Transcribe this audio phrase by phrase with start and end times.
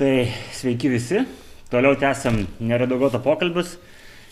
[0.00, 1.18] Tai sveiki visi.
[1.68, 3.74] Toliau tęsiam neredagotą pokalbius.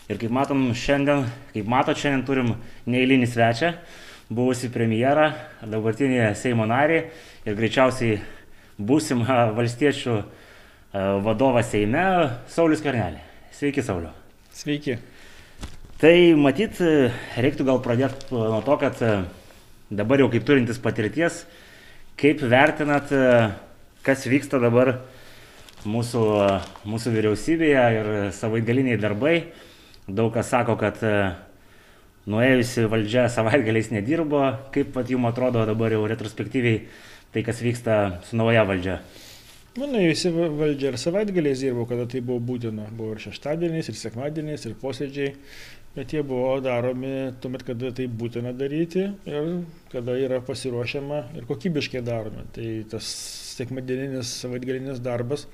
[0.08, 2.54] Ir kaip matom šiandien, kaip matot, šiandien turim
[2.88, 3.74] neįlinį svečią,
[4.32, 5.26] buvusi premjerą,
[5.68, 7.02] dabartinį Seimo narį
[7.44, 8.14] ir greičiausiai
[8.80, 9.20] būsim
[9.58, 10.14] valstiečių
[11.28, 12.06] vadovą Seime,
[12.48, 13.20] Saulis Karnelį.
[13.58, 14.14] Sveiki, Sauliu.
[14.56, 14.96] Sveiki.
[16.00, 16.14] Tai
[16.46, 16.80] matyt,
[17.36, 19.04] reiktų gal pradėti nuo to, kad
[19.92, 21.44] dabar jau kaip turintis patirties,
[22.16, 23.12] kaip vertinat,
[24.08, 24.96] kas vyksta dabar
[25.86, 26.22] mūsų,
[26.88, 29.36] mūsų vyriausybėje ir savaitgaliniai darbai.
[30.08, 31.14] Daug kas sako, kad e,
[32.30, 34.42] nuėjusi valdžia savaitgaliais nedirbo.
[34.74, 36.86] Kaip pat jums atrodo dabar jau retrospektyviai
[37.34, 39.00] tai, kas vyksta su nauja valdžia?
[39.78, 42.88] Manau, visi valdžia ir savaitgaliais dirbo, kada tai buvo būtina.
[42.98, 45.34] Buvo ir šeštadieniais, ir sekmadieniais, ir posėdžiai.
[45.94, 49.46] Bet jie buvo daromi tuomet, kada tai būtina daryti ir
[49.90, 52.44] kada yra pasiruošiama ir kokybiškai daromi.
[52.54, 53.08] Tai tas
[53.58, 55.46] sekmadieninis savaitgalinis darbas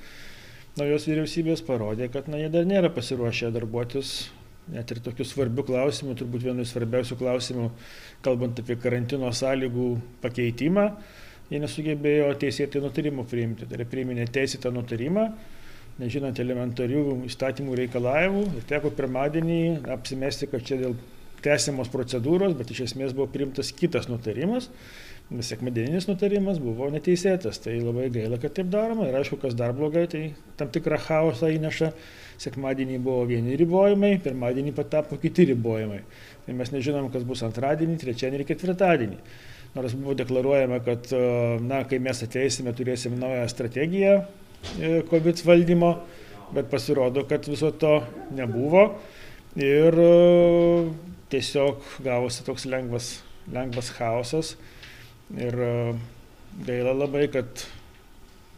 [0.78, 4.14] naujos vyriausybės parodė, kad na, jie dar nėra pasiruošę darbuotis
[4.72, 7.68] net ir tokių svarbių klausimų, turbūt vienu iš svarbiausių klausimų,
[8.24, 9.88] kalbant apie karantino sąlygų
[10.22, 10.86] pakeitimą,
[11.50, 13.68] jie nesugebėjo teisėtai nutarimų priimti.
[13.68, 15.26] Tai yra priiminė teisėtą nutarimą,
[16.00, 19.60] nežinant elementarių įstatymų reikalavimų ir teko pirmadienį
[19.94, 20.96] apsimesti, kad čia dėl
[21.44, 24.70] tęsiamos procedūros, bet iš esmės buvo priimtas kitas nutarimas
[25.32, 27.58] sekmadieninis nutarimas buvo neteisėtas.
[27.64, 29.08] Tai labai gaila, kad taip daroma.
[29.08, 30.22] Ir aišku, kas dar blogai, tai
[30.58, 31.90] tam tikrą chaosą įneša.
[32.44, 36.02] Sekmadienį buvo vieni ribojimai, pirmadienį patapo kiti ribojimai.
[36.44, 39.18] Tai mes nežinom, kas bus antradienį, trečiadienį ir ketvirtadienį.
[39.74, 41.08] Nors buvo deklaruojama, kad
[41.64, 45.90] na, kai mes ateisime, turėsim naują strategiją e, COVID valdymo,
[46.54, 47.96] bet pasirodo, kad viso to
[48.34, 48.84] nebuvo.
[49.58, 49.94] Ir
[51.30, 53.16] tiesiog gavosi toks lengvas,
[53.54, 54.54] lengvas chaosas
[55.34, 55.70] Ir e,
[56.66, 57.64] gaila labai, kad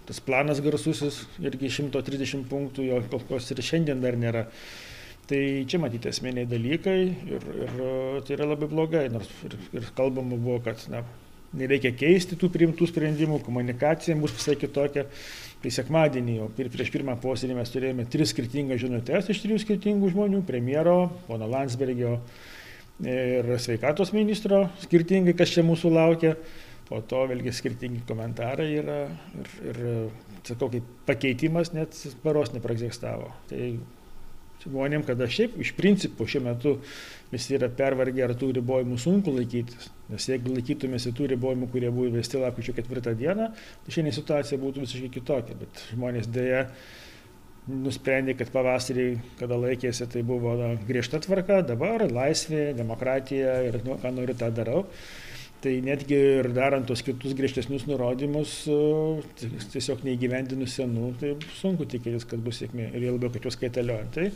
[0.07, 4.47] tas planas garsusis irgi 130 punktų, jo kol kas ir šiandien dar nėra.
[5.27, 7.95] Tai čia matyti esminiai dalykai ir, ir e,
[8.27, 11.01] tai yra labai blogai, nors ir, ir kalbama buvo, kad na,
[11.57, 15.07] nereikia keisti tų priimtų sprendimų, komunikacija bus visai kitokia.
[15.63, 20.43] Tai sekmadienį, jau prieš pirmą posėdį mes turėjome tris skirtingas žinutės iš trijų skirtingų žmonių-
[20.49, 22.21] premjero, pono Landsbergio
[23.03, 26.37] ir sveikatos ministro, skirtingai, kas čia mūsų laukia.
[26.87, 28.99] Po to vėlgi skirtingi komentarai yra
[29.35, 29.79] ir, ir
[30.47, 33.33] sakau, kaip pakeitimas net paros nepraegzistavo.
[33.51, 33.71] Tai
[34.67, 36.77] žmonėm, kada šiaip iš principo šiuo metu
[37.33, 39.91] visi yra pervargę ar tų ribojimų sunku laikytis.
[40.13, 43.51] Nes jeigu laikytumėsi tų ribojimų, kurie buvo įvesti lapkričio ketvirtą dieną,
[43.85, 45.59] tai šiandien situacija būtų visiškai kitokia.
[45.59, 46.69] Bet žmonės dėja
[47.67, 49.09] nusprendė, kad pavasarį,
[49.41, 54.53] kada laikėsi, tai buvo na, griežta tvarka, dabar laisvė, demokratija ir nu, ką noriu tą
[54.55, 54.85] darau.
[55.65, 58.51] Tai netgi ir darant tos kitus griežtesnius nurodymus,
[59.73, 64.13] tiesiog neįgyvendinus senų, tai sunku tikėtis, kad bus sėkmė ir jau labiau, kad juos kaitaliojant.
[64.15, 64.27] Tai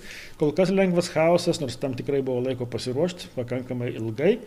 [0.40, 4.38] kol kas lengvas chaosas, nors tam tikrai buvo laiko pasiruošti pakankamai ilgai.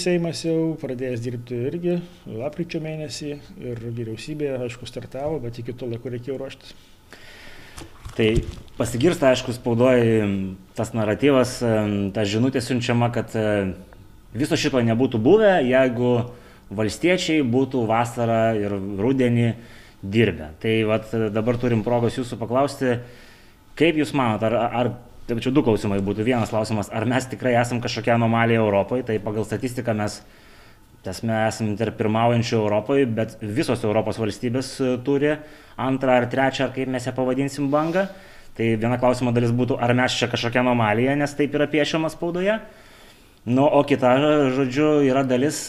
[0.00, 1.96] Seimas jau pradėjęs dirbti irgi
[2.28, 3.32] lapkričio mėnesį
[3.64, 6.76] ir vyriausybė, aišku, startavo, bet iki to laiko reikėjo ruoštis.
[8.14, 8.28] Tai
[8.78, 10.22] pasigirsta, aišku, spaudoji
[10.78, 11.58] tas naratyvas,
[12.14, 13.34] ta žinutė siunčiama, kad
[14.34, 16.12] viso šito nebūtų buvę, jeigu
[16.74, 19.48] valstiečiai būtų vasarą ir rudenį
[20.02, 20.52] dirbę.
[20.60, 22.98] Tai vat, dabar turim progos jūsų paklausti,
[23.78, 24.92] kaip jūs manote, ar, ar
[25.28, 26.26] tai čia du klausimai būtų.
[26.26, 30.20] Vienas klausimas, ar mes tikrai esame kažkokia anomalija Europoje, tai pagal statistiką mes
[31.04, 35.34] Tas mes esame tarp pirmaujančių Europoje, bet visos Europos valstybės e, turi
[35.76, 38.06] antrą ar trečią, ar kaip mes ją pavadinsim, bangą.
[38.56, 42.56] Tai viena klausimo dalis būtų, ar mes čia kažkokia anomalija, nes taip yra piešiama spaudoje.
[43.44, 44.16] Nu, o kita,
[44.56, 45.66] žodžiu, yra dalis,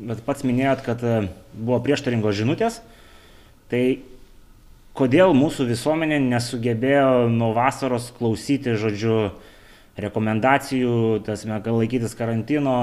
[0.00, 1.16] bet pats minėjot, kad e,
[1.52, 2.78] buvo prieštaringos žinutės.
[3.68, 3.82] Tai
[4.96, 9.34] kodėl mūsų visuomenė nesugebėjo nuo vasaros klausyti, žodžiu,
[10.00, 12.76] rekomendacijų, tas mes laikytis karantino,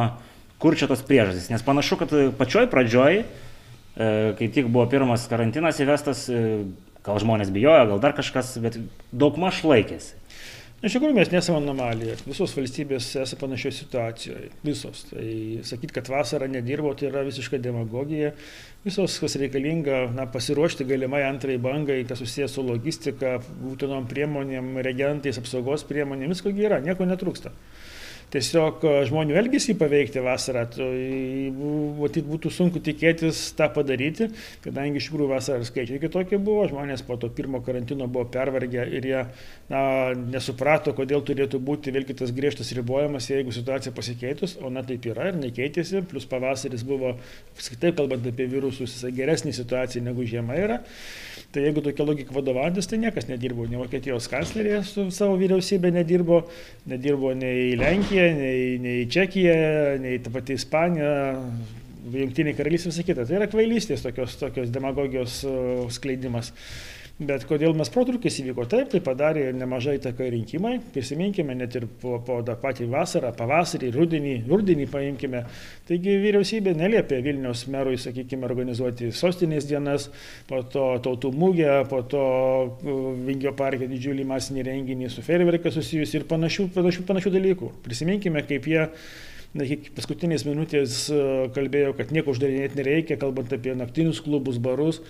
[0.61, 1.49] kur čia tos priežastys.
[1.49, 3.25] Nes panašu, kad pačioj pradžioj, e,
[4.37, 6.67] kai tik buvo pirmas karantinas įvestas, e,
[7.01, 8.77] gal žmonės bijojo, gal dar kažkas, bet
[9.09, 10.13] daug maž laikėsi.
[10.77, 12.19] Iš tikrųjų, mes nesame anomalija.
[12.27, 14.50] Visos valstybės esame panašioje situacijoje.
[14.62, 15.07] Visos.
[15.09, 15.24] Tai
[15.65, 18.29] sakyti, kad vasarą nedirbo, tai yra visiška demagogija.
[18.83, 25.41] Visos, kas reikalinga, na, pasiruošti galimai antrai bangai, kas susijęs su logistika, būtinom priemonėm, reagentais,
[25.41, 27.56] apsaugos priemonėm, visko yra, nieko netrūksta.
[28.33, 30.65] Tiesiog e, žmonių elgesį paveikti vasarą.
[31.97, 34.29] Matyt, būtų sunku tikėtis tą padaryti,
[34.63, 39.07] kadangi iš tikrųjų vasarą skaičiai kitokie buvo, žmonės po to pirmo karantino buvo pervargę ir
[39.07, 39.21] jie
[39.71, 39.81] na,
[40.18, 45.31] nesuprato, kodėl turėtų būti vėlgi tas griežtas ribojimas, jeigu situacija pasikeitus, o na taip yra
[45.31, 47.15] ir nekeitėsi, plus pavasaris buvo,
[47.56, 50.81] apskritai kalbant apie virusus, geresnė situacija negu žiema yra.
[51.47, 56.41] Tai jeigu tokia logika vadovantis, tai niekas nedirbo, nei Vokietijos kanclerė su savo vyriausybė nedirbo,
[56.91, 59.55] nedirbo nei Lenkija, nei, nei Čekija,
[60.01, 61.11] nei ta pati Ispanija,
[62.07, 63.25] Junktiniai karalystė visą kitą.
[63.27, 66.53] Tai yra kvailystės tokios, tokios demagogijos uh, skleidimas.
[67.17, 70.75] Bet kodėl mes protrukis įvyko taip, tai padarė nemažai įtaką rinkimai.
[70.93, 75.39] Prisiminkime net ir po, po tą patį vasarą, pavasarį, rudenį, rudenį paimkime.
[75.89, 80.11] Taigi vyriausybė neliepė Vilniaus merui, sakykime, organizuoti sostinės dienas,
[80.45, 82.25] po to tautų mūgę, po to
[83.25, 87.71] Vingio parke didžiulį masinį renginį su ferverka susijusi ir panašių, panašių, panašių dalykų.
[87.87, 88.83] Prisiminkime, kaip jie
[89.57, 91.07] na, iki paskutinės minutės
[91.57, 95.01] kalbėjo, kad nieko uždarinėti nereikia, kalbant apie naktinius klubus, barus.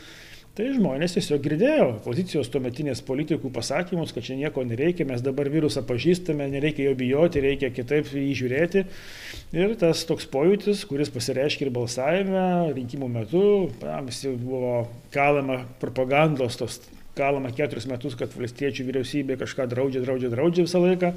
[0.58, 5.84] Tai žmonės tiesiog girdėjo pozicijos tuometinės politikų pasakymus, kad čia nieko nereikia, mes dabar virusą
[5.86, 8.84] pažįstame, nereikia jo bijoti, reikia kitaip jį žiūrėti.
[9.54, 13.44] Ir tas toks pojūtis, kuris pasireiškia ir balsavime, rinkimų metu,
[14.08, 16.82] visi buvo kalama propagandos, tos
[17.18, 21.14] kalama keturis metus, kad valstiečių vyriausybė kažką draudžia, draudžia, draudžia visą laiką.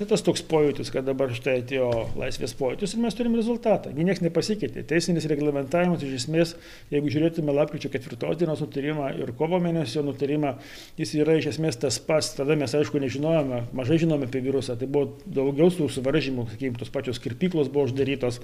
[0.00, 3.90] Tai tas toks pojūtis, kad dabar štai atėjo laisvės pojūtis ir mes turim rezultatą.
[3.92, 4.80] Niekas nepasikeitė.
[4.88, 6.54] Teisinis reglamentavimas iš esmės,
[6.88, 10.54] jeigu žiūrėtume lapkričio ketvirtos dienos nutarimą ir kovo mėnesio nutarimą,
[10.96, 12.32] jis yra iš esmės tas pats.
[12.38, 14.80] Tada mes aišku nežinojome, mažai žinome apie virusą.
[14.80, 18.40] Tai buvo daugiau tų suvaržymų, sakykime, tos pačios kirpyklos buvo uždarytos,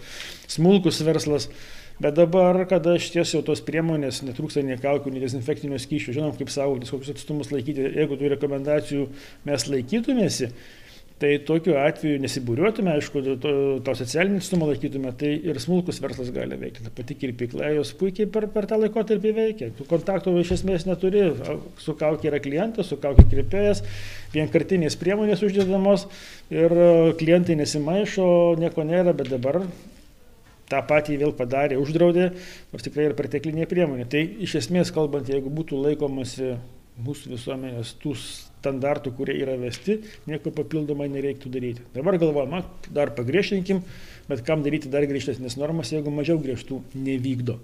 [0.58, 1.48] smulkus verslas.
[1.96, 6.52] Bet dabar, kada šities jau tos priemonės, netrūksta nei kaukių, nei dezinfekcinio skyšių, žinom, kaip
[6.52, 9.06] saugotis, kokius atstumus laikyti, jeigu tų rekomendacijų
[9.48, 10.50] mes laikytumėsi,
[11.16, 16.58] Tai tokiu atveju nesibūriuotume, aišku, to, to socialinį atstumą laikytume, tai ir smulkus verslas gali
[16.60, 16.82] veikti.
[16.84, 19.70] Ta pati kirpykla, jos puikiai per, per tą laikotarpį veikia.
[19.78, 21.22] Tų kontaktų iš esmės neturi,
[21.80, 23.80] su kaukia yra klientas, su kaukia kirpėjas,
[24.34, 26.04] vienkartinės priemonės uždėdamos
[26.52, 26.74] ir
[27.16, 28.28] klientai nesimaišo,
[28.60, 29.62] nieko nėra, bet dabar
[30.68, 32.28] tą patį vėl padarė, uždraudė,
[32.74, 34.04] nors tikrai yra perteklinė priemonė.
[34.12, 36.58] Tai iš esmės kalbant, jeigu būtų laikomasi
[37.08, 38.12] mūsų visuomenės tų
[38.66, 41.86] standartų, kurie yra vesti, nieko papildomai nereiktų daryti.
[41.94, 43.84] Dabar galvojama, dar pagriežtinkim,
[44.26, 47.60] bet kam daryti dar griežtesnės normas, jeigu mažiau griežtų nevykdo.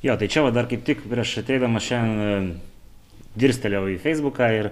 [0.00, 2.54] Jo, tai čia va dar kaip tik prieš ateidamas šiandien
[3.40, 4.70] dirstelėjau į Facebooką ir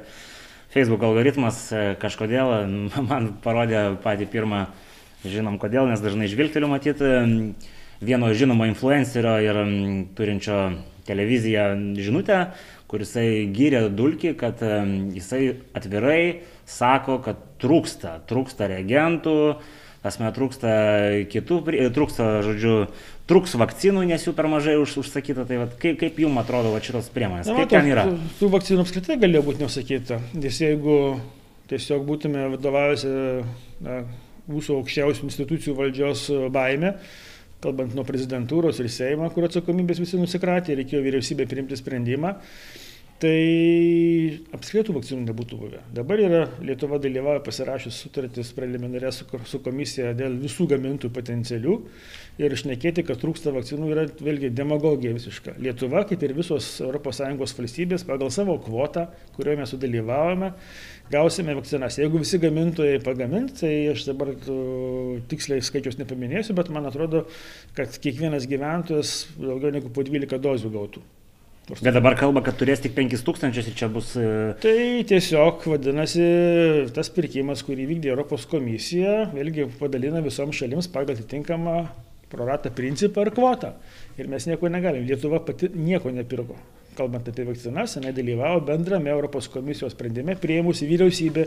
[0.73, 2.55] Facebook algoritmas e, kažkodėl
[3.11, 4.67] man parodė patį pirmą,
[5.27, 7.11] žinom kodėl, nes dažnai žvilgteliu matyti
[8.01, 9.59] vieno žinomo influencerio ir
[10.17, 10.59] turinčio
[11.09, 11.67] televiziją
[11.99, 12.45] žinutę,
[12.89, 14.63] kur jisai gyrė Dulkį, kad
[15.17, 15.43] jisai
[15.77, 16.23] atvirai
[16.69, 19.39] sako, kad trūksta, trūksta reagentų,
[20.07, 20.73] asme trūksta
[21.33, 21.61] kitų,
[21.97, 22.75] trūksta, žodžiu,
[23.29, 25.45] trūks vakcinų, nes jų per mažai už, užsakyta.
[25.49, 27.51] Tai vat, kaip, kaip jums atrodo va, šitos priemonės?
[27.51, 28.07] Na, kaip ten yra?
[28.09, 30.99] Tų, tų vakcinų apskritai galėjo būti neužsakyta, nes jeigu
[31.69, 33.13] tiesiog būtume vadovavęsi
[34.49, 36.95] mūsų aukščiausių institucijų valdžios baime,
[37.65, 42.37] kalbant nuo prezidentūros ir Seimo, kur atsakomybės visi nusikratė, reikėjo vyriausybė priimti sprendimą,
[43.19, 43.35] tai
[44.55, 45.81] apskritai tų vakcinų nebūtų buvę.
[45.95, 51.75] Dabar yra Lietuva dalyvauja pasirašęs sutartis preliminarė su, su komisija dėl visų gamintojų potencialių
[52.39, 55.57] ir išnekėti, kad trūksta vakcinų yra vėlgi demagogija visiška.
[55.59, 60.53] Lietuva, kaip ir visos ES valstybės, pagal savo kvotą, kurioje mes sudalyvavome,
[61.13, 61.99] gausime vakcinas.
[62.01, 64.33] Jeigu visi gamintojai pagamint, tai aš dabar
[65.31, 67.25] tiksliai skaičius nepaminėsiu, bet man atrodo,
[67.77, 71.05] kad kiekvienas gyventojas daugiau negu po 12 dozių gautų.
[71.69, 74.15] Bet dabar kalba, kad turės tik 5000 ir čia bus.
[74.17, 76.29] E, tai tiesiog, vadinasi,
[76.97, 81.83] tas pirkimas, kurį vykdė Europos komisija, vėlgi padalina visoms šalims pagal atitinkamą
[82.33, 83.75] proratą principą ir kvotą.
[84.17, 85.05] Ir mes nieko negalim.
[85.09, 86.57] Lietuva pati nieko nepirko
[86.99, 91.47] kalbant apie vakcinas, jinai dalyvavo bendrame Europos komisijos sprendime, prieimusi vyriausybė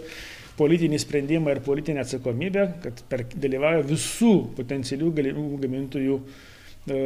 [0.60, 5.12] politinį sprendimą ir politinę atsakomybę, kad per, dalyvauja visų potencialių
[5.62, 7.00] gamintojų e,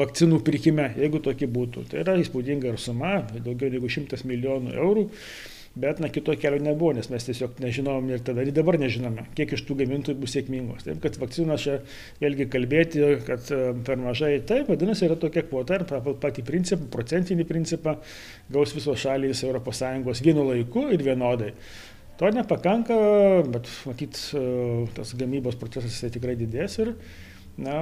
[0.00, 1.86] vakcinų pirkime, jeigu tokie būtų.
[1.90, 5.08] Tai yra įspūdinga ir suma, daugiau negu 100 milijonų eurų.
[5.74, 9.52] Bet, na, kito kelio nebuvo, nes mes tiesiog nežinom ir tada ir dabar nežinome, kiek
[9.54, 10.82] iš tų gamintojų bus sėkmingos.
[10.82, 11.76] Taip, kad vakcinos čia
[12.18, 16.88] vėlgi kalbėti, kad e, per mažai, taip, vadinasi, yra tokia kvota ir pagal patį principą,
[16.90, 17.94] procentinį principą
[18.50, 21.52] gaus visos šalys ES vienu laiku ir vienodai.
[22.18, 22.98] To nepakanka,
[23.54, 24.42] bet matyt, e,
[24.98, 26.96] tas gamybos procesas tikrai didės ir,
[27.62, 27.78] na,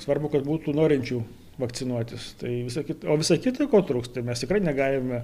[0.00, 1.20] svarbu, kad būtų norinčių
[1.60, 2.32] vakcinuotis.
[2.40, 5.22] Tai visa kita, o visa kita, ko trūksta, tai mes tikrai negalime,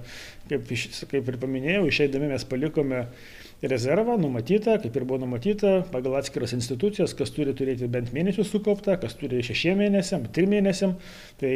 [0.50, 0.70] kaip,
[1.10, 3.04] kaip ir paminėjau, išeidami mes palikome
[3.64, 8.98] rezervą numatyta, kaip ir buvo numatyta, pagal atskiras institucijas, kas turi turėti bent mėnesių sukauptą,
[9.00, 10.96] kas turi šešiem mėnesiam, trim mėnesiam.
[11.40, 11.52] Tai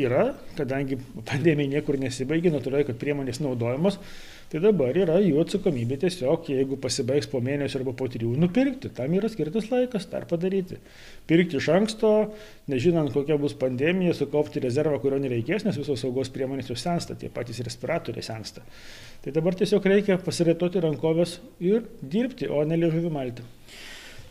[0.00, 0.98] yra, kadangi
[1.28, 4.00] pandemija niekur nesibaigė, natūraliai, kad priemonės naudojamos,
[4.52, 8.90] Tai dabar yra jų atsakomybė tiesiog, jeigu pasibaigs po mėnesio arba po trijų, nupirkti.
[8.92, 10.76] Tam yra skirtas laikas tą padaryti.
[11.30, 12.10] Pirkti iš anksto,
[12.68, 17.32] nežinant, kokia bus pandemija, sukaupti rezervą, kurio nereikės, nes visos saugos priemonės jau sensta, tie
[17.32, 18.60] patys respiratoriai sensta.
[19.24, 23.48] Tai dabar tiesiog reikia pasireitoti rankovės ir dirbti, o ne liežuvį malti.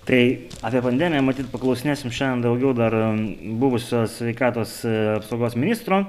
[0.05, 0.21] Tai
[0.69, 3.25] apie pandemiją matyt paklausinėsim šiandien daugiau dar um,
[3.57, 6.03] buvusios sveikatos e, apsaugos ministro.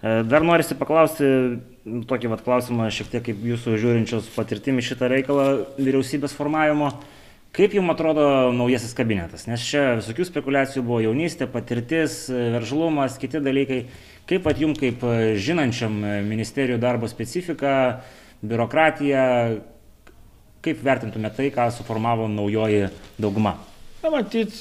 [0.00, 1.28] E, dar norisi paklausti
[1.84, 5.46] tokį vat, klausimą, šiek tiek kaip jūsų žiūrinčios patirtimi šitą reikalą
[5.80, 6.92] vyriausybės formavimo.
[7.56, 9.48] Kaip jums atrodo naujasis kabinetas?
[9.50, 13.80] Nes čia visokių spekulacijų buvo jaunystė, patirtis, veržlumas, kiti dalykai.
[14.30, 15.02] Kaip pat jums, kaip
[15.42, 15.96] žinančiam
[16.28, 17.72] ministerijų darbo specifiką,
[18.44, 19.24] biurokratiją,
[20.62, 23.56] kaip vertintumėte tai, ką suformavo naujoji dauguma?
[24.00, 24.54] Na, matyt,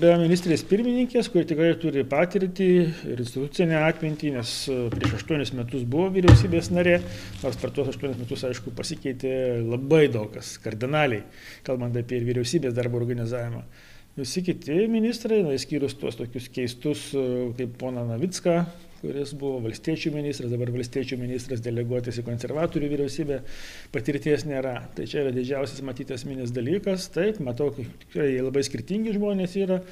[0.00, 2.68] be ministrės pirmininkės, kuri tikrai turi patirtį
[3.12, 4.52] ir institucinę atmintį, nes
[4.94, 6.94] prieš aštuonis metus buvo vyriausybės narė,
[7.42, 9.34] nors per tuos aštuonis metus, aišku, pasikeitė
[9.68, 11.26] labai daug kas, kardinaliai,
[11.66, 13.60] kalbant apie vyriausybės darbo organizavimą.
[14.16, 17.10] Visi kiti ministrai, na, įskyrus tuos tokius keistus,
[17.60, 18.62] kaip pona Navicką,
[19.04, 23.40] kuris buvo valstiečių ministras, dabar valstiečių ministras deleguotas į konservatorių vyriausybę,
[23.94, 24.78] patirties nėra.
[24.96, 27.10] Tai čia yra didžiausias matytas minis dalykas.
[27.14, 29.82] Taip, matau, tikrai labai skirtingi žmonės yra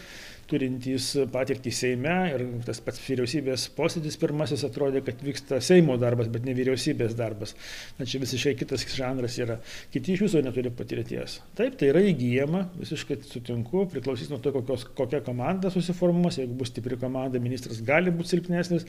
[0.53, 6.47] turintys patirtį Seime ir tas pats vyriausybės posėdis pirmasis atrodė, kad vyksta Seimo darbas, bet
[6.47, 7.57] ne vyriausybės darbas.
[7.99, 9.59] Na čia visiškai kitas žanras yra.
[9.93, 11.39] Kiti iš viso neturi patirties.
[11.59, 16.39] Taip, tai yra įgyjama, visiškai sutinku, priklausys nuo to, kokios, kokia komanda susiformuos.
[16.43, 18.87] Jeigu bus stipri komanda, ministras gali būti silpnesnis,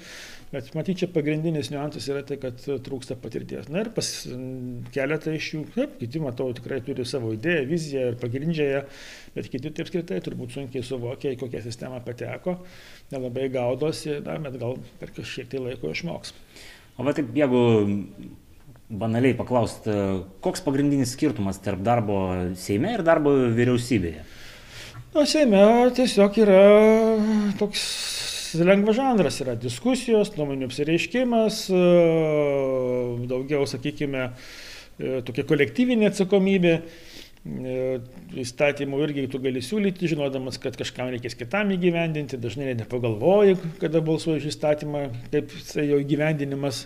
[0.51, 3.69] bet matyt, čia pagrindinis niuansas yra tai, kad trūksta patirties.
[3.73, 4.09] Na ir pas
[4.95, 8.83] keletą iš jų, taip, kiti, matau, tikrai turi savo idėją, viziją ir pagrindžią ją,
[9.37, 12.57] bet kiti taip skirtai turbūt sunkiai suvokia, kokią sistemą pateko,
[13.11, 16.33] nelabai gaudosi, na, bet gal per kažkiek tai laiko išmoks.
[16.97, 17.61] O va taip, jeigu
[18.89, 19.93] banaliai paklausti,
[20.41, 24.25] koks pagrindinis skirtumas tarp darbo Seime ir darbo vyriausybėje?
[25.13, 25.61] Na, Seime
[25.93, 26.61] tiesiog yra
[27.59, 27.85] toks
[28.57, 31.63] lengvas žanras, yra diskusijos, nuomonių apsireiškimas,
[33.29, 34.29] daugiau, sakykime,
[35.25, 36.77] tokia kolektyvinė atsakomybė.
[37.43, 37.99] E,
[38.39, 44.39] įstatymų irgi tu gali siūlyti, žinodamas, kad kažkam reikės kitam įgyvendinti, dažnai nepagalvoji, kada balsuoji
[44.39, 46.85] už įstatymą, kaip jo įgyvendinimas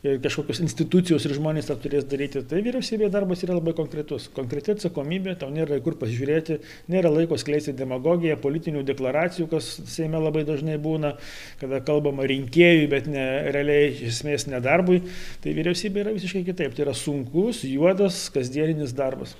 [0.00, 2.40] ir kažkokios institucijos ir žmonės tą turės daryti.
[2.48, 4.30] Tai vyriausybėje darbas yra labai konkretus.
[4.32, 6.56] Konkreti atsakomybė, tau nėra kur pasižiūrėti,
[6.88, 11.12] nėra laiko skleisti demagogiją, politinių deklaracijų, kas Seime labai dažnai būna,
[11.60, 15.02] kada kalbama rinkėjui, bet ne, realiai iš esmės nedarbui.
[15.44, 16.72] Tai vyriausybė yra visiškai kitaip.
[16.72, 19.36] Tai yra sunkus, juodas, kasdieninis darbas.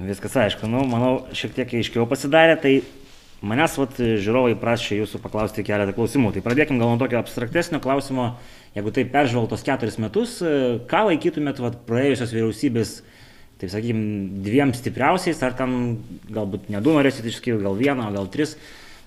[0.00, 2.72] Viskas aišku, nu, manau, šiek tiek aiškiau pasidarė, tai
[3.44, 6.32] manęs vat, žiūrovai prašė jūsų paklausti keletą klausimų.
[6.32, 8.30] Tai pradėkim gal nuo tokio abstraktesnio klausimo,
[8.76, 10.38] jeigu tai peržvelgtos keturis metus,
[10.88, 12.94] ką laikytumėt vat, praėjusios vyriausybės,
[13.60, 14.00] taip sakykim,
[14.46, 15.74] dviem stipriausiais, ar ten
[16.32, 18.56] galbūt ne du norėsit išskirti, gal vieną, gal tris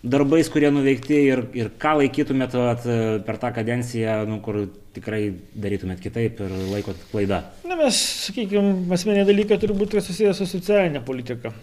[0.04, 2.88] darbais, kurie nuveikti ir, ir ką laikytumėt vat,
[3.28, 5.22] per tą kadenciją, nu, kur tikrai
[5.56, 7.44] darytumėt kitaip ir laikot klaidą?
[7.68, 11.54] Na, mes, sakykime, asmeniai dalykai turi būti susijęs su socialinė politika.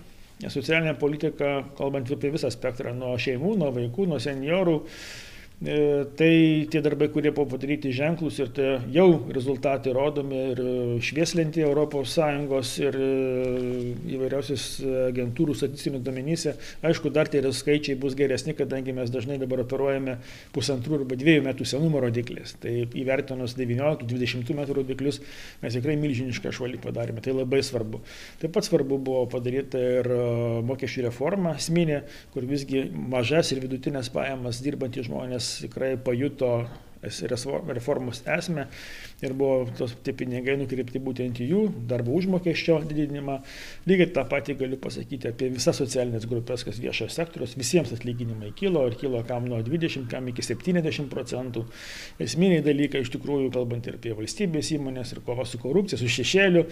[0.41, 5.30] Socialinė politika, kalbant apie visą spektrą, nuo šeimų, nuo vaikų, nuo seniorų, E,
[5.61, 10.71] tai tie darbai, kurie buvo padaryti ženklus ir tai jau rezultatai rodomi ir e,
[11.05, 13.09] švieslentė ES ir e,
[14.17, 14.65] įvairiausios
[15.11, 16.55] agentūrų statistinių domenyse.
[16.81, 20.17] Aišku, dar tie skaičiai bus geresni, kadangi mes dažnai dabar operuojame
[20.55, 22.57] pusantrų arba dviejų metų senumo rodiklės.
[22.65, 25.21] Tai įvertinus 19-20 metų rodiklius
[25.61, 27.21] mes tikrai milžinišką šuolį padarėme.
[27.21, 28.01] Tai labai svarbu.
[28.41, 30.09] Taip pat svarbu buvo padaryti ir
[30.65, 32.01] mokesčių reforma esminė,
[32.33, 36.55] kur visgi mažas ir vidutinės pajamas dirbantys žmonės tikrai pajuto
[37.03, 38.67] reformos esmę
[39.23, 43.39] ir buvo tos tie pinigai nukreipti būtent į jų darbo užmokesčio didinimą.
[43.89, 48.87] Lygiai tą patį galiu pasakyti apie visas socialinės grupės, kas viešojo sektoriaus, visiems atlyginimai kilo
[48.89, 51.67] ir kilo kam nuo 20, kam iki 70 procentų.
[52.21, 56.67] Esminiai dalykai iš tikrųjų, kalbant ir apie valstybės įmonės, ir kova su korupcija, su šešėliu,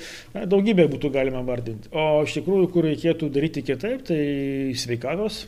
[0.48, 1.92] daugybė būtų galima vardinti.
[1.92, 4.20] O iš tikrųjų, kur reikėtų daryti kitaip, tai
[4.76, 5.46] sveikatos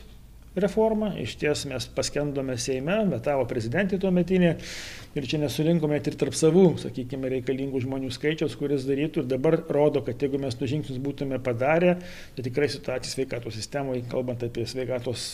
[0.55, 1.13] reformą.
[1.21, 4.55] Iš ties mes paskendome Seime, metavo prezidentė tuo metinė
[5.15, 10.03] ir čia nesurinkome ir tarp savų, sakykime, reikalingų žmonių skaičiaus, kuris darytų ir dabar rodo,
[10.07, 11.97] kad jeigu mes tų žingsnius būtume padarę,
[12.35, 15.29] tai tikrai situacija sveikatos sistemoje, kalbant apie sveikatos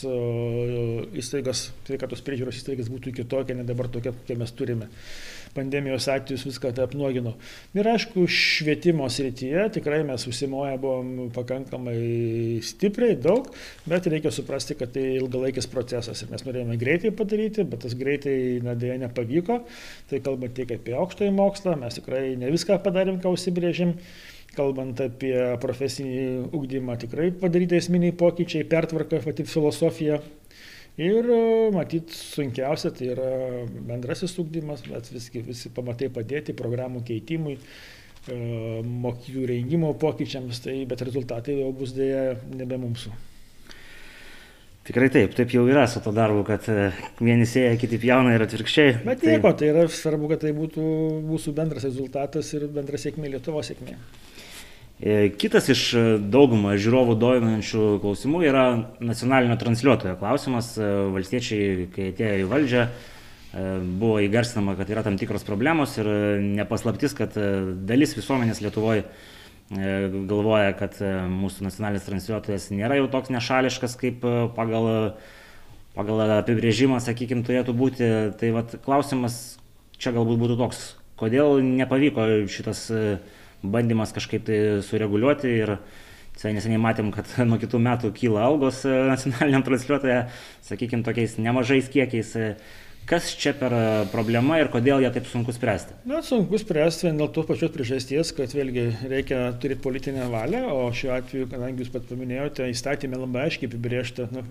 [1.18, 4.90] įstaigas, sveikatos priežiūros įstaigas būtų kitokia, ne dabar tokia, kokią mes turime.
[5.54, 7.34] Pandemijos atvejus viską tai apnuogino.
[7.76, 13.50] Ir aišku, švietimo srityje tikrai mes užsimoję buvom pakankamai stipriai, daug,
[13.88, 18.38] bet reikia suprasti, kad tai ilgalaikis procesas ir mes norėjome greitai padaryti, bet tas greitai,
[18.64, 19.60] na, dėja nepavyko.
[20.10, 23.96] Tai kalbant tiek apie aukštąjį mokslą, mes tikrai ne viską padarėm, ką užsibrėžėm
[24.58, 30.18] kalbant apie profesinį ugdymą, tikrai padaryti esminiai pokyčiai, pertvarka, pati filosofija.
[30.98, 31.28] Ir
[31.70, 33.28] matyt, sunkiausia tai yra
[33.86, 38.38] bendrasis ugdymas, bet visgi visi pamatai padėti programų keitimui, e,
[38.82, 43.14] mokyklų rengimo pokyčiams, tai, bet rezultatai jau bus dėja nebe mūsų.
[44.88, 46.90] Tikrai taip, taip jau yra su to darbu, kad e,
[47.22, 48.98] vieni sėja, kiti pjauna ir atvirkščiai.
[49.04, 50.82] Bet tai- nieko, tai yra svarbu, kad tai būtų
[51.28, 53.94] mūsų bendras rezultatas ir bendra sėkmė, Lietuvo sėkmė.
[55.00, 58.64] E, kitas iš e, daugumą žiūrovų dominančių klausimų yra
[58.98, 60.72] nacionalinio transliuotojo klausimas.
[60.74, 62.88] E, valstiečiai, kai atėjo į valdžią,
[63.98, 66.08] buvo įgarsinama, kad yra tam tikros problemos ir
[66.58, 67.32] nepaslaptis, kad
[67.88, 69.06] dalis visuomenės Lietuvoje
[69.72, 70.98] galvoja, kad
[71.32, 74.20] mūsų nacionalinis transliuotojas nėra jau toks nešališkas, kaip
[74.56, 74.90] pagal,
[75.96, 78.12] pagal apibrėžimą, sakykime, turėtų būti.
[78.38, 79.40] Tai vat, klausimas
[79.96, 80.84] čia galbūt būtų toks,
[81.20, 85.78] kodėl nepavyko šitas uh, bandymas kažkaip tai sureguliuoti ir
[86.38, 90.20] Visai neseniai matėm, kad nuo kitų metų kyla algos e, nacionaliniam transliuotoje,
[90.68, 92.30] sakykime, tokiais nemažais kiekiais.
[92.38, 92.52] E,
[93.10, 93.80] kas čia per e,
[94.12, 95.96] problema ir kodėl ją taip sunku spręsti?
[96.06, 100.86] Na, sunku spręsti vien dėl tos pačios priežasties, kad vėlgi reikia turėti politinę valią, o
[100.94, 104.46] šiuo atveju, kadangi jūs pat paminėjote, įstatymė labai aiškiai apibriešta na,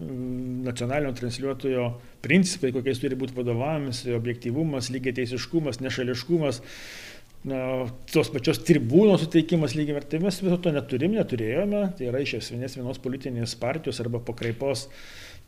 [0.67, 1.91] nacionalinio transliuotojo
[2.25, 6.65] principai, kokiais turi būti vadovavimas, objektyvumas, lygiai teisiškumas, nešališkumas
[7.45, 7.61] na,
[8.11, 12.79] tos pačios tribūnos suteikimas lygiai vertai mes viso to neturim, neturėjome, tai yra iš esmės
[12.79, 14.87] vienos politinės partijos arba pakraipos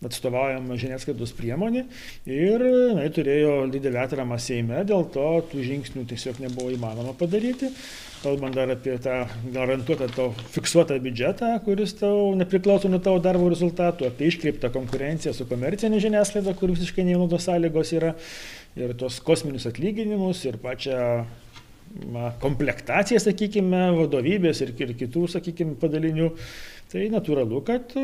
[0.05, 1.84] atstovaujama žiniasklaidos priemonė
[2.31, 2.62] ir
[2.96, 7.74] na, turėjo didelį atramą Seime, dėl to tų žingsnių tiesiog nebuvo įmanoma padaryti.
[8.19, 9.22] Kalbant dar apie tą
[9.55, 15.48] garantuotą tau fiksuotą biudžetą, kuris tau nepriklauso nuo tavo darbo rezultatų, apie iškreiptą konkurenciją su
[15.48, 18.12] komercinė žiniasklaida, kur visiškai nevienodos sąlygos yra,
[18.75, 21.00] ir tos kosminius atlyginimus, ir pačią
[22.41, 26.29] komplektacija, sakykime, vadovybės ir, ir kitų, sakykime, padalinių,
[26.91, 28.03] tai natūralu, kad e,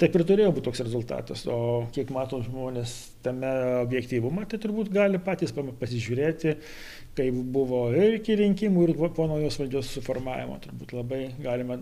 [0.00, 1.44] taip ir turėjo būti toks rezultatas.
[1.50, 2.94] O kiek matom žmonės
[3.26, 3.50] tame
[3.82, 6.56] objektyvumą, tai turbūt gali patys pasižiūrėti,
[7.18, 10.60] kaip buvo ir iki rinkimų, ir po naujos valdžios suformavimo.
[10.64, 11.80] Turbūt labai galima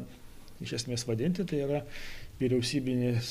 [0.62, 1.84] iš esmės vadinti, tai yra
[2.40, 3.30] vyriausybinis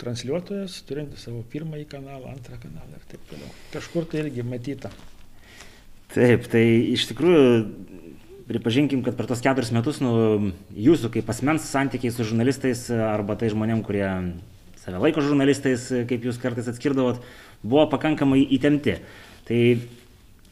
[0.00, 3.50] transliuotojas, turintis savo pirmąjį kanalą, antrą kanalą ir taip toliau.
[3.72, 4.90] Kažkur tai irgi matyta.
[6.14, 6.62] Taip, tai
[6.94, 7.46] iš tikrųjų
[8.46, 13.48] pripažinkim, kad per tos keturis metus nu, jūsų kaip asmens santykiai su žurnalistais arba tai
[13.50, 14.06] žmonėm, kurie
[14.78, 17.18] save laiko žurnalistais, kaip jūs kartais atskirdavot,
[17.64, 18.98] buvo pakankamai įtempti.
[19.48, 19.60] Tai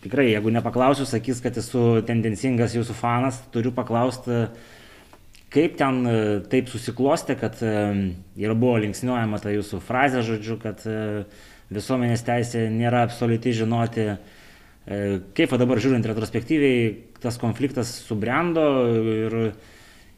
[0.02, 4.46] tikrai, jeigu nepaklausiu, sakys, kad esu tendencingas jūsų fanas, turiu paklausti,
[5.52, 6.02] kaip ten
[6.50, 10.82] taip susiklostė, kad ir buvo linksniuojama ta jūsų frazė, žodžiu, kad
[11.72, 14.41] visuomenės teisė nėra absoliuti žinoti, E,
[14.86, 16.86] kaip dabar žiūrint retrospektyviai,
[17.22, 18.64] tas konfliktas subrendo
[19.14, 19.36] ir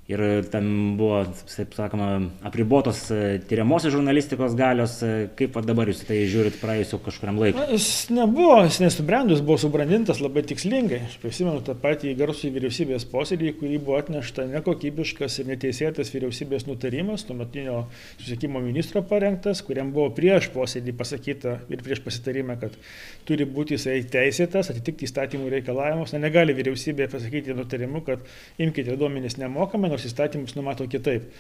[0.09, 0.21] ir
[0.53, 2.09] ten buvo, taip sakoma,
[2.45, 4.99] apribotos e, tyriamosios žurnalistikos galios.
[5.01, 7.63] E, kaip dabar jūs tai žiūrit praėjusio kažkuriam laikui?
[7.63, 11.01] Na, jis nebuvo, jis nesubrendus, buvo subrandintas labai tikslingai.
[11.09, 17.25] Aš prisimenu tą patį garsų vyriausybės posėdį, kurį buvo atnešta nekokybiškas ir neteisėtas vyriausybės nutarimas,
[17.25, 17.87] tuometinio
[18.19, 22.77] susiekimo ministro parengtas, kuriam buvo prieš posėdį pasakyta ir prieš pasitarimą, kad
[23.25, 26.13] turi būti jisai teisėtas, atitikti įstatymų reikalavimus.
[26.13, 28.21] Na, negali vyriausybė pasakyti nutarimu, kad
[28.61, 31.31] imkite duomenys nemokamai nors įstatymus numato kitaip.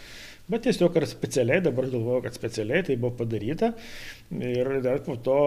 [0.50, 3.72] Bet tiesiog ar specialiai, dabar galvoju, kad specialiai tai buvo padaryta
[4.44, 5.38] ir dar po to,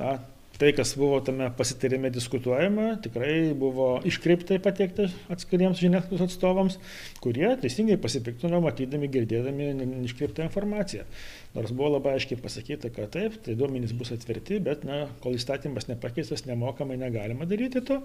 [0.00, 0.14] na,
[0.56, 6.78] tai, kas buvo tame pasitarime diskutuojama, tikrai buvo iškreiptai pateikta atskiriems žiniasklaidos atstovams,
[7.20, 9.68] kurie teisingai pasipiktino, matydami, girdėdami
[10.08, 11.04] iškreiptą informaciją.
[11.54, 15.88] Nors buvo labai aiškiai pasakyta, kad taip, tai duomenys bus atverti, bet na, kol įstatymas
[15.88, 18.00] nepakeistas, nemokamai negalima daryti to.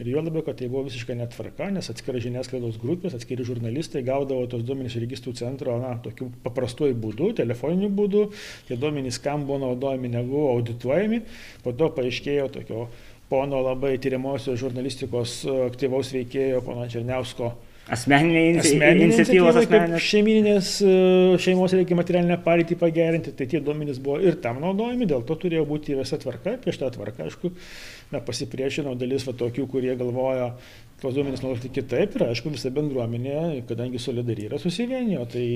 [0.00, 4.46] Ir juo labiau, kad tai buvo visiškai netvarka, nes atskira žiniasklaidos grupės, atskiri žurnalistai gaudavo
[4.50, 8.24] tos duomenys registrų centro, na, tokiu paprastuoju būdu, telefoniniu būdu.
[8.70, 11.20] Tie duomenys kam buvo naudojami, nebuvo audituojami.
[11.64, 12.88] Po to paaiškėjo tokio
[13.28, 17.52] pono labai tyriamosios žurnalistikos aktyvaus veikėjo, pono Černiausko
[17.92, 20.04] Asmeninė, asmeninė iniciatyvos asmeninės.
[20.08, 20.92] Šeimininės e,
[21.44, 25.66] šeimos reikia materialinę padėtį pagerinti, tai tie duomenys buvo ir tam naudojami, dėl to turėjo
[25.68, 27.52] būti visa tvarka, prieš tą tvarką, aišku,
[28.14, 30.54] na, pasipriešino dalis va, tokių, kurie galvoja
[31.02, 33.36] tuos duomenys naudoti kitaip ir aišku visa bendruomenė,
[33.68, 35.46] kadangi solidariai yra susivienijo, tai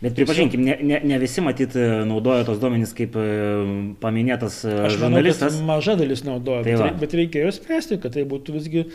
[0.00, 1.74] Bet pripažinkim, ne, ne, ne visi matyt
[2.08, 3.24] naudoja tos duomenys kaip e,
[4.00, 5.58] paminėtas e, Aš žurnalistas.
[5.58, 8.86] Manau, maža dalis naudoja, Tai bet, bet reikėjo spręsti, kad tai būtų visgi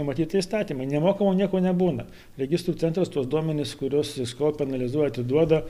[0.00, 0.88] numatyti įstatymai.
[0.88, 2.08] Nemokamo nieko nebūna.
[2.40, 5.60] Registrų centras tuos duomenys, kuriuos jis kaupia, analizuoja, atiduoda,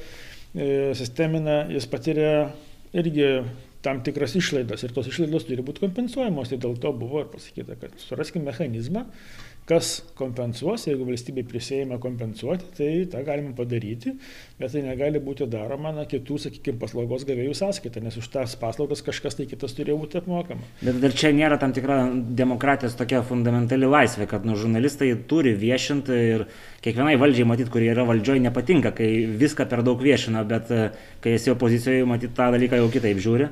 [0.55, 2.35] e, sistemina, jis patiria
[2.95, 3.33] irgi
[3.85, 6.55] tam tikras išlaidas ir tos išlaidos turi būti kompensuojamos.
[6.55, 9.05] Ir dėl to buvo ir pasakyta, kad suraskime mechanizmą,
[9.69, 14.13] kas kompensuos, jeigu valstybė prisėima kompensuoti, tai tą galima padaryti,
[14.59, 19.01] bet tai negali būti daroma na, kitų, sakykime, paslaugos gavėjų sąskaita, nes už tas paslaugas
[19.07, 20.69] kažkas tai kitas turėjo būti apmokama.
[20.85, 26.23] Bet dar čia nėra tam tikra demokratijos tokia fundamentali laisvė, kad nu, žurnalistai turi viešinti
[26.35, 26.49] ir
[26.85, 30.89] kiekvienai valdžiai matyti, kurie yra valdžioje, nepatinka, kai viską per daug viešina, bet e,
[31.25, 33.49] kai esi opozicijoje, matyti tą dalyką jau kitaip žiūri.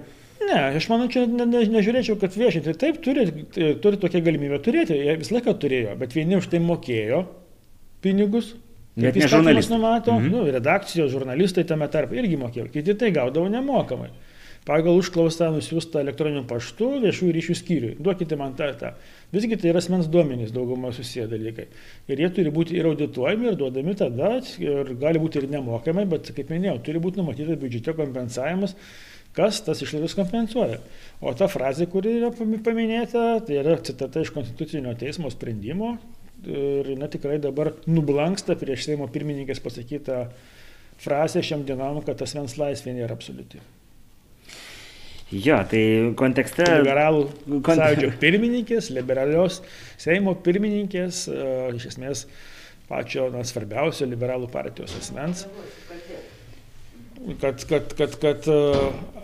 [0.48, 2.74] Ne, aš manau, čia ne, ne, nežiūrėčiau, kad viešinti.
[2.80, 3.26] Taip, turi,
[3.82, 7.22] turi tokią galimybę turėti, jie visą laiką turėjo, bet vieni už tai mokėjo
[8.04, 8.54] pinigus.
[8.92, 9.76] Kaip ne žurnalistai.
[9.78, 10.26] numato, Mhm.
[10.26, 10.34] mhm.
[10.36, 14.10] nu, redakcijos, žurnalistai tame tarp irgi mokėjo, kiti tai gaudavo nemokamai.
[14.62, 17.94] Pagal užklausą nusiųstą elektroniniu paštu viešųjų ryšių skyriui.
[17.98, 18.92] Duokite man tą, tą.
[19.34, 21.66] Visgi tai yra asmens duomenys daugumą susiję dalykai.
[22.06, 26.30] Ir jie turi būti ir audituojami, ir duodami tada, ir gali būti ir nemokamai, bet
[26.36, 28.76] kaip minėjau, turi būti numatytas biudžete kompensavimas,
[29.36, 30.78] kas tas išlaidas kompensuoja.
[31.22, 35.96] O ta frazė, kuri yra pami- paminėta, tai yra citata iš Konstitucinio teismo sprendimo.
[36.42, 40.24] Ir na, tikrai dabar nublanksta prieš Seimo pirmininkės pasakytą
[41.02, 43.60] frazę šiam dienom, kad asmens laisvė nėra absoliuti.
[45.32, 46.66] Jo, tai kontekste.
[46.82, 47.22] Liberalų
[47.64, 49.62] Kon- sąjūdžio pirmininkės, liberalios
[50.02, 51.46] Seimo pirmininkės, e,
[51.78, 52.26] iš esmės
[52.90, 55.46] pačio na, svarbiausio liberalų partijos asmens,
[57.40, 58.60] kad, kad, kad, kad e,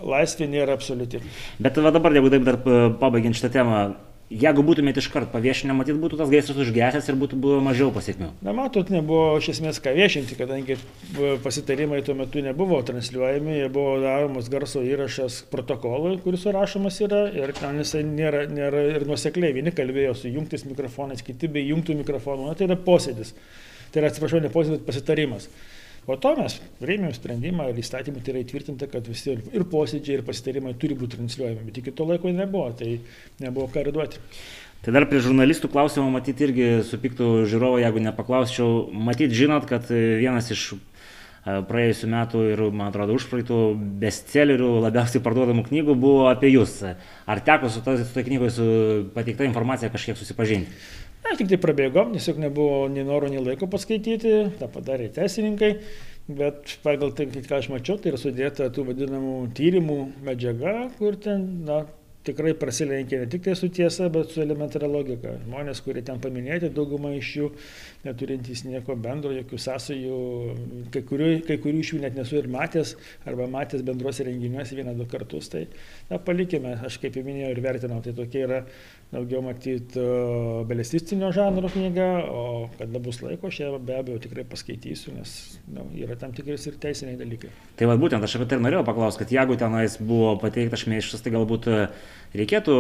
[0.07, 1.23] laisvė nėra absoliuti.
[1.63, 3.81] Bet va dabar, jeigu taip dar e, pabaigiant šitą temą,
[4.29, 8.29] jeigu būtumėte iškart paviešinę, matyt, būtų tas gaisras užgesęs ir būtų buvę mažiau pasiekmių.
[8.45, 13.71] Na, matot, nebuvo iš esmės ką viešinti, kadangi e, pasitarimai tuo metu nebuvo transliuojami, jie
[13.73, 19.57] buvo daromas garso įrašas protokolui, kuris surašomas yra ir ten jisai nėra, nėra ir nuosekliai.
[19.57, 22.51] Vieni kalbėjo su jungtis mikrofonais, kiti be jungtų mikrofonų.
[22.51, 23.35] Na, tai yra posėdis.
[23.89, 25.49] Tai yra, atsiprašau, ne posėdis, bet pasitarimas.
[26.09, 30.23] Po to mes priėmėm sprendimą ir įstatymų tai yra įtvirtinta, kad visi ir posėdžiai, ir
[30.25, 32.95] pasitarimai turi būti transliuojami, bet iki to laiko nebuvo, tai
[33.45, 34.23] nebuvo ką ir duoti.
[34.87, 40.49] Tai dar prie žurnalistų klausimų matyti irgi supiktų žiūrovų, jeigu nepaklausčiau, matyt žinot, kad vienas
[40.55, 40.79] iš e,
[41.69, 43.59] praėjusių metų ir, man atrodo, užpraeitų
[44.01, 46.79] bestsellerių labiausiai parduodamų knygų buvo apie jūs.
[47.29, 48.71] Ar teko su to, su to knygoje su
[49.13, 50.73] pateikta informacija kažkiek susipažinti?
[51.29, 55.69] Na, tik tai prabėgom, tiesiog nebuvo nei noro, nei laiko paskaityti, tą padarė teisininkai,
[56.39, 61.45] bet pagal tai, ką aš mačiau, tai yra sudėta tų vadinamų tyrimų medžiaga, kur ten,
[61.69, 61.83] na,
[62.29, 65.35] tikrai prasilenkia ne tik tai su tiesa, bet su elementaria logika.
[65.47, 67.49] Žmonės, kurie ten paminėti, dauguma iš jų
[68.07, 70.21] neturintys nieko bendro, jokių sąsajų,
[70.95, 72.95] kai kurių, kai kurių iš jų net nesu ir matęs,
[73.29, 75.67] arba matęs bendruose renginiuose vieną, du kartus, tai
[76.11, 78.63] na, palikime, aš kaip jau minėjau ir vertinau, tai tokia yra
[79.13, 80.03] daugiau matyti
[80.69, 85.35] belecistinio žanro knyga, o kada bus laiko, aš ją be abejo tikrai paskaitysiu, nes
[85.73, 87.51] na, yra tam tikras ir teisiniai dalykai.
[87.81, 91.33] Tai vad būtent aš apie tai norėjau paklausti, kad jeigu tenais buvo pateiktas šmeištas, tai
[91.33, 91.79] galbūt e,
[92.37, 92.75] reikėtų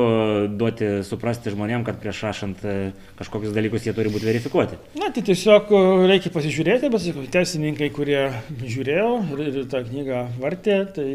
[0.59, 2.77] duoti suprasti žmonėm, kad prieš rašant e,
[3.21, 4.79] kažkokius dalykus jie turi būti verifikuoti.
[4.99, 8.27] Na, tai tiesiog e, reikia pasižiūrėti, bet teisininkai, kurie
[8.61, 11.09] žiūrėjo ir, ir tą knygą vartė, tai,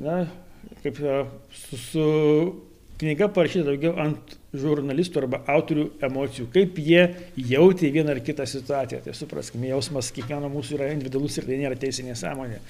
[0.00, 0.22] na,
[0.84, 1.20] kaip e,
[1.66, 2.08] su, su
[3.00, 7.02] knyga parašyta daugiau ant žurnalistų arba autorių emocijų, kaip jie
[7.36, 9.02] jautė vieną ar kitą situaciją.
[9.04, 12.62] Tai supraskime, jausmas kiekvieno mūsų yra individualus ir tai nėra teisinė sąmonė.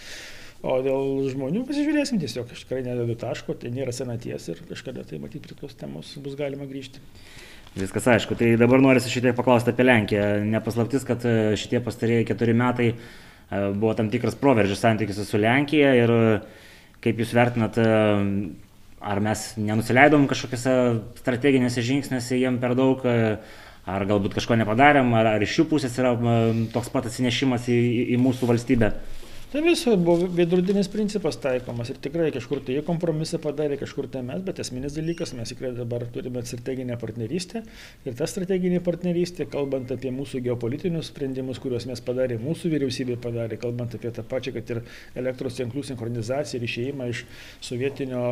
[0.65, 5.21] O dėl žmonių pasižiūrėsim tiesiog, aš tikrai nededu taško, tai nėra senaties ir kažkada tai
[5.21, 7.03] matyti prie tos temos bus galima grįžti.
[7.77, 8.39] Viskas aišku.
[8.41, 10.29] Tai dabar norisi tiek paklausti apie Lenkiją.
[10.49, 12.97] Nepaslaptis, kad e, šitie pastarėjai keturi metai e,
[13.77, 16.23] buvo tam tikras proveržis santykiuose su Lenkija ir e,
[17.05, 17.77] kaip jūs vertinat,
[19.07, 20.73] ar mes nenusileidom kažkokiuose
[21.21, 26.17] strateginėse žingsniuose jiem per daug, ar galbūt kažko nepadarėm, ar, ar iš jų pusės yra
[26.73, 28.91] toks pat atsinešimas į, į, į mūsų valstybę.
[29.47, 34.25] Tai viso buvo veidrodinis principas taikomas ir tikrai kažkur tai jie kompromisą padarė, kažkur tai
[34.27, 37.63] mes, bet esminis dalykas, mes tikrai dabar turime strateginę partnerystę
[38.11, 43.61] ir ta strateginė partnerystė, kalbant apie mūsų geopolitinius sprendimus, kuriuos mes padarė, mūsų vyriausybė padarė,
[43.63, 44.83] kalbant apie tą pačią, kad ir
[45.23, 47.23] elektros tinklų sinchronizaciją ir išėjimą iš
[47.71, 48.25] sovietinio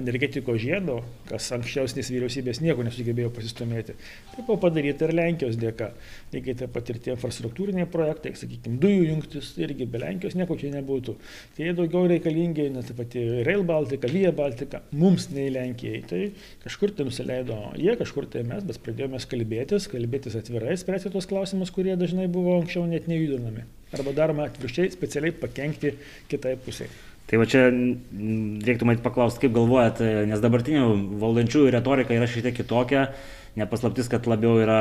[0.00, 3.98] energetikos žiedo, kas anksčiausiais vyriausybės nieko nesugebėjo pasistumėti,
[4.32, 5.92] tai buvo padaryta ir Lenkijos dėka.
[6.32, 10.56] Lygiai taip pat ir tie infrastruktūriniai projektai, sakykime, dujų jungtis irgi be Lenkijos Baltijos nieko
[10.58, 11.14] čia nebūtų.
[11.56, 16.02] Tai jie daugiau reikalingi, net ta pati Rail Baltica, Via Baltica, mums nei Lenkijai.
[16.06, 16.20] Tai
[16.64, 21.70] kažkur tai nusileido jie, kažkur tai mes, bet pradėjome kalbėtis, kalbėtis atvirai, spręsti tos klausimus,
[21.70, 23.66] kurie dažnai buvo anksčiau net nejudinami.
[23.92, 25.96] Arba daroma atvirkščiai, specialiai pakengti
[26.30, 26.90] kitai pusiai.
[27.30, 30.86] Tai va čia reiktų matyti paklausti, kaip galvojat, nes dabartinių
[31.20, 33.10] valdančiųjų retorika yra šiek tiek kitokia.
[33.58, 34.80] Nepaslaptis, kad labiau yra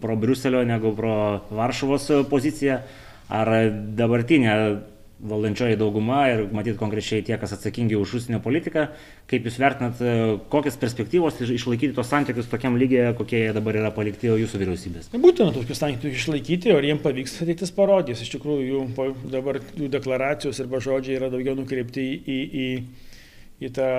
[0.00, 1.16] pro Briuselio negu pro
[1.52, 2.80] Varšuvos pozicija.
[3.32, 3.50] Ar
[3.98, 4.52] dabartinė
[5.16, 8.84] valdančioji dauguma ir matyt konkrečiai tie, kas atsakingi už užsienio politiką,
[9.30, 10.02] kaip Jūs vertinat,
[10.52, 15.10] kokias perspektyvos išlaikyti tos santykius tokiam lygiai, kokie jie dabar yra palikti jūsų vyriausybės?
[15.16, 18.22] Būtina tokius santykius išlaikyti, ar jiems pavyks ateitis parodys.
[18.26, 22.68] Iš tikrųjų, jų dabar jų deklaracijos arba žodžiai yra daugiau nukreipti į, į,
[23.64, 23.92] į tą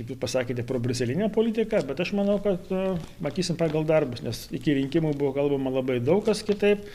[0.00, 4.78] kaip jūs pasakėte, probruselinę politiką, bet aš manau, kad uh, matysim pagal darbus, nes iki
[4.78, 6.86] rinkimų buvo kalbama labai daug kas kitaip.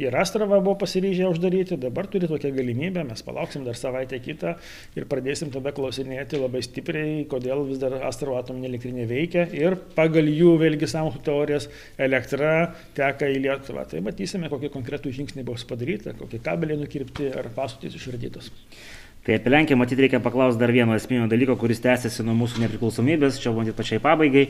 [0.00, 4.54] Ir Astravą buvo pasiryžę uždaryti, dabar turi tokią galimybę, mes palauksim dar savaitę kitą
[4.96, 10.30] ir pradėsim tada klausinėti labai stipriai, kodėl vis dar Astravo atominė elektrinė veikia ir pagal
[10.32, 11.68] jų vėlgi sąmokslų teorijas
[12.00, 12.54] elektra
[12.96, 13.84] teka į Lietuvą.
[13.92, 18.48] Tai matysime, kokie konkretų žingsniai bus padaryti, kokie kabeliai nukirpti ar pasutys išvardytos.
[19.26, 23.42] Tai apie Lenkiją matyti reikia paklausti dar vieno esminio dalyko, kuris tęsiasi nuo mūsų nepriklausomybės,
[23.42, 24.48] čia matyt pačiai pabaigai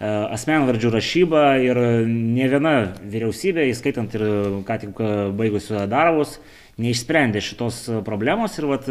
[0.00, 4.26] asmenvardžių rašyba ir ne viena vyriausybė, įskaitant ir
[4.64, 5.02] ką tik
[5.36, 6.38] baigusiu darbus,
[6.80, 8.88] neišsprendė šitos problemos ir vat,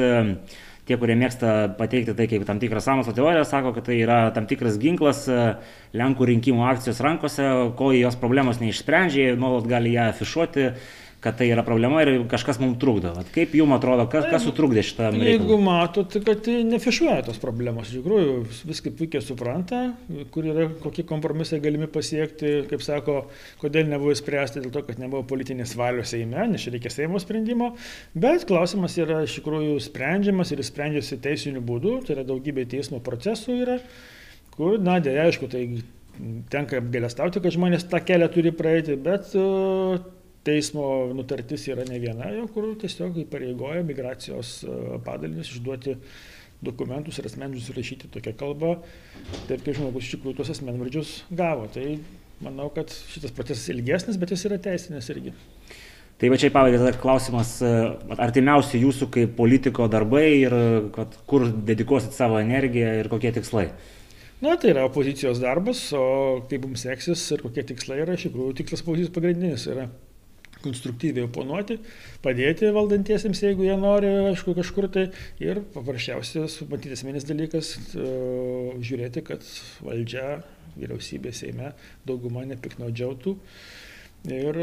[0.86, 4.46] tie, kurie mėgsta pateikti tai kaip tam tikrą sąmokslo teoriją, sako, kad tai yra tam
[4.50, 5.26] tikras ginklas
[5.98, 7.46] Lenkų rinkimų akcijos rankose,
[7.78, 10.70] kol jos problemos neišsprendžia, nuolat gali ją afišuoti
[11.20, 13.12] kad tai yra problema ir kažkas mums trukdo.
[13.18, 15.28] Vat kaip jums atrodo, kas, kas sutrukdė šitą reikalą?
[15.28, 18.36] Jeigu matot, kad tai nefišuoja tos problemos, iš tikrųjų
[18.70, 19.82] viską puikiai supranta,
[20.34, 23.18] kur yra kokie kompromisai galimi pasiekti, kaip sako,
[23.60, 27.74] kodėl nebuvo spręsti dėl to, kad nebuvo politinės valios Seime, nes reikia Seimo sprendimo,
[28.16, 33.60] bet klausimas yra iš tikrųjų sprendžiamas ir sprendžiasi teisiniu būdu, tai yra daugybė teismo procesų
[33.66, 33.76] yra,
[34.56, 35.66] kur, na, dėja, aišku, tai
[36.52, 40.00] tenka apgailestauti, kad žmonės tą kelią turi praeiti, bet uh,
[40.50, 40.84] teismo
[41.16, 45.96] nutartis yra ne viena, jau kur tiesiog įpareigoja migracijos e, padalinius išduoti
[46.66, 48.74] dokumentus ir asmenvardžius rašyti tokią kalbą,
[49.48, 51.70] taip kaip žmogus iš tikrųjų tuos asmenvardžius gavo.
[51.72, 51.86] Tai
[52.44, 55.36] manau, kad šitas procesas ilgesnis, bet jis yra teisinės irgi.
[56.20, 57.70] Tai va čia pabaigai tada klausimas, e,
[58.20, 60.58] artimiausi jūsų kaip politiko darbai ir
[60.96, 63.70] kad, kur dedikuosit savo energiją ir kokie tikslai?
[64.44, 68.60] Na, tai yra opozicijos darbas, o kaip mums seksis ir kokie tikslai yra, iš tikrųjų
[68.60, 69.88] tikslas pagrindinis yra
[70.64, 71.80] konstruktyviai oponuoti,
[72.24, 75.10] padėti valdantiesiems, jeigu jie nori, aišku, kažkur tai.
[75.44, 79.46] Ir paprasčiausias, matyti esminis dalykas, žiūrėti, kad
[79.86, 80.40] valdžia,
[80.80, 81.74] vyriausybė, Seime
[82.08, 83.36] dauguma nepiknaudžiautų
[84.28, 84.58] ir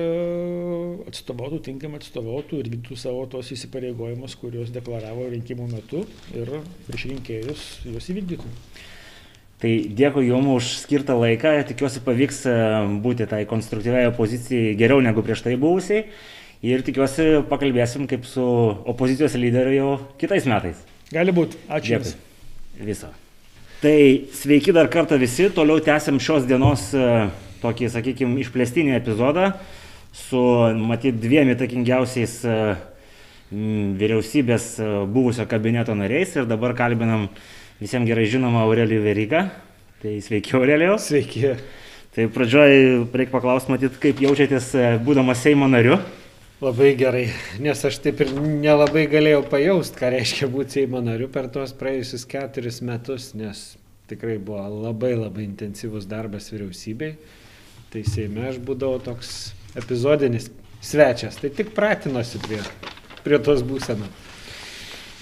[1.08, 6.04] atstovautų, tinkamai atstovautų ir vykdytų savo tos įsipareigojimus, kuriuos deklaravo rinkimų metu
[6.36, 8.52] ir prieš rinkėjus juos įvykdytų.
[9.56, 12.56] Tai dėkui Jums už skirtą laiką, tikiuosi pavyks e,
[13.00, 16.02] būti tai konstruktyviai opozicijai geriau negu prieš tai buvusiai
[16.66, 18.44] ir tikiuosi pakalbėsim kaip su
[18.92, 20.82] opozicijos lyderiu jau kitais metais.
[21.08, 22.12] Gali būti, ačiū Jums.
[22.84, 23.08] Viso.
[23.80, 23.96] Tai
[24.36, 27.08] sveiki dar kartą visi, toliau tęsiam šios dienos e,
[27.64, 29.54] tokį, sakykime, išplėstinį epizodą
[30.12, 30.42] su,
[30.76, 32.62] matyt, dviem įtakingiausiais e,
[33.46, 34.74] vyriausybės
[35.12, 37.30] buvusio kabineto nariais ir dabar kalbinam
[37.80, 39.46] visiems gerai žinoma Aurelijų Verygą.
[40.02, 40.96] Tai sveiki Aurelijau.
[41.00, 41.56] Sveiki.
[42.16, 42.76] Tai pradžioj
[43.12, 45.98] reikia paklausti, matyt, kaip jaučiatės e, būdamas Seimo nariu.
[46.64, 47.26] Labai gerai,
[47.60, 52.24] nes aš taip ir nelabai galėjau pajaust, ką reiškia būti Seimo nariu per tuos praėjusius
[52.30, 53.66] keturis metus, nes
[54.08, 57.18] tikrai buvo labai labai intensyvus darbas vyriausybei.
[57.92, 60.48] Tai Seime aš būdavau toks epizodinis
[60.80, 62.62] svečias, tai tik pratinosi prie,
[63.26, 64.25] prie tos būsenos.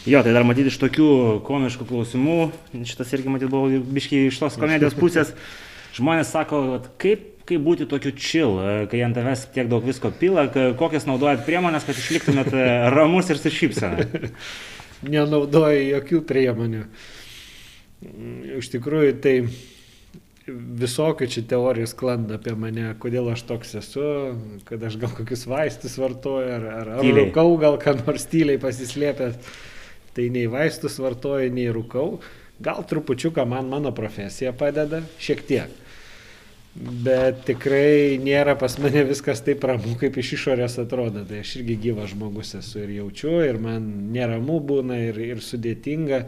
[0.05, 1.07] Jo, tai dar matyti iš tokių
[1.47, 2.40] komiškų klausimų,
[2.85, 5.33] šitas irgi matyti buvo biškiai iš tos komedijos pusės.
[5.97, 6.61] Žmonės sako,
[7.01, 8.59] kaip, kaip būti tokiu chill,
[8.93, 10.45] kai ant tavęs tiek daug visko pila,
[10.77, 14.05] kokias naudojat priemonės, kad išliktumėt e, ramus ir su šypsena.
[15.14, 16.85] Nenaudoju jokių priemonių.
[18.61, 19.38] Iš tikrųjų, tai
[20.85, 24.09] visokių čia teorijų sklanda apie mane, kodėl aš toks esu,
[24.69, 29.73] kad aš gal kokius vaistus vartoju, ar, ar, ar rūkau, gal ką nors tyliai pasislėpęs
[30.16, 32.18] tai nei vaistus vartoju, nei rūkau.
[32.64, 35.81] Gal trupučiuką man mano profesija padeda, šiek tiek.
[36.74, 41.22] Bet tikrai nėra pas mane viskas taip ramu, kaip iš išorės atrodo.
[41.29, 46.24] Tai aš irgi gyvas žmogus esu ir jaučiu, ir man neramu būna, ir, ir sudėtinga.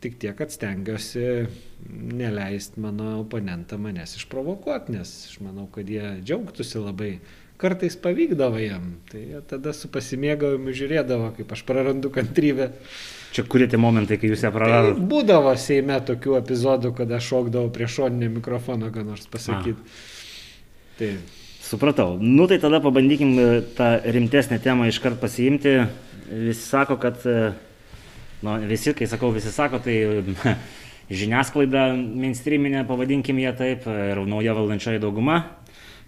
[0.00, 1.24] Tik tiek, kad stengiuosi
[1.88, 7.14] neleisti mano oponentą manęs išprovokuoti, nes aš manau, kad jie džiaugtųsi labai.
[7.60, 12.70] Kartais pavykdavo jam, tai jie tada su pasimėgavimu žiūrėdavo, kaip aš prarandu kantrybę.
[13.36, 14.96] Čia kurie tie momentai, kai jūs ją praradote?
[14.96, 19.76] Tai būdavo Seime tokių epizodų, kada šokdavau prie šoninio mikrofono, ką nors pasakyti.
[20.98, 21.14] Tai.
[21.70, 22.16] Supratau.
[22.18, 25.76] Nu tai tada pabandykim e, tą rimtesnę temą iškart pasiimti.
[26.30, 27.52] Visi sako, kad uh,
[28.40, 29.96] nu, visi, kai sakau, visi sako, tai
[31.20, 35.40] žiniasklaida mainstreaminė, pavadinkim ją taip, ir nauja valdančioji dauguma,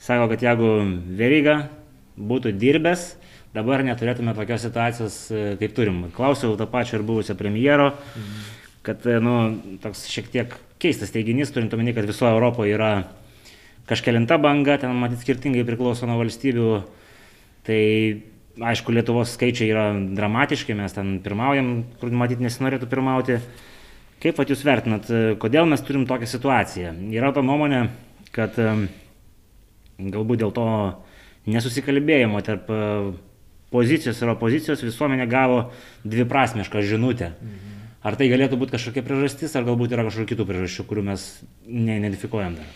[0.03, 0.73] sako, kad jeigu
[1.19, 1.57] Veryga
[2.19, 3.13] būtų dirbęs,
[3.55, 6.05] dabar neturėtume tokios situacijos, e, kaip turim.
[6.17, 7.93] Klausiau tą pačią ir buvusio premjero,
[8.83, 9.37] kad, e, nu,
[9.83, 12.93] toks šiek tiek keistas teiginys, turint omeny, kad visoje Europoje yra
[13.87, 16.71] kažkelinta banga, ten matyt skirtingai priklauso nuo valstybių.
[17.67, 17.83] Tai
[18.73, 23.39] aišku, Lietuvos skaičiai yra dramatiški, mes ten pirmaujam, kur matyt nesinorėtų pirmauti.
[24.23, 25.09] Kaip pat jūs vertinat,
[25.43, 26.91] kodėl mes turim tokią situaciją?
[27.15, 27.89] Yra ta nuomonė,
[28.35, 28.59] kad
[30.11, 30.67] galbūt dėl to
[31.53, 32.71] nesusikalbėjimo tarp
[33.73, 35.65] pozicijos ir opozicijos visuomenė gavo
[36.05, 37.33] dviprasmišką žinutę.
[37.39, 37.69] Mhm.
[38.03, 41.27] Ar tai galėtų būti kažkokia priežastis, ar galbūt yra kažkokių kitų priežasčių, kurių mes
[41.71, 42.73] neidentifikuojam dar?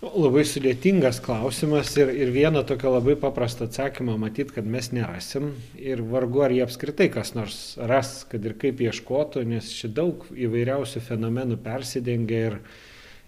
[0.00, 6.00] Labai sudėtingas klausimas ir, ir vieną tokią labai paprastą atsakymą matyt, kad mes nerasim ir
[6.08, 11.02] vargu ar jie apskritai kas nors ras, kad ir kaip ieškotų, nes čia daug įvairiausių
[11.04, 12.56] fenomenų persidengia ir,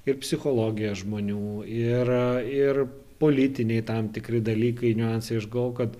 [0.08, 2.12] ir psichologija žmonių, ir,
[2.50, 2.84] ir
[3.22, 5.38] politiniai tam tikri dalykai, niuansai.
[5.38, 5.98] Aš galvoju, kad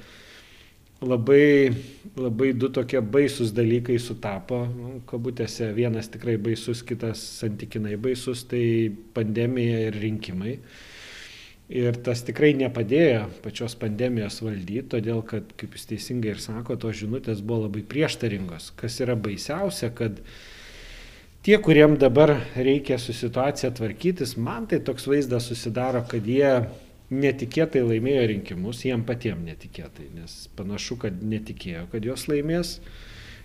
[1.03, 1.73] labai,
[2.19, 8.65] labai du tokie baisus dalykai sutapo, nu, kabutėse vienas tikrai baisus, kitas santykinai baisus, tai
[9.15, 10.57] pandemija ir rinkimai.
[11.73, 16.99] Ir tas tikrai nepadėjo pačios pandemijos valdyti, todėl kad, kaip jūs teisingai ir sako, tos
[16.99, 18.73] žinutės buvo labai prieštaringos.
[18.77, 20.19] Kas yra baisiausia, kad
[21.43, 26.53] tie, kuriem dabar reikia su situacija tvarkytis, man tai toks vaizdas susidaro, kad jie
[27.13, 32.79] netikėtai laimėjo rinkimus, jiem patiem netikėtai, nes panašu, kad netikėjo, kad jos laimės.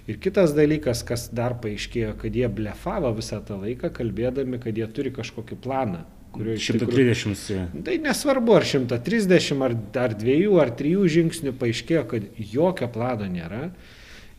[0.08, 4.88] Ir kitas dalykas, kas dar paaiškėjo, kad jie blefavo visą tą laiką, kalbėdami, kad jie
[4.88, 6.06] turi kažkokį planą.
[6.38, 7.34] 130.
[7.50, 13.28] Tikrų, tai nesvarbu, ar 130, ar, ar 2, ar 3 žingsnių paaiškėjo, kad jokio plano
[13.32, 13.72] nėra.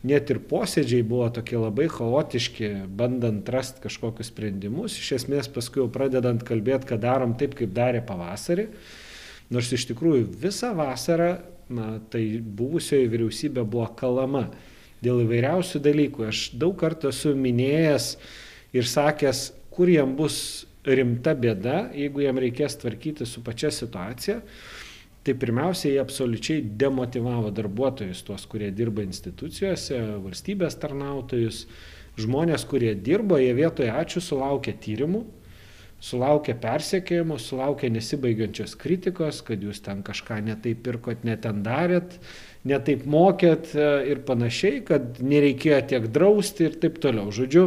[0.07, 4.95] Net ir posėdžiai buvo tokie labai chaotiški, bandant rasti kažkokius sprendimus.
[4.95, 8.69] Iš esmės paskui jau pradedant kalbėti, kad darom taip, kaip darė pavasarį.
[9.51, 11.33] Nors iš tikrųjų visą vasarą,
[11.67, 14.45] na, tai buvusioji vyriausybė buvo kalama
[15.03, 16.29] dėl įvairiausių dalykų.
[16.31, 18.13] Aš daug kartų esu minėjęs
[18.79, 24.39] ir sakęs, kur jam bus rimta bėda, jeigu jam reikės tvarkyti su pačia situacija.
[25.23, 31.65] Tai pirmiausia, jie absoliučiai demotivavo darbuotojus, tuos, kurie dirba institucijose, valstybės tarnautojus,
[32.19, 35.25] žmonės, kurie dirbo, jie vietoje ačiū sulaukė tyrimų,
[35.99, 42.15] sulaukia persekiojimo, sulaukia nesibaigiančios kritikos, kad jūs ten kažką netaip pirkot, neten darėt,
[42.67, 47.27] netaip mokėt e, ir panašiai, kad nereikėjo tiek drausti ir taip toliau.
[47.35, 47.65] Žodžiu,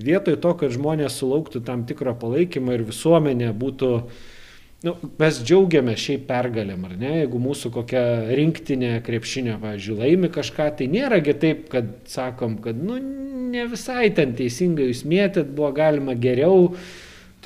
[0.00, 3.92] vietoj to, kad žmonės sulauktų tam tikro palaikymo ir visuomenė būtų
[4.82, 7.10] Nu, mes džiaugiamės šiaip pergalėm, ar ne?
[7.20, 8.00] Jeigu mūsų kokia
[8.34, 12.96] rinktinė krepšinio, pavyzdžiui, laimi kažką, tai nėragi taip, kad sakom, kad, nu,
[13.52, 16.72] ne visai ten teisingai jūs mėtėt, buvo galima geriau,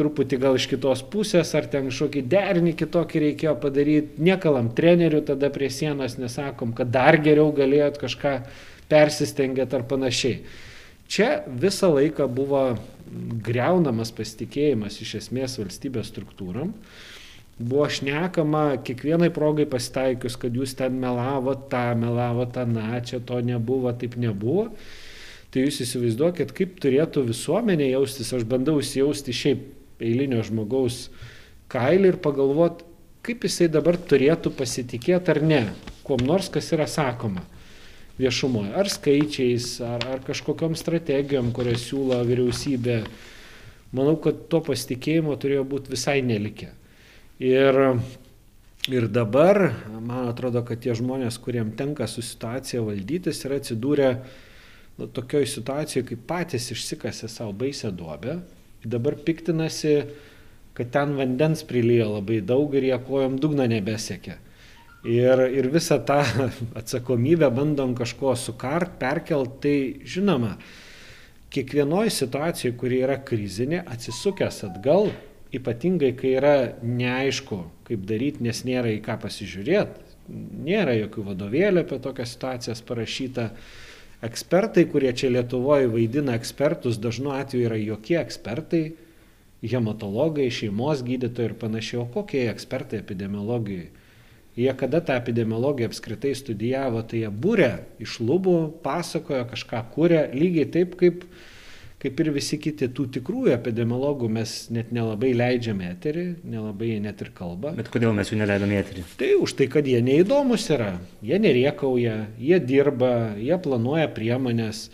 [0.01, 5.51] truputį gal iš kitos pusės, ar ten kažkokį derinį kitokį reikėjo padaryti, nekalam trenerių tada
[5.53, 8.33] prie sienos, nesakom, kad dar geriau galėjot kažką
[8.89, 10.41] persistengėt ar panašiai.
[11.13, 12.63] Čia visą laiką buvo
[13.47, 16.73] greunamas pasitikėjimas iš esmės valstybės struktūram.
[17.57, 23.41] Buvo šnekama kiekvienai progai pasitaikius, kad jūs ten melavot tą, melavot tą, na, čia to
[23.41, 24.69] nebuvo, taip nebuvo.
[25.49, 31.07] Tai jūs įsivaizduokit, kaip turėtų visuomenė jaustis, aš bandau įsijausti šiaip eilinio žmogaus
[31.73, 32.85] kailį ir pagalvot,
[33.25, 35.63] kaip jisai dabar turėtų pasitikėti ar ne,
[36.07, 37.43] kuom nors, kas yra sakoma
[38.21, 43.03] viešumoje, ar skaičiais, ar, ar kažkokiam strategijom, kurias siūlo vyriausybė.
[43.97, 46.71] Manau, kad to pasitikėjimo turėjo būti visai nelikė.
[47.37, 47.77] Ir,
[48.89, 54.09] ir dabar, man atrodo, kad tie žmonės, kuriem tenka su situacija valdytis, yra atsidūrę
[54.97, 58.39] nu, tokioj situacijoje, kai patys išsikasė savo baisę duobę,
[58.89, 59.99] dabar piktinasi,
[60.77, 64.39] kad ten vandens prilijo labai daug ir jie kojom dugną nebesekė.
[65.05, 66.23] Ir, ir visą tą
[66.81, 69.77] atsakomybę bandom kažko sukart, perkelt, tai
[70.09, 70.57] žinoma,
[71.53, 75.13] kiekvienoje situacijoje, kuri yra krizinė, atsisukęs atgal,
[75.57, 80.15] ypatingai kai yra neaišku, kaip daryti, nes nėra į ką pasižiūrėti,
[80.67, 83.51] nėra jokių vadovėlių apie tokias situacijas parašyta,
[84.25, 88.95] Ekspertai, kurie čia Lietuvoje vaidina ekspertus, dažnu atveju yra jokie ekspertai,
[89.67, 92.01] hematologai, šeimos gydytojai ir panašiai.
[92.01, 93.91] O kokie ekspertai epidemiologijoje?
[94.57, 100.71] Jie kada tą epidemiologiją apskritai studijavo, tai jie būrė iš lubų, pasakojo, kažką kūrė, lygiai
[100.73, 101.27] taip kaip,
[102.07, 107.23] kaip ir visi kiti tų tikrųjų epidemiologų mes net nelabai leidžiame eterį, nelabai jie net
[107.25, 107.73] ir kalba.
[107.75, 109.03] Bet kodėl mes jų neleidome eterį?
[109.19, 110.93] Tai už tai, kad jie neįdomus yra,
[111.27, 114.87] jie neriekauja, jie dirba, jie planuoja priemonės.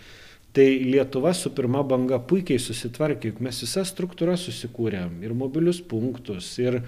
[0.56, 6.50] Tai Lietuva su pirma banga puikiai susitvarkė, juk mes visą struktūrą susikūrėm ir mobilius punktus,
[6.60, 6.82] ir,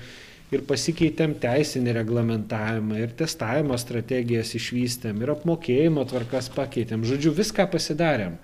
[0.53, 7.09] ir pasikeitėm teisinį reglamentavimą, ir testavimo strategijas išvystėm, ir apmokėjimo tvarkas pakeitėm.
[7.09, 8.37] Žodžiu, viską pasidarėm.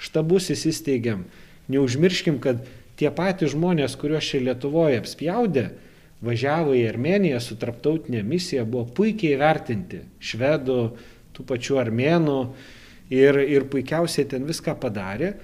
[0.00, 1.24] Štabus įsisteigėm.
[1.72, 2.62] Neužmirškim, kad
[3.00, 5.68] tie patys žmonės, kuriuos čia Lietuvoje apspjaudė,
[6.24, 10.04] važiavo į Armeniją su tarptautinė misija, buvo puikiai vertinti.
[10.24, 10.78] Švedų,
[11.34, 12.38] tų pačių armėnų
[13.12, 15.34] ir, ir puikiausiai ten viską padarė.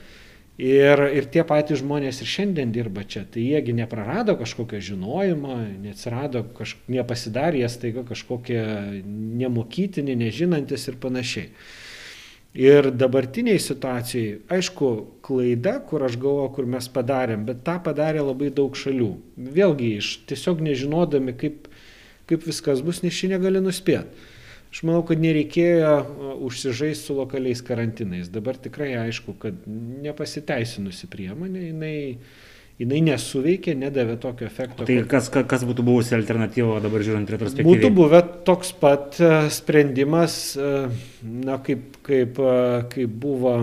[0.60, 5.54] Ir, ir tie patys žmonės ir šiandien dirba čia, tai jiegi neprarado kažkokio žinojimo,
[5.86, 8.60] neatsirado, kaž, nepasidarė staiga kažkokie
[9.40, 11.48] nemokytini, nežinantis ir panašiai.
[12.58, 14.88] Ir dabartiniai situacijai, aišku,
[15.22, 19.12] klaida, kur aš galvoju, kur mes padarėm, bet tą padarė labai daug šalių.
[19.54, 21.68] Vėlgi, iš tiesiog nežinodami, kaip,
[22.26, 24.26] kaip viskas bus, nes šį negali nuspėti.
[24.70, 25.94] Aš manau, kad nereikėjo
[26.46, 28.28] užsižaisti su lokaliais karantinais.
[28.30, 29.64] Dabar tikrai aišku, kad
[30.02, 31.96] nepasiteisinusi priemonė, jinai,
[32.80, 34.88] jinai nesuveikė, nedavė tokio efekto.
[34.88, 37.76] Tai kas, kas būtų buvusi alternatyva dabar žiūrint retrospektyviai?
[37.76, 39.20] Būtų buvę toks pat
[39.52, 42.40] sprendimas, na, kaip, kaip,
[42.94, 43.56] kaip buvo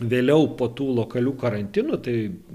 [0.00, 2.14] vėliau po tų lokalių karantinų, tai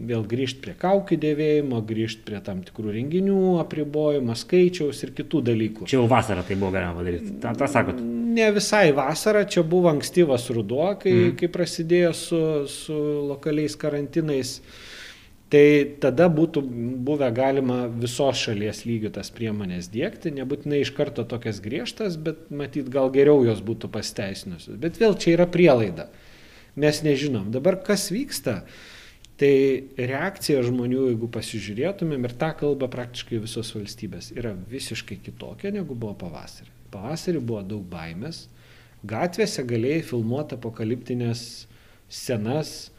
[0.09, 5.88] vėl grįžti prie kaukių dėvėjimo, grįžti prie tam tikrų renginių apribojimo, skaičiaus ir kitų dalykų.
[5.91, 8.01] Čia jau vasarą tai buvo galima padaryti, tą, tą sakot?
[8.01, 11.38] Ne visai vasara, čia buvo ankstyvas ruduo, kai, mm.
[11.39, 12.99] kai prasidėjo su, su
[13.30, 14.57] lokaliais karantinais.
[15.48, 15.64] Tai
[16.04, 16.60] tada būtų
[17.08, 22.89] buvę galima visos šalies lygių tas priemonės dėkti, nebūtinai iš karto tokias griežtas, bet matyt
[22.91, 24.76] gal geriau jos būtų pasteisinusios.
[24.82, 26.10] Bet vėl čia yra prielaida
[26.78, 27.50] mes nežinom.
[27.52, 28.62] Dabar kas vyksta,
[29.41, 29.54] tai
[29.98, 36.14] reakcija žmonių, jeigu pasižiūrėtumėm, ir tą kalba praktiškai visos valstybės, yra visiškai kitokia negu buvo
[36.26, 36.70] pavasarį.
[36.93, 38.45] Pavasarį buvo daug baimės,
[39.08, 41.41] gatvėse galėjai filmuoti apokaliptinės
[42.08, 42.91] scenas,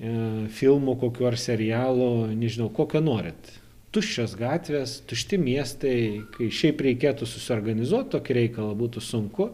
[0.00, 3.52] filmų kokiu ar serialų, nežinau, kokio norit.
[3.90, 5.96] Tuščios gatvės, tušti miestai,
[6.36, 9.50] kai šiaip reikėtų susiorganizuoti tokį reikalą, būtų sunku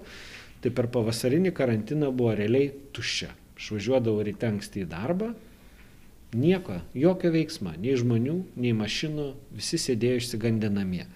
[0.63, 3.31] tai per pavasarinį karantiną buvo realiai tuščia.
[3.57, 5.31] Išvažiuodavau ryte anksti į darbą,
[6.37, 11.07] nieko, jokio veiksmo, nei žmonių, nei mašinų, visi sėdėjo išsigandę namie.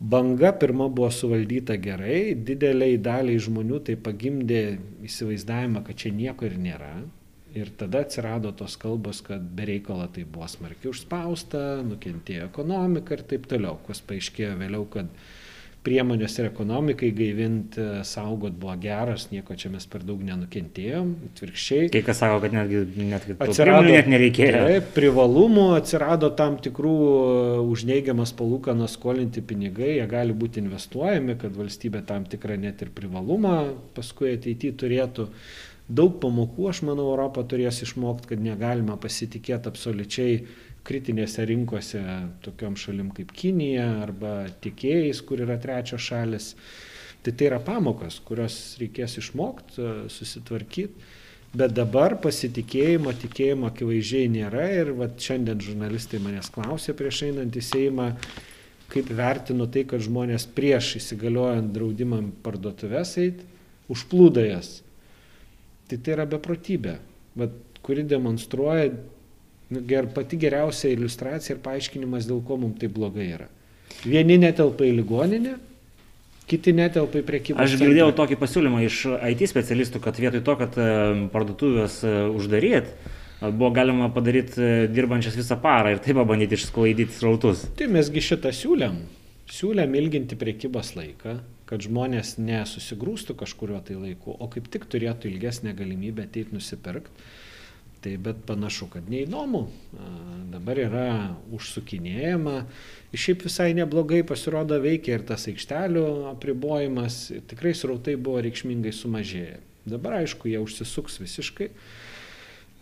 [0.00, 4.62] Banga pirma buvo suvaldyta gerai, dideliai daliai žmonių tai pagimdė
[5.06, 6.94] įsivaizdavimą, kad čia nieko ir nėra.
[7.54, 13.46] Ir tada atsirado tos kalbos, kad bereikalo tai buvo smarkiai užspausta, nukentėjo ekonomika ir taip
[13.50, 15.12] toliau, kas paaiškėjo vėliau, kad
[15.84, 21.90] priemonės ir ekonomikai gaivint, e, saugot buvo geras, nieko čia mes per daug nenukentėjom, atvirkščiai.
[21.92, 22.80] Kai kas sako, kad netgi,
[23.10, 24.62] netgi atsirado, net nereikėjo.
[24.70, 31.36] Taip, privalumų atsirado tam tikrų e, už neigiamas palūkanas skolinti pinigai, jie gali būti investuojami,
[31.44, 33.58] kad valstybė tam tikrą net ir privalumą
[33.98, 35.28] paskui ateityje turėtų.
[35.84, 40.38] Daug pamokų, aš manau, Europą turės išmokti, kad negalima pasitikėti absoliučiai
[40.84, 42.00] kritinėse rinkose
[42.44, 46.54] tokiom šalim kaip Kinija arba tiekėjais, kur yra trečios šalis.
[47.24, 51.12] Tai tai yra pamokas, kurios reikės išmokti, e, susitvarkyti.
[51.54, 57.62] Bet dabar pasitikėjimo, tikėjimo akivaizdžiai nėra ir vat, šiandien žurnalistai manęs klausė prieš einant į
[57.62, 58.08] Seimą,
[58.90, 63.44] kaip vertinu tai, kad žmonės prieš įsigaliojant draudimam parduotuvės eit,
[63.92, 64.80] užplūda jas.
[65.88, 66.98] Tai tai yra beprotybė,
[67.40, 68.88] vat, kuri demonstruoja
[69.68, 73.48] Nu, ger, pati geriausia iliustracija ir paaiškinimas, dėl ko mums tai blogai yra.
[74.04, 75.54] Vieni netelpa į ligoninę,
[76.50, 77.64] kiti netelpa į prekybą.
[77.64, 79.00] Aš girdėjau tokį pasiūlymą iš
[79.32, 80.88] IT specialistų, kad vietoj to, kad e,
[81.32, 82.92] parduotuvės e, uždaryt,
[83.46, 87.64] buvo galima padaryti e, dirbančias visą parą ir taip pabandyti išsklaidyti srautus.
[87.78, 89.00] Tai mesgi šitą siūlėm.
[89.54, 91.38] Siūlėm ilginti prekybos laiką,
[91.74, 97.26] kad žmonės nesusigrūstų kažkurio tai laiku, o kaip tik turėtų ilgesnę galimybę ateiti nusipirkti
[98.04, 99.62] Tai bet panašu, kad neįdomu.
[100.52, 101.04] Dabar yra
[101.56, 102.58] užsukinėjama.
[103.16, 106.02] Šiaip visai neblogai pasirodo veikia ir tas aikštelių
[106.34, 107.16] apribojimas.
[107.48, 109.56] Tikrai srautai buvo reikšmingai sumažėję.
[109.88, 111.70] Dabar aišku, jie užsisuks visiškai.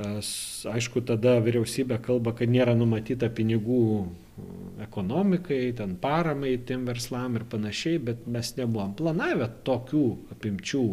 [0.01, 3.83] Aišku, tada vyriausybė kalba, kad nėra numatyta pinigų
[4.83, 10.87] ekonomikai, ten paramai tiem verslam ir panašiai, bet mes nebuvom planavę tokių apimčių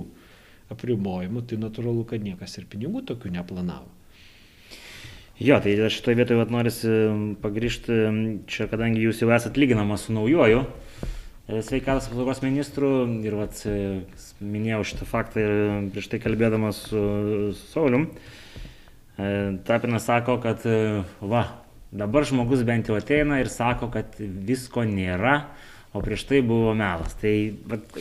[0.75, 3.87] apribojimų, tai natūralu, kad niekas ir pinigų tokių neplanavo.
[5.39, 6.93] Jo, tai šitoje vietoje norisi
[7.39, 7.95] pagrįžti,
[8.51, 12.89] čia kadangi jūs jau esate lyginamas su naujoju e, sveikatos apsaugos ministru
[13.23, 14.01] ir vat, e,
[14.43, 17.05] minėjau šitą faktą ir prieš tai kalbėdamas su,
[17.55, 18.49] su Saulium, e,
[19.67, 20.63] Tapinas sako, kad
[21.19, 21.43] va,
[21.91, 25.41] dabar žmogus bent jau ateina ir sako, kad visko nėra,
[25.91, 27.17] o prieš tai buvo melas.
[27.19, 27.33] Tai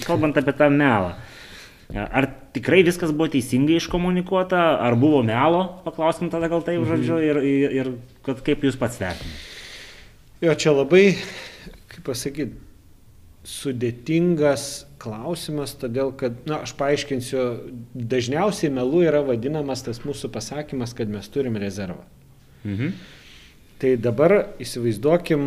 [0.04, 1.16] kalbant apie tą melą.
[1.88, 7.24] Ar tikrai viskas buvo teisingai iškomunikuota, ar buvo melo, paklauskim tada gal taip žodžiu, mhm.
[7.24, 7.92] ir, ir, ir
[8.26, 9.46] kad, kaip jūs pats vertinate?
[10.44, 11.16] Jo, čia labai,
[11.90, 12.60] kaip pasakyti,
[13.48, 14.68] sudėtingas
[15.02, 17.44] klausimas, todėl kad, na, aš paaiškinsiu,
[17.94, 22.02] dažniausiai melu yra vadinamas tas mūsų pasakymas, kad mes turim rezervą.
[22.64, 22.98] Mhm.
[23.78, 25.42] Tai dabar įsivaizduokim,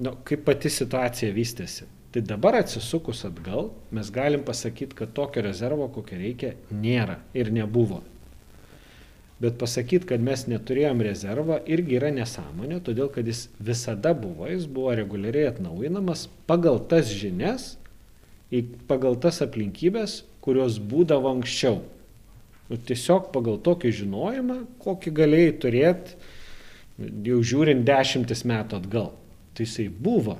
[0.00, 1.84] nu, kaip pati situacija vystėsi.
[2.14, 8.00] Tai dabar atsisukus atgal mes galim pasakyti, kad tokio rezervo, kokio reikia, nėra ir nebuvo.
[9.36, 14.64] Bet pasakyti, kad mes neturėjom rezervą, irgi yra nesąmonė, todėl kad jis visada buvo, jis
[14.64, 17.74] buvo reguliariai atnaujinamas pagal tas žinias,
[18.88, 21.80] pagal tas aplinkybės, kurios būdavo anksčiau.
[22.66, 26.16] Nu, tiesiog pagal tokį žinojimą, kokį galėjai turėti,
[27.26, 29.12] jau žiūrint dešimtis metų atgal.
[29.54, 30.38] Tai jisai buvo.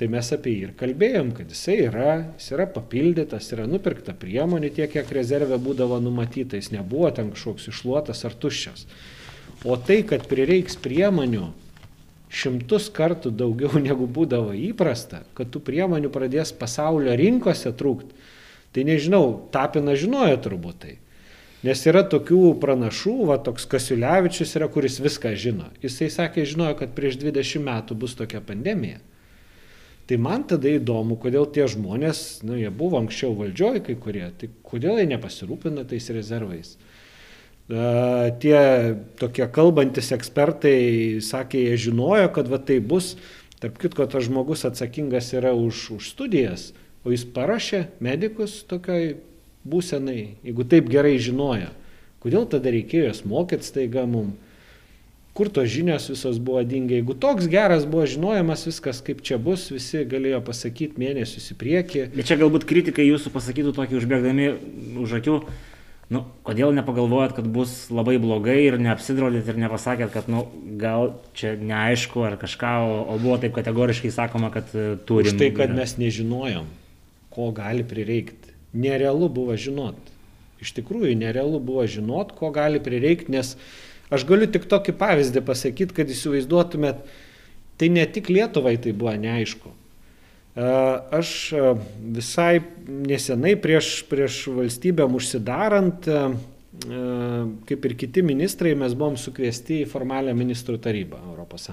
[0.00, 4.70] Tai mes apie jį ir kalbėjom, kad jisai yra, jis yra papildytas, yra nupirkta priemonė
[4.72, 8.86] tiek, kiek rezervė būdavo numatyta, jis nebuvo ten kažkoks išluotas ar tuščias.
[9.68, 11.50] O tai, kad prireiks priemonių
[12.30, 18.16] šimtus kartų daugiau negu būdavo įprasta, kad tų priemonių pradės pasaulio rinkose trūkti,
[18.74, 20.96] tai nežinau, Tapina žinojo turbūt tai.
[21.66, 25.66] Nes yra tokių pranašų, va toks Kasiulevičius yra, kuris viską žino.
[25.82, 29.02] Jisai sakė, žinojo, kad prieš 20 metų bus tokia pandemija.
[30.08, 34.48] Tai man tada įdomu, kodėl tie žmonės, nu, jie buvo anksčiau valdžioj kai kurie, tai
[34.66, 36.72] kodėl jie nepasirūpina tais rezervais.
[37.70, 38.60] Tie
[39.20, 43.14] tokie kalbantis ekspertai sakė, jie žinojo, kad va tai bus,
[43.62, 46.70] tarp kitko, tas žmogus atsakingas yra už, už studijas,
[47.06, 49.14] o jis parašė medikus tokioj
[49.68, 51.70] būsenai, jeigu taip gerai žinojo.
[52.20, 54.36] Kodėl tada reikėjo jas mokyti staiga mums?
[55.40, 56.98] kur tos žinios visos buvo dingę.
[56.98, 62.02] Jeigu toks geras buvo žinojimas viskas, kaip čia bus, visi galėjo pasakyti mėnesius į priekį.
[62.16, 64.48] Bet čia galbūt kritikai jūsų pasakytų tokį užbėgdami
[65.00, 65.38] už akių.
[66.10, 70.42] Nu, kodėl nepagalvojat, kad bus labai blogai ir neapsidraudėt ir nepasakėt, kad nu,
[70.80, 75.30] gal čia neaišku ar kažką, o, o buvo taip kategoriškai sakoma, kad uh, turim.
[75.30, 76.66] Už tai, kad mes nežinojom,
[77.30, 78.56] ko gali prireikti.
[78.74, 80.10] Nerealu buvo žinot.
[80.60, 83.54] Iš tikrųjų, nerealu buvo žinot, ko gali prireikti, nes
[84.10, 87.04] Aš galiu tik tokį pavyzdį pasakyti, kad įsivaizduotumėt,
[87.78, 89.70] tai ne tik Lietuvai tai buvo neaišku.
[90.58, 91.52] Aš
[92.16, 96.08] visai nesenai prieš, prieš valstybėm užsidarant,
[97.70, 101.68] kaip ir kiti ministrai, mes buvom sukviesti į formalią ministrų tarybą ES.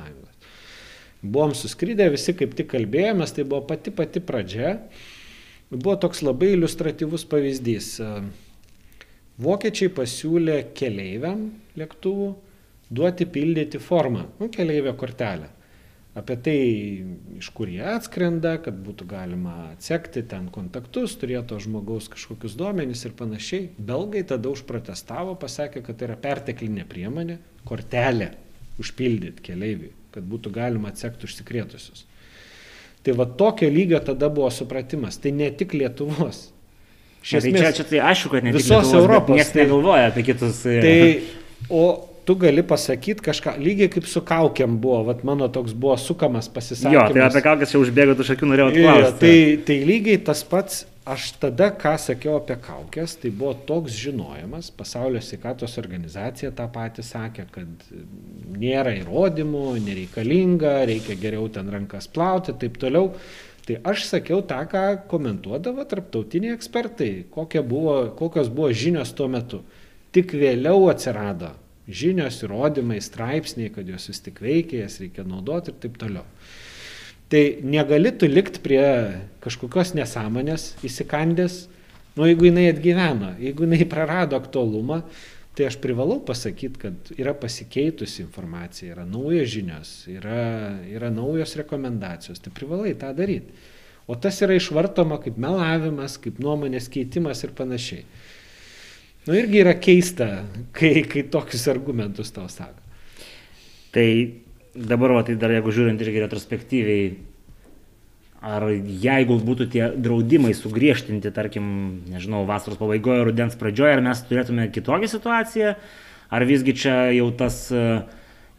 [1.26, 4.78] Buvom suskrydę, visi kaip tik kalbėjomės, tai buvo pati pati pradžia.
[5.74, 7.96] Buvo toks labai iliustratyvus pavyzdys.
[9.42, 12.30] Vokiečiai pasiūlė keleiviam lėktuvų
[12.94, 15.50] duoti pildyti formą, nu, keleivio kortelę.
[16.18, 16.60] Apie tai,
[17.38, 23.14] iš kur jie atskrenda, kad būtų galima atsekti ten kontaktus, turėto žmogaus kažkokius duomenys ir
[23.20, 23.68] panašiai.
[23.78, 27.38] Belgai tada užprotestavo, pasakė, kad tai yra perteklinė priemonė,
[27.70, 28.32] kortelė
[28.82, 32.08] užpildyti keleiviui, kad būtų galima atsekti užsikrėtusius.
[33.06, 35.20] Tai va tokio lygio tada buvo supratimas.
[35.22, 36.48] Tai ne tik Lietuvos,
[37.22, 39.38] esmės, tai čia, čia tai aišku, kad ne visos Lietuvos, Europos.
[39.38, 40.66] Niekas tai, negalvoja apie kitus.
[40.66, 41.86] E, tai, o
[42.28, 46.96] tu gali pasakyti kažką, lygiai kaip su kaukiam buvo, vat mano toks buvo sukamas pasisakymas.
[46.98, 49.20] Jo, tai apie kaukės jau užbėgo už akių norėjau klausti.
[49.22, 49.36] Tai,
[49.70, 55.22] tai lygiai tas pats, aš tada, ką sakiau apie kaukės, tai buvo toks žinojimas, pasaulio
[55.24, 57.86] sveikatos organizacija tą patį sakė, kad
[58.60, 63.14] nėra įrodymų, nereikalinga, reikia geriau ten rankas plauti taip toliau.
[63.68, 69.62] Tai aš sakiau tą, ką komentuodavo tarptautiniai ekspertai, buvo, kokios buvo žinios tuo metu.
[70.16, 71.54] Tik vėliau atsirado
[71.88, 76.26] žinios, įrodymai, straipsniai, kad jos vis tik veikia, jas reikia naudoti ir taip toliau.
[77.32, 78.84] Tai negali tu likti prie
[79.44, 81.66] kažkokios nesąmonės įsikandęs,
[82.16, 85.02] nu jeigu jinai atgyveno, jeigu jinai prarado aktualumą,
[85.58, 92.40] tai aš privalau pasakyti, kad yra pasikeitusi informacija, yra naujos žinios, yra, yra naujos rekomendacijos,
[92.44, 93.56] tai privalai tą daryti.
[94.08, 98.06] O tas yra išvartoma kaip melavimas, kaip nuomonės keitimas ir panašiai.
[99.28, 100.28] Nu irgi yra keista,
[100.76, 102.80] kai, kai tokius argumentus tau sako.
[103.92, 104.08] Tai
[104.72, 107.10] dabar, va, tai dar jeigu žiūrint irgi retrospektyviai,
[108.48, 111.68] ar jeigu būtų tie draudimai sugriežtinti, tarkim,
[112.08, 115.74] nežinau, vasaros pabaigoje, rudens pradžioje, ar mes turėtume kitokią situaciją,
[116.32, 118.06] ar visgi čia jau tas uh,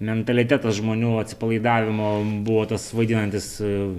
[0.04, 2.12] mentalitetas žmonių atsipalaidavimo
[2.44, 3.96] buvo tas vaidinantis uh,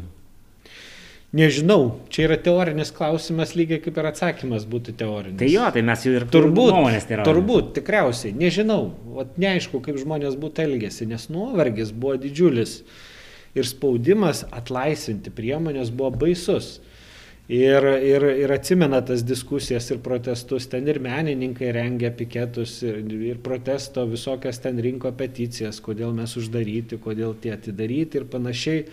[1.29, 5.37] Nežinau, čia yra teorinis klausimas, lygiai kaip ir atsakymas būtų teorinis.
[5.37, 7.25] Tai jo, tai mes jau ir turbūt, nuomonės yra.
[7.27, 12.79] Turbūt, tikriausiai, nežinau, o neaišku, kaip žmonės būtų elgėsi, nes nuovargis buvo didžiulis
[13.53, 16.79] ir spaudimas atlaisvinti priemonės buvo baisus.
[17.49, 23.39] Ir, ir, ir atsimena tas diskusijas ir protestus, ten ir menininkai rengia piketus ir, ir
[23.45, 28.85] protesto visokias ten rinko peticijas, kodėl mes uždaryti, kodėl tie atidaryti ir panašiai.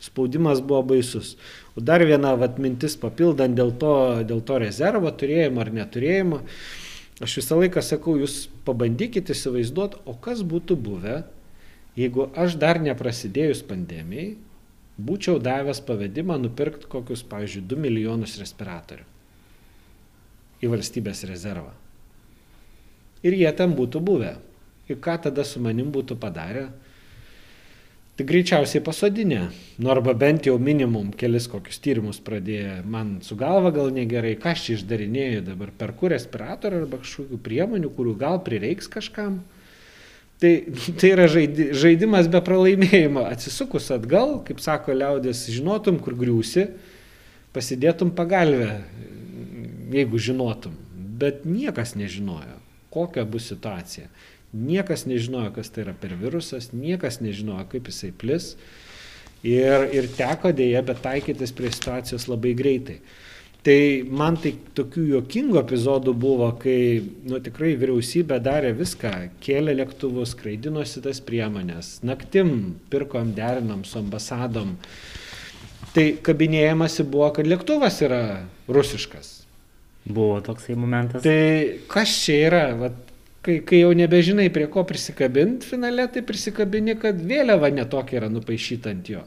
[0.00, 1.34] Spaudimas buvo baisus.
[1.76, 3.94] O dar viena vat, mintis papildant dėl to,
[4.24, 6.40] dėl to rezervo turėjimo ar neturėjimo.
[7.20, 11.18] Aš visą laiką sakau, jūs pabandykite įsivaizduoti, o kas būtų buvę,
[12.00, 14.30] jeigu aš dar neprasidėjus pandemijai
[15.00, 19.06] būčiau davęs pavedimą nupirkti kokius, pavyzdžiui, 2 milijonus respiratorių
[20.60, 21.72] į valstybės rezervą.
[23.24, 24.34] Ir jie ten būtų buvę.
[24.90, 26.68] Ir ką tada su manim būtų padarę?
[28.20, 29.48] Tai greičiausiai pasodinę.
[29.78, 32.82] Nu arba bent jau minimum kelis kokius tyrimus pradėję.
[32.84, 37.38] Man su galva gal negerai, ką aš čia išdarinėjau dabar, per kur respiratorių arba kažkokių
[37.40, 39.38] priemonių, kurių gal prireiks kažkam.
[40.36, 40.52] Tai,
[41.00, 43.24] tai yra žaidi, žaidimas be pralaimėjimo.
[43.24, 46.66] Atsisukus atgal, kaip sako liaudės, žinotum, kur griūsi,
[47.56, 48.82] pasidėtum pagalbę,
[49.96, 50.76] jeigu žinotum.
[50.92, 52.60] Bet niekas nežinojo,
[52.92, 54.12] kokia bus situacija.
[54.50, 58.54] Niekas nežinojo, kas tai yra per virusas, niekas nežinojo, kaip jisai plis.
[59.46, 62.98] Ir, ir teko dėja, bet taikytis prie situacijos labai greitai.
[63.60, 63.76] Tai
[64.08, 69.10] man tai tokių juokingų epizodų buvo, kai nu, tikrai vyriausybė darė viską,
[69.44, 74.72] kėlė lėktuvus, skraidinosi tas priemonės, naktim pirkom, derinom su ambasadom.
[75.92, 78.22] Tai kabinėjimasi buvo, kad lėktuvas yra
[78.70, 79.34] rusiškas.
[80.08, 81.20] Buvo toksai momentas.
[81.26, 82.64] Tai kas čia yra?
[82.80, 83.09] Vat,
[83.44, 88.92] kai, kai jau nebežinai, prie ko prisikabinti finale, tai prisikabini, kad vėliava netokia yra nupaišyta
[88.92, 89.24] ant jo.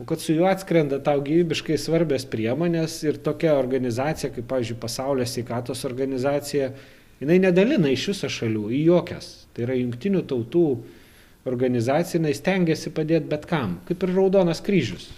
[0.00, 5.26] O kad su juo atskrenda tau gyvybiškai svarbios priemonės ir tokia organizacija kaip pavyzdžiui pasaulio
[5.28, 6.70] sveikatos organizacija
[7.20, 9.28] jinai nedalina iš viso šalių į jokias.
[9.52, 10.64] Tai yra jungtinių tautų
[11.50, 15.10] organizacija jinai stengiasi padėt bet kam kaip ir raudonas kryžius.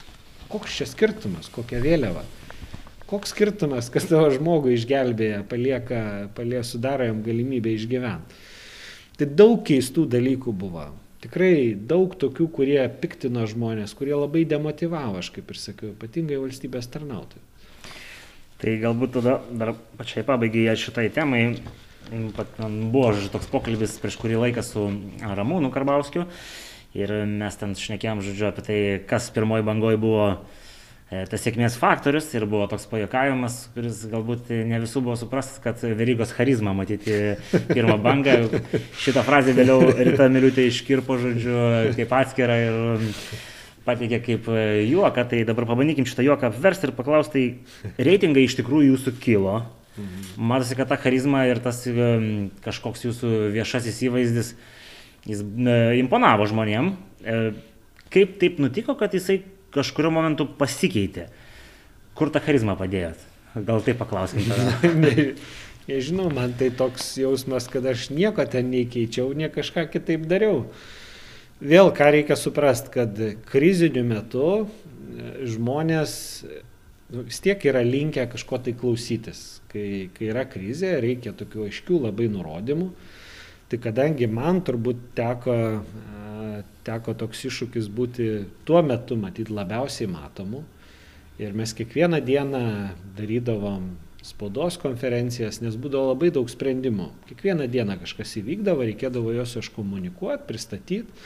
[0.50, 2.26] Koks čia skirtumas kokia vėliava
[3.12, 6.02] koks skirtumas kas tavo žmogų išgelbėja palieka
[6.36, 8.34] palie sudaro jam galimybę išgyvent
[9.20, 10.88] tai daug keistų dalykų buvo
[11.22, 16.90] tikrai daug tokių kurie piktino žmones kurie labai demotyvavo aš kaip ir sakiau ypatingai valstybės
[16.90, 17.52] tarnautojus
[18.62, 21.56] Tai galbūt tada dar pačiai pabaigai šitai temai.
[22.12, 24.84] Buvo toks pokalbis prieš kurį laiką su
[25.18, 26.28] Ramūnu Karbauskiu
[26.94, 30.26] ir mes ten šnekėjom, žodžiu, apie tai, kas pirmoji bangoji buvo
[31.28, 36.32] tas sėkmės faktorius ir buvo toks pajokavimas, kuris galbūt ne visų buvo suprastas, kad Verygos
[36.32, 37.36] charizma matyti
[37.68, 38.38] pirmą bangą.
[39.02, 41.58] Šitą frazę vėliau Rita Miliutė iškirpo, žodžiu,
[41.98, 43.12] kaip atskirą ir
[43.84, 44.48] pateikė kaip
[44.88, 45.26] juoką.
[45.28, 47.44] Tai dabar pabandykim šitą juoką apversti ir paklausti,
[47.84, 49.60] tai reitingai iš tikrųjų jūsų kilo.
[50.40, 51.82] Matosi, kad ta charizma ir tas
[52.64, 54.54] kažkoks jūsų viešasis įvaizdis,
[55.28, 55.42] jis
[56.00, 56.94] imponavo žmonėm.
[57.20, 57.42] E,
[58.12, 59.42] kaip taip nutiko, kad jisai
[59.74, 61.28] kažkuriuo momentu pasikeitė.
[62.18, 63.20] Kur tą charizmą padėjot?
[63.66, 64.56] Gal tai paklauskime.
[65.88, 70.66] Nežinau, man tai toks jausmas, kad aš nieko ten neįkeičiau, ne kažką kitaip dariau.
[71.62, 73.18] Vėl ką reikia suprasti, kad
[73.50, 74.66] kriziniu metu e,
[75.50, 76.14] žmonės
[77.12, 79.60] nu, vis tiek yra linkę kažko tai klausytis.
[79.72, 82.88] Kai, kai yra krizė, reikia tokių aiškių labai nurodymų.
[83.72, 85.56] Tai kadangi man turbūt teko
[86.86, 88.28] teko toks iššūkis būti
[88.68, 90.64] tuo metu matyt labiausiai matomu.
[91.40, 92.64] Ir mes kiekvieną dieną
[93.16, 97.08] darydavom spaudos konferencijas, nes būdavo labai daug sprendimų.
[97.30, 101.24] Kiekvieną dieną kažkas įvykdavo, reikėdavo juos iškomunikuoti, pristatyti.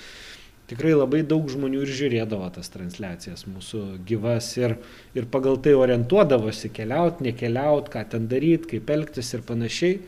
[0.66, 4.74] Tikrai labai daug žmonių ir žiūrėdavo tas transliacijas mūsų gyvas ir,
[5.14, 10.00] ir pagal tai orientuodavosi keliaut, nekeliaut, ką ten daryti, kaip elgtis ir panašiai.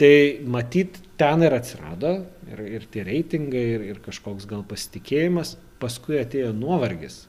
[0.00, 0.14] Tai
[0.48, 2.14] matyt, ten ir atsirado
[2.48, 7.26] ir, ir tie reitingai, ir, ir kažkoks gal pasitikėjimas, paskui atėjo nuovargis.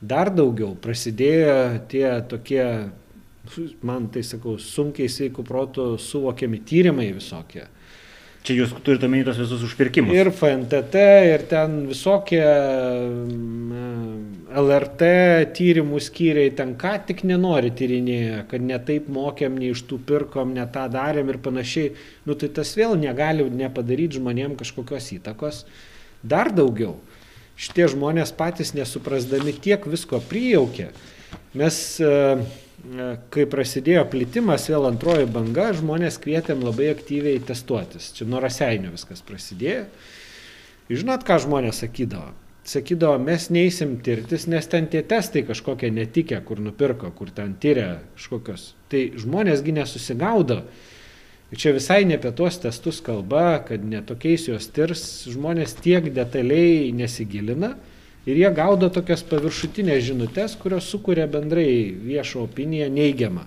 [0.00, 2.64] Dar daugiau prasidėjo tie tokie,
[3.84, 7.68] man tai sakau, sunkiai sveikų protų suvokiami tyrimai visokie
[8.42, 10.14] Čia jūs turite omeny tos visus užpirkimus.
[10.16, 12.42] Ir FNTT, ir ten visokie
[14.62, 15.10] LRT
[15.54, 20.66] tyrimų skyriai, ten ką tik nenori tyrinėję, kad netaip mokėm, ne iš tų pirkom, ne
[20.74, 21.94] tą darėm ir panašiai.
[22.26, 25.64] Nu tai tas vėl negali nepadaryti žmonėm kažkokios įtakos.
[26.22, 26.98] Dar daugiau.
[27.62, 30.88] šitie žmonės patys nesuprasdami tiek visko prijaukė.
[31.54, 32.10] Mes, e,
[33.32, 38.10] kai prasidėjo plitimas, vėl antroji banga, žmonės kvietėm labai aktyviai testuotis.
[38.16, 39.84] Čia nuo raseinio viskas prasidėjo.
[40.92, 42.32] Žinot, ką žmonės sakydavo?
[42.66, 48.02] Sakydavo, mes neįsim tirtis, nes ten tie testai kažkokie netikė, kur nupirko, kur ten tyria
[48.16, 48.72] kažkokios.
[48.90, 50.60] Tai žmonėsgi nesusigaudo.
[51.52, 56.92] Ir čia visai ne apie tuos testus kalba, kad netokiais juos tirs, žmonės tiek detaliai
[56.96, 57.74] nesigilina
[58.26, 63.46] ir jie gaudo tokias paviršutinės žinutės, kurios sukuria bendrai viešo opiniją neigiamą.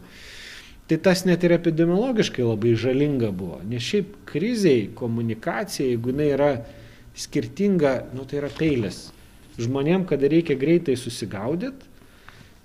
[0.86, 6.50] Tai tas net ir epidemiologiškai labai žalinga buvo, nes šiaip kriziai, komunikacija, jeigu jinai yra
[7.18, 9.08] skirtinga, nu tai yra peilis.
[9.58, 11.90] Žmonėm, kada reikia greitai susigaudyti,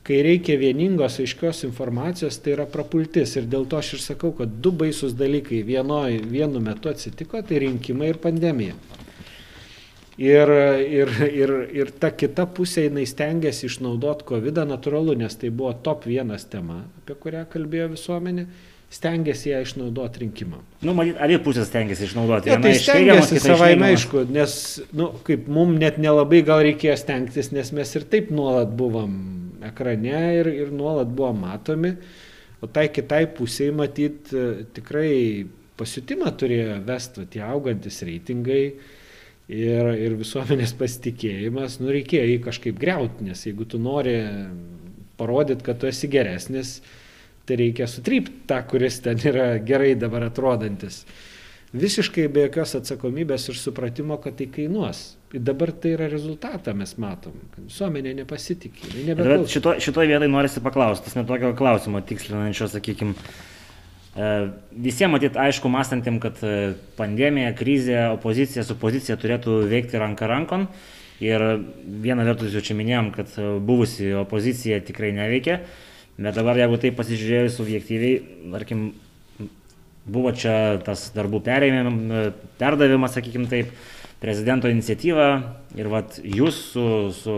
[0.05, 3.37] kai reikia vieningos aiškios informacijos, tai yra prapultis.
[3.39, 7.63] Ir dėl to aš ir sakau, kad du baisus dalykai vienoj, vienu metu atsitiko, tai
[7.63, 8.77] rinkimai ir pandemija.
[10.21, 10.51] Ir,
[10.85, 16.05] ir, ir, ir ta kita pusė, jinai stengiasi išnaudoti COVID natūralu, nes tai buvo top
[16.05, 18.45] vienas tema, apie kurią kalbėjo visuomenė
[18.91, 20.63] stengiasi ją išnaudoti rinkimam.
[20.83, 22.51] Nu, matyt, abi pusės stengiasi išnaudoti.
[22.51, 24.55] Ja, tai stengiasi savaime aišku, nes,
[24.99, 29.15] nu, kaip mums net nelabai gal reikėjo stengtis, nes mes ir taip nuolat buvom
[29.71, 31.95] ekrane ir, ir nuolat buvom matomi,
[32.61, 34.35] o tai kitai pusiai matyt
[34.77, 35.47] tikrai
[35.81, 38.65] pasiutimą turėjo vesti tie augantis reitingai
[39.51, 44.17] ir, ir visuomenės pasitikėjimas, nu reikėjo jį kažkaip greuti, nes jeigu tu nori
[45.21, 46.79] parodyti, kad tu esi geresnis,
[47.49, 51.03] tai reikia sutrypti tą, kuris ten yra gerai dabar atrodantis.
[51.71, 55.05] Visiškai be jokios atsakomybės ir supratimo, kad tai kainuos.
[55.31, 58.91] Ir dabar tai yra rezultatą mes matom, kad visuomenė nepasitikė.
[59.51, 63.15] Šito, šitoje vietoje norisi paklausti, tas netokio klausimo tikslinančio, sakykime,
[64.15, 70.67] visiems matyt aišku mąstantiem, kad e, pandemija, krizė, opozicija su pozicija turėtų veikti ranką rankon.
[71.21, 71.45] Ir
[71.85, 75.61] viena vertus jau čia minėjom, kad e, buvusi opozicija tikrai neveikia.
[76.21, 78.19] Bet dabar, jeigu tai pasižiūrėjus subjektyviai,
[78.53, 78.91] tarkim,
[80.11, 83.71] buvo čia tas darbų perdavimas, sakykim taip,
[84.21, 85.29] prezidento iniciatyva
[85.79, 87.37] ir vat jūs su, su,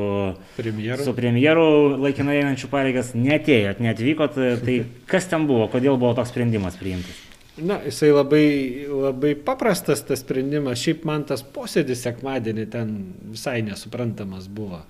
[0.57, 1.05] premjeru.
[1.07, 1.67] su premjeru
[2.03, 4.79] laikinai einančių pareigas netėjot, neatvykot, tai
[5.13, 7.21] kas ten buvo, kodėl buvo toks sprendimas priimtas?
[7.61, 8.47] Na, jisai labai,
[8.89, 12.95] labai paprastas tas sprendimas, šiaip man tas posėdis sekmadienį ten
[13.29, 14.81] visai nesuprantamas buvo.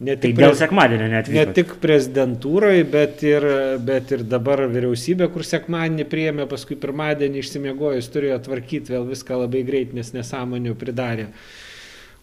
[0.00, 1.26] Ne tik, tai dėl sekmadienio net.
[1.28, 3.44] Ne tik prezidentūrai, bet ir,
[3.84, 9.60] bet ir dabar vyriausybė, kur sekmadienį priėmė, paskui pirmadienį išsimiegojus turėjo tvarkyti vėl viską labai
[9.68, 11.28] greit, nes nesąmonių pridarė.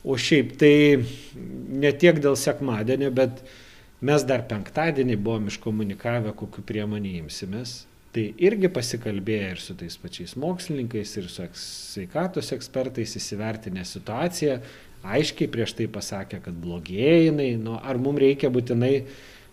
[0.02, 0.74] O šiaip tai
[1.84, 3.44] ne tiek dėl sekmadienio, bet
[4.02, 7.84] mes dar penktadienį buvom iškomunikavę, kokiu priemonį imsimės.
[8.18, 14.58] Tai irgi pasikalbėję ir su tais pačiais mokslininkais, ir su sveikatos ekspertais įsivertinę situaciją,
[15.06, 18.94] aiškiai prieš tai pasakė, kad blogėja jinai, nu, ar mums reikia būtinai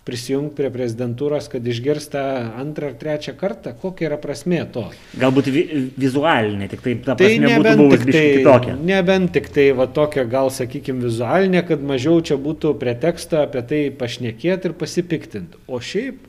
[0.04, 2.22] prisijungti prie prezidentūros, kad išgirsta
[2.60, 4.84] antrą ar trečią kartą, kokia yra prasmė to.
[5.20, 5.62] Galbūt vi
[5.96, 8.74] vizualinė, tik tai ta prasme tai būtų buvus tai, kitokia.
[8.90, 13.80] Nebent tik tai va tokia, gal sakykime, vizualinė, kad mažiau čia būtų preteksto apie tai
[14.02, 15.62] pašnekėti ir pasipiktinti.
[15.64, 16.20] O šiaip,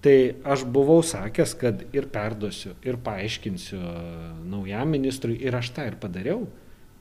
[0.00, 0.16] tai
[0.48, 3.82] aš buvau sakęs, kad ir perduosiu, ir paaiškinsiu
[4.48, 6.46] naujam ministrui, ir aš tą ir padariau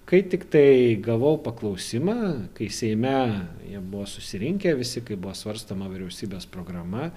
[0.09, 3.15] kai tiktai gavau paklausimą kai seime
[3.69, 7.11] jie buvo susirinkę visi kai buvo svarstoma vyriausybės programa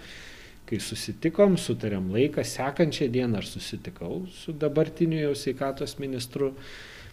[0.68, 6.52] kai susitikom sutarėm laiką sekančią dieną aš susitikau su dabartiniu jau sveikatos ministru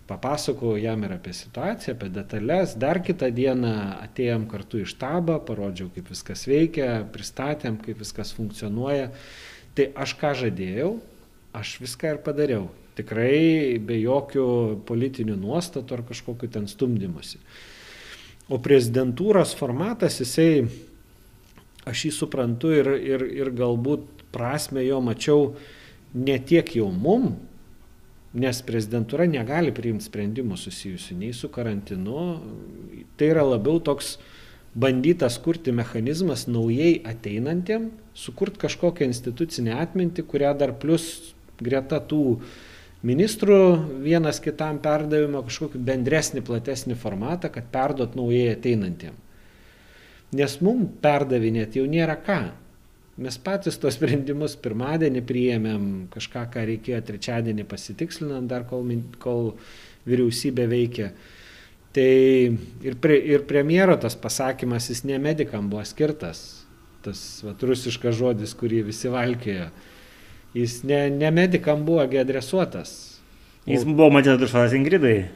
[0.10, 3.74] papasakojau jam ir apie situaciją apie detales dar kitą dieną
[4.08, 9.12] atėjom kartu į štabą parodžiau kaip viskas veikia pristatėm kaip viskas funkcionuoja.
[9.78, 10.92] Tai aš ką žadėjau?
[11.56, 12.68] Aš viską ir padariau
[13.00, 14.46] tikrai be jokių
[14.88, 17.40] politinių nuostatų ar kažkokiu ten stumdymusi.
[18.50, 20.66] O prezidentūros formatas, jisai,
[21.88, 25.54] aš jį suprantu ir, ir, ir galbūt prasme jo mačiau
[26.18, 27.36] ne tiek jau mum,
[28.40, 32.26] nes prezidentūra negali priimti sprendimų susijusių nei su karantinu,
[33.18, 34.18] tai yra labiau toks
[34.80, 42.52] bandytas kurti mechanizmas naujai ateinantiem, sukurti kažkokią institucinę atmintį, kurią dar plus greta tų uh,
[43.06, 43.60] ministrų
[44.04, 49.16] vienas kitam perdavimo kažkokį bendresnį, platesnį formatą, kad perduot naujai ateinantiem.
[50.36, 52.42] Nes mum perdavinėti jau nėra ką.
[53.20, 58.86] Mes patys tos sprendimus pirmadienį priėmėm, kažką, ką reikėjo trečiadienį pasitikslinant, dar kol,
[59.20, 59.54] kol
[60.08, 61.10] vyriausybė veikia.
[61.96, 62.12] Tai
[62.86, 66.62] ir, pre, ir premjero tas pasakymas, jis ne medikam buvo skirtas,
[67.04, 69.72] tas vat, rusiškas žodis, kurį visi valkėjo
[70.54, 73.20] Jis ne, ne medikam buvo adresuotas.
[73.70, 75.28] Jis buvo matyt adresuotas Ingridai.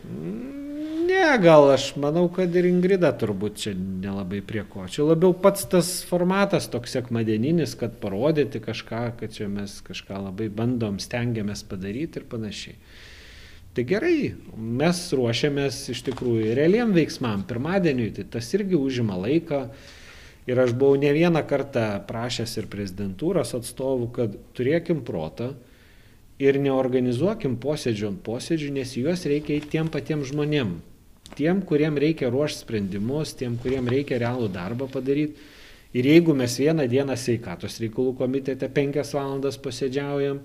[1.04, 4.88] Ne, gal aš manau, kad ir Ingrida turbūt čia nelabai prie ko.
[4.90, 10.50] Čia labiau pats tas formatas toks sekmadieninis, kad parodyti kažką, kad čia mes kažką labai
[10.50, 12.78] bandom, stengiamės padaryti ir panašiai.
[13.74, 14.18] Tai gerai,
[14.54, 19.64] mes ruošiamės iš tikrųjų realiam veiksmam pirmadieniui, tai tas irgi užima laiką.
[20.50, 25.54] Ir aš buvau ne vieną kartą prašęs ir prezidentūros atstovų, kad turėkim protą
[26.42, 30.76] ir neorganizuokim posėdžių ant posėdžių, nes juos reikia į tiem patiem žmonėm.
[31.38, 35.40] Tiem, kuriem reikia ruošti sprendimus, tiem, kuriem reikia realų darbą padaryti.
[35.94, 40.42] Ir jeigu mes vieną dieną sveikatos reikalų komitete penkias valandas posėdžiaujam,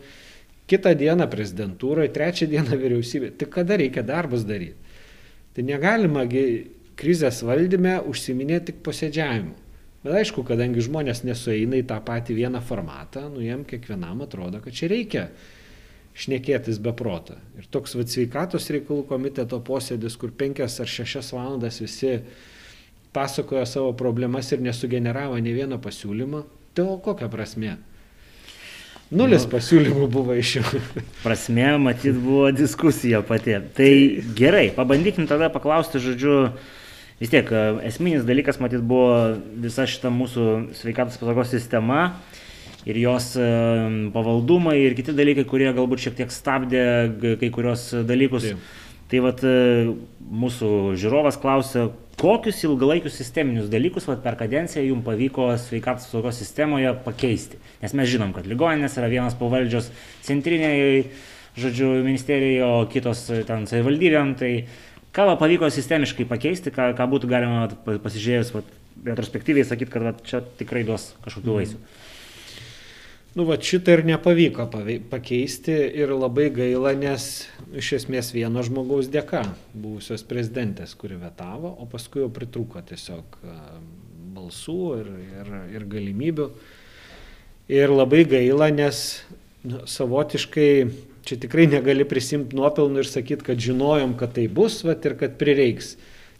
[0.69, 4.77] kitą dieną prezidentūroje, trečią dieną vyriausybė, tai kada reikia darbus daryti?
[5.57, 6.23] Tai negalima
[6.99, 9.68] krizės valdyme užsiminėti tik posėdžiavimu.
[10.05, 14.75] Bet aišku, kadangi žmonės nesueina į tą patį vieną formatą, nu jiem kiekvienam atrodo, kad
[14.75, 15.25] čia reikia
[16.19, 17.37] šnekėtis be proto.
[17.59, 22.19] Ir toks vad sveikatos reikalų komiteto posėdis, kur penkias ar šešias valandas visi
[23.15, 26.45] pasakojo savo problemas ir nesugeneravo ne vieno pasiūlymo,
[26.75, 27.77] tai o kokia prasme?
[29.09, 30.81] Nulis nu, pasiūlymų buvo iš jų.
[31.25, 33.55] Prasme, matyt, buvo diskusija pati.
[33.75, 33.93] Tai
[34.37, 36.35] gerai, pabandykim tada paklausti, žodžiu,
[37.19, 37.51] vis tiek
[37.89, 40.49] esminis dalykas, matyt, buvo visa šita mūsų
[40.79, 42.11] sveikatos apsaugos sistema
[42.89, 43.33] ir jos
[44.15, 46.85] pavaldumai ir kiti dalykai, kurie galbūt šiek tiek stabdė
[47.41, 48.53] kai kurios dalykus.
[48.53, 48.77] Taip.
[49.09, 49.41] Tai vat
[50.21, 51.87] mūsų žiūrovas klausia,
[52.21, 57.61] kokius ilgalaikius sisteminius dalykus vat, per kadenciją jums pavyko sveikatos apsaugos sistemoje pakeisti.
[57.81, 59.89] Nes mes žinom, kad ligoninės yra vienas pavaldžios
[60.27, 61.07] centriniai,
[61.59, 64.35] žodžiu, ministerijai, o kitos ten savivaldybėm.
[64.39, 64.53] Tai
[65.19, 67.67] ką va, pavyko sistemiškai pakeisti, ką, ką būtų galima
[68.07, 68.77] pasižiūrėjus vat,
[69.09, 71.59] retrospektyviai sakyti, kad vat, čia tikrai duos kažkokių mhm.
[71.59, 71.83] vaisių.
[71.83, 72.07] Mm.
[73.39, 74.65] Nu, va šitą ir nepavyko
[75.13, 77.27] pakeisti ir labai gaila, nes
[77.77, 79.45] iš esmės vieno žmogaus dėka,
[79.77, 83.37] buvusios prezidentės, kuri vetavo, o paskui jau pritruko tiesiog
[84.35, 85.13] balsų ir,
[85.43, 86.49] ir, ir galimybių.
[87.79, 89.05] Ir labai gaila, nes
[89.63, 90.71] nu, savotiškai
[91.29, 95.37] čia tikrai negali prisimti nuopelnų ir sakyti, kad žinojom, kad tai bus, vat, ir kad
[95.41, 95.97] prireiks.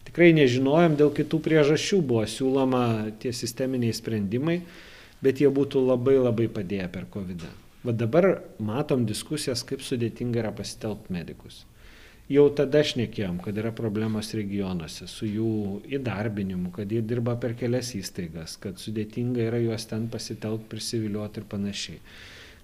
[0.09, 2.83] Tikrai nežinojom, dėl kitų priežasčių buvo siūloma
[3.21, 4.61] tie sisteminiai sprendimai,
[5.21, 7.45] bet jie būtų labai labai padėję per COVID.
[7.45, 7.57] -ą.
[7.83, 11.65] Va dabar matom diskusijas, kaip sudėtinga yra pasitelkti medikus.
[12.29, 15.53] Jau tada šnekėjom, kad yra problemos regionuose su jų
[15.97, 21.47] įdarbinimu, kad jie dirba per kelias įstaigas, kad sudėtinga yra juos ten pasitelkti, prisiviliuoti ir
[21.49, 22.01] panašiai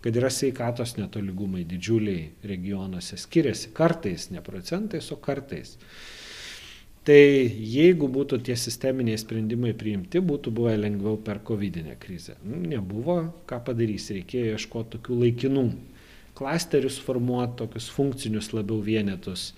[0.06, 5.72] kad yra sveikatos netolygumai didžiuliai regionuose, skiriasi kartais, ne procentais, o kartais.
[7.06, 12.38] Tai jeigu būtų tie sisteminiai sprendimai priimti, būtų buvę lengviau per COVID krizę.
[12.46, 13.18] Nu, nebuvo,
[13.50, 15.66] ką padarys, reikėjo ieškoti tokių laikinų
[16.38, 19.54] klasterius formuoti, tokius funkcinius labiau vienetus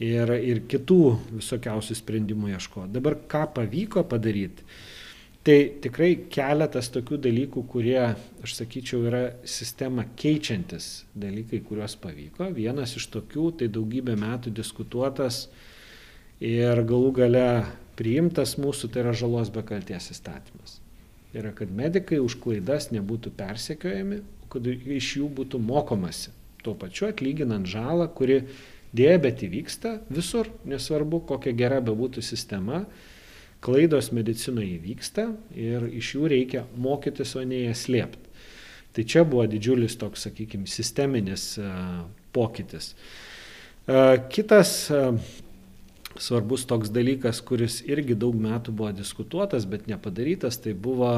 [0.00, 1.02] ir, ir kitų
[1.38, 2.92] visokiausių sprendimų ieškoti.
[2.98, 4.68] Dabar ką pavyko padaryti?
[5.42, 7.98] Tai tikrai keletas tokių dalykų, kurie,
[8.46, 12.46] aš sakyčiau, yra sistema keičiantis dalykai, kuriuos pavyko.
[12.54, 15.48] Vienas iš tokių, tai daugybę metų diskutuotas
[16.38, 17.46] ir galų gale
[17.98, 20.78] priimtas mūsų, tai yra žalos be kalties įstatymas.
[21.32, 24.20] Tai yra, kad medikai už klaidas nebūtų persekiojami,
[24.52, 26.30] kad iš jų būtų mokomasi.
[26.62, 28.44] Tuo pačiu atlyginant žalą, kuri
[28.94, 32.84] dėja bet įvyksta visur, nesvarbu, kokia gera bebūtų sistema
[33.62, 38.30] klaidos medicinoje įvyksta ir iš jų reikia mokytis, o ne jas slėpti.
[38.92, 41.54] Tai čia buvo didžiulis toks, sakykime, sisteminis
[42.34, 42.90] pokytis.
[44.34, 44.90] Kitas
[46.20, 51.08] svarbus toks dalykas, kuris irgi daug metų buvo diskutuotas, bet nepadarytas, tai buvo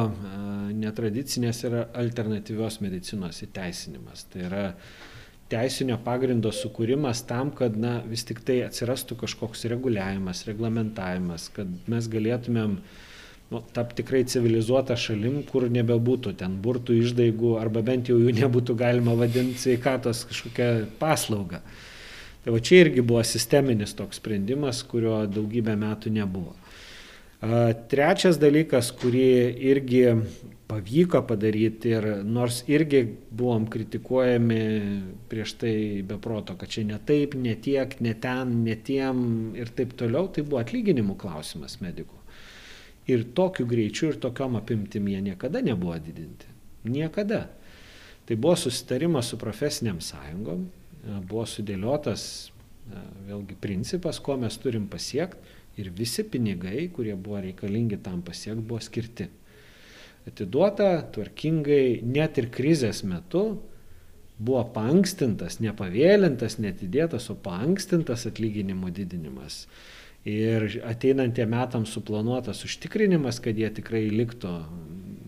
[0.70, 4.28] netradicinės ir alternatyvios medicinos įteisinimas.
[4.30, 4.64] Tai yra
[5.52, 12.08] teisinio pagrindo sukūrimas tam, kad na, vis tik tai atsirastų kažkoks reguliavimas, reglamentavimas, kad mes
[12.10, 12.78] galėtumėm
[13.52, 18.76] nu, tapti tikrai civilizuotą šalim, kur nebebūtų ten burtų išdaigų arba bent jau jų nebūtų
[18.80, 20.70] galima vadinti sveikatos kažkokią
[21.00, 21.60] paslaugą.
[22.44, 26.52] Tai va čia irgi buvo sisteminis toks sprendimas, kurio daugybę metų nebuvo.
[27.92, 29.28] Trečias dalykas, kurį
[29.72, 30.02] irgi
[30.68, 34.60] pavyko padaryti ir nors irgi buvom kritikuojami
[35.28, 35.74] prieš tai
[36.06, 39.18] be proto, kad čia ne taip, ne tiek, ne ten, ne tiem
[39.58, 42.16] ir taip toliau, tai buvo atlyginimų klausimas medikų.
[43.12, 46.48] Ir tokiu greičiu ir tokiom apimtim jie niekada nebuvo didinti.
[46.88, 47.50] Niekada.
[48.24, 50.64] Tai buvo susitarimas su profesiniam sąjungom,
[51.28, 52.24] buvo sudėliotas
[53.28, 58.80] vėlgi principas, ko mes turim pasiekti ir visi pinigai, kurie buvo reikalingi tam pasiekti, buvo
[58.80, 59.28] skirti.
[60.24, 63.44] Atiduota tvarkingai, net ir krizės metu
[64.38, 69.66] buvo pankstintas, nepavėlintas, netidėtas, o pankstintas atlyginimų didinimas.
[70.24, 74.52] ir ateinantiem metams suplanuotas užtikrinimas, kad jie tikrai liktų,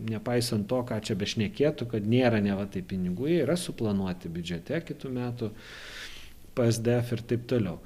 [0.08, 4.80] nepaisant to, ką čia bešnekėtų, kad nėra ne va tai pinigų, jie yra suplanuoti biudžete
[4.88, 5.50] kitų metų,
[6.56, 7.76] PSDF ir taip toliau.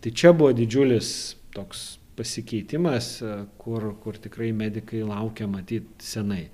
[0.00, 1.10] Tai čia buvo didžiulis
[1.52, 1.84] toks
[2.16, 3.18] pasikeitimas,
[3.60, 6.46] kur, kur tikrai medikai laukia matyti senai.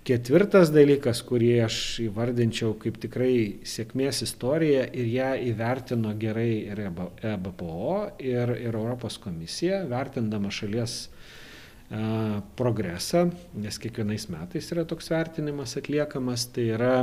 [0.00, 1.74] Ketvirtas dalykas, kurį aš
[2.06, 3.34] įvardinčiau kaip tikrai
[3.68, 7.90] sėkmės istoriją ir ją įvertino gerai ir EBPO,
[8.24, 13.26] ir, ir Europos komisija, vertindama šalies a, progresą,
[13.60, 16.94] nes kiekvienais metais yra toks vertinimas atliekamas, tai yra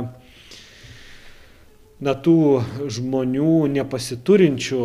[2.04, 2.36] na, tų
[2.94, 4.82] žmonių nepasiturinčių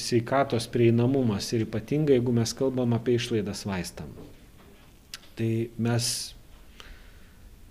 [0.00, 4.10] sveikatos prieinamumas ir ypatingai, jeigu mes kalbam apie išlaidas vaistam.
[5.38, 6.10] Tai mes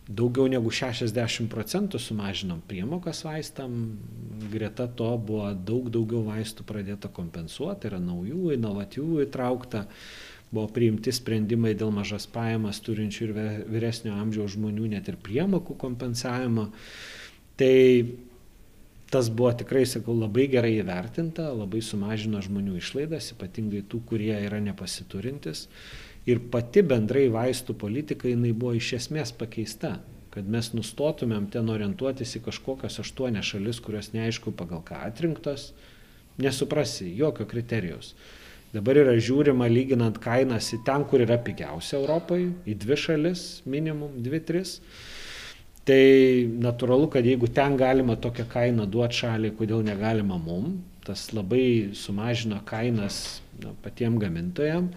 [0.10, 4.00] daugiau negu 60 procentų sumažinom priemokas vaistam,
[4.50, 9.84] greta to buvo daug daugiau vaistų pradėta kompensuoti, yra naujų, inovatyvių įtraukta,
[10.50, 13.36] buvo priimti sprendimai dėl mažas pajamas turinčių ir
[13.70, 16.72] vyresnio amžiaus žmonių net ir priemokų kompensavimo.
[17.60, 17.76] Tai
[19.14, 24.62] tas buvo tikrai, sakau, labai gerai įvertinta, labai sumažino žmonių išlaidas, ypatingai tų, kurie yra
[24.64, 25.68] nepasiturintis
[26.30, 29.98] ir pati bendrai vaistų politika jinai buvo iš esmės pakeista
[30.34, 35.72] kad mes nustotumėm ten orientuotis į kažkokias aštuonias šalis, kurios neaišku pagal ką atrinktos,
[36.40, 38.14] nesuprasi jokio kriterijaus.
[38.70, 44.20] Dabar yra žiūrima lyginant kainas į ten, kur yra pigiausia Europoje, į dvi šalis, minimum
[44.22, 44.76] dvi, tris.
[45.90, 46.02] Tai
[46.62, 52.60] natūralu, kad jeigu ten galima tokią kainą duoti šaliai, kodėl negalima mum, tas labai sumažino
[52.70, 54.92] kainas na, patiem gamintojam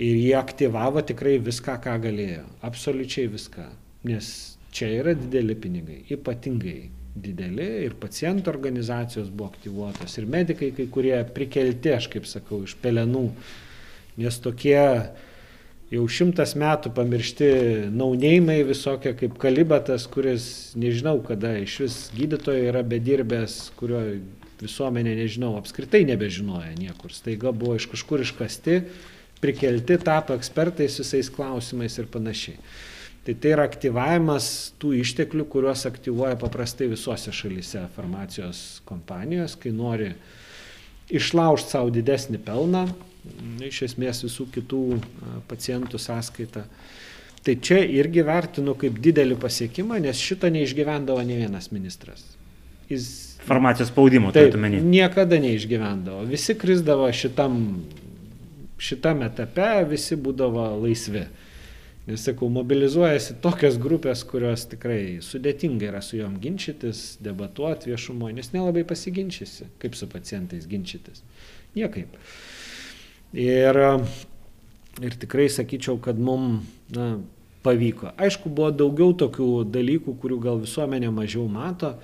[0.00, 2.46] ir jie aktyvavo tikrai viską, ką galėjo.
[2.64, 3.66] Absoliučiai viską.
[4.08, 4.30] Nes
[4.72, 6.78] čia yra dideli pinigai, ypatingai
[7.20, 12.78] dideli ir pacientų organizacijos buvo aktyvuotos ir medikai kai kurie prikelti, aš kaip sakau, iš
[12.80, 13.26] pelenų.
[14.20, 14.80] Nes tokie
[15.90, 17.48] jau šimtas metų pamiršti
[17.90, 20.44] naunėjimai visokie kaip kalibatas, kuris
[20.78, 24.04] nežinau, kada iš vis gydytojo yra bedirbęs, kurio
[24.60, 27.14] visuomenė, nežinau, apskritai nebežinoja niekur.
[27.14, 28.82] Staiga buvo iš kažkur iškasti
[29.40, 32.60] prikelti, tapo ekspertais visais klausimais ir panašiai.
[33.24, 34.46] Tai tai yra aktyvavimas
[34.80, 40.14] tų išteklių, kuriuos aktyvuoja paprastai visose šalyse farmacijos kompanijos, kai nori
[41.12, 42.86] išlaužti savo didesnį pelną,
[43.66, 44.82] iš esmės visų kitų
[45.50, 46.64] pacientų sąskaitą.
[47.40, 52.26] Tai čia irgi vertinu kaip didelį pasiekimą, nes šito neišgyvendavo ne vienas ministras.
[52.90, 53.06] Jis
[53.46, 54.82] farmacijos spaudimo, tai turėtumėte.
[54.84, 56.26] Niekada neišgyvendavo.
[56.28, 57.56] Visi krizdavo šitam
[58.80, 61.26] šitam etape visi būdavo laisvi.
[62.08, 68.48] Nes sakau, mobilizuojasi tokios grupės, kurios tikrai sudėtinga yra su juom ginčytis, debatuoti viešumoje, nes
[68.54, 71.20] nelabai pasiginčysi, kaip su pacientais ginčytis.
[71.76, 72.16] Niekaip.
[73.36, 73.76] Ir,
[75.00, 77.12] ir tikrai sakyčiau, kad mums na,
[77.62, 78.14] pavyko.
[78.18, 81.94] Aišku, buvo daugiau tokių dalykų, kurių gal visuomenė mažiau mato,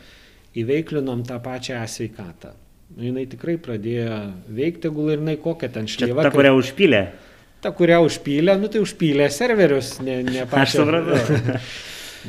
[0.56, 2.54] įveiklinom tą pačią sveikatą
[2.94, 4.16] Nu, jinai tikrai pradėjo
[4.54, 6.28] veikti, gul ir jinai kokia ten šlyva.
[6.28, 7.02] Ta, kurią užpylė.
[7.64, 10.62] Ta, kurią užpylė, nu tai užpylė serverius, ne, ne pačią.
[10.62, 11.64] Aš supratau.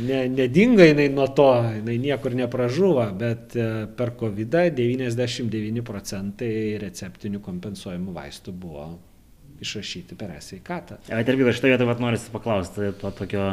[0.04, 3.68] Ne, nedinga jinai nuo to, jinai niekur nepražuvo, bet e,
[3.98, 8.88] per COVID 99 procentai receptinių kompensuojamų vaistų buvo
[9.62, 11.02] išrašyti per esveikatą.
[11.10, 13.52] Bet ir šitoje vietoje noriu paklausti to tokio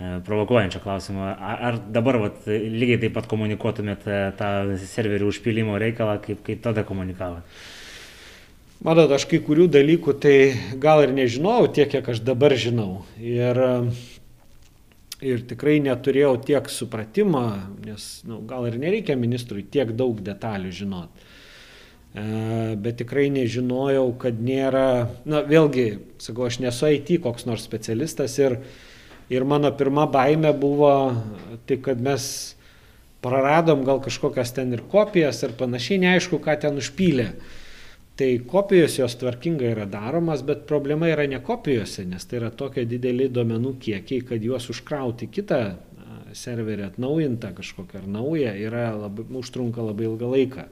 [0.00, 1.20] E, provokuojančio klausimo.
[1.40, 4.48] Ar dabar vat, lygiai taip pat komunikuotumėt e, tą
[4.88, 7.44] serverių užpilimo reikalą, kaip, kaip tada komunikavot?
[8.80, 10.36] Matot, aš kai kurių dalykų tai
[10.80, 13.02] gal ir nežinau tiek, kiek aš dabar žinau.
[13.20, 13.60] Ir,
[15.24, 17.44] ir tikrai neturėjau tiek supratimo,
[17.84, 21.24] nes nu, gal ir nereikia ministrui tiek daug detalių žinot.
[22.10, 22.22] E,
[22.80, 25.88] bet tikrai nežinojau, kad nėra, na vėlgi,
[26.22, 28.58] sakau, aš nesu IT koks nors specialistas ir
[29.30, 30.92] ir mano pirma baimė buvo
[31.68, 32.24] tai kad mes
[33.22, 37.28] praradom gal kažkokias ten ir kopijas ir panašiai neaišku ką ten užpylė
[38.20, 42.84] tai kopijos jos tvarkingai yra daromos bet problema yra ne kopijose nes tai yra tokie
[42.88, 45.60] dideli duomenų kiekiai kad juos užkrauti kitą
[46.36, 50.66] serverį atnaujintą kažkokią ar naują yra labai užtrunka labai ilgą laiką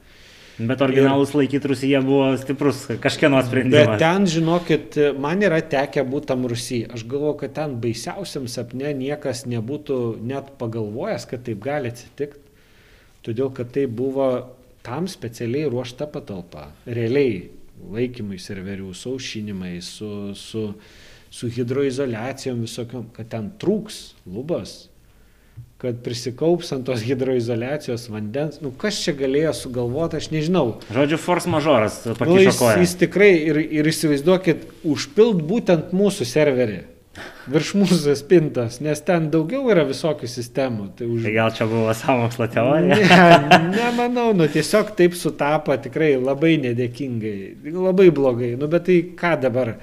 [0.58, 3.92] Bet originalus laikyti Rusiją buvo stiprus kažkieno sprendimas.
[3.92, 6.88] Bet ten, žinokit, man yra tekę būti tam Rusijai.
[6.96, 12.42] Aš galvoju, kad ten baisiausiam sapne niekas nebūtų net pagalvojęs, kad taip gali atsitikti.
[13.22, 14.26] Todėl, kad tai buvo
[14.88, 16.70] tam specialiai ruošta patalpa.
[16.88, 17.50] Realiai
[17.92, 20.62] laikymui serverių, saušinimai, su, su,
[21.30, 24.86] su hidroizolacijom visokiam, kad ten trūks lubos.
[25.78, 28.56] kad prisikaups ant tos hidroizolacijos vandens.
[28.58, 30.72] Nu, kas čia galėjo sugalvoti, aš nežinau.
[30.90, 32.80] Žodžiu, force majoras Nu, pakišo jis, koją.
[32.82, 36.80] jis tikrai ir, ir įsivaizduokit, užpild būtent mūsų serverį.
[37.48, 40.90] Virš mūsų spintos, nes ten daugiau yra visokių sistemų.
[40.98, 41.22] Tai už...
[41.24, 42.98] Tai gal čia buvo sąmokslo teorija?
[43.48, 47.38] Ne, nemanau, nu tiesiog taip sutapo tikrai labai nedėkingai,
[47.72, 48.52] labai blogai.
[48.60, 49.74] Nu bet tai ką dabar?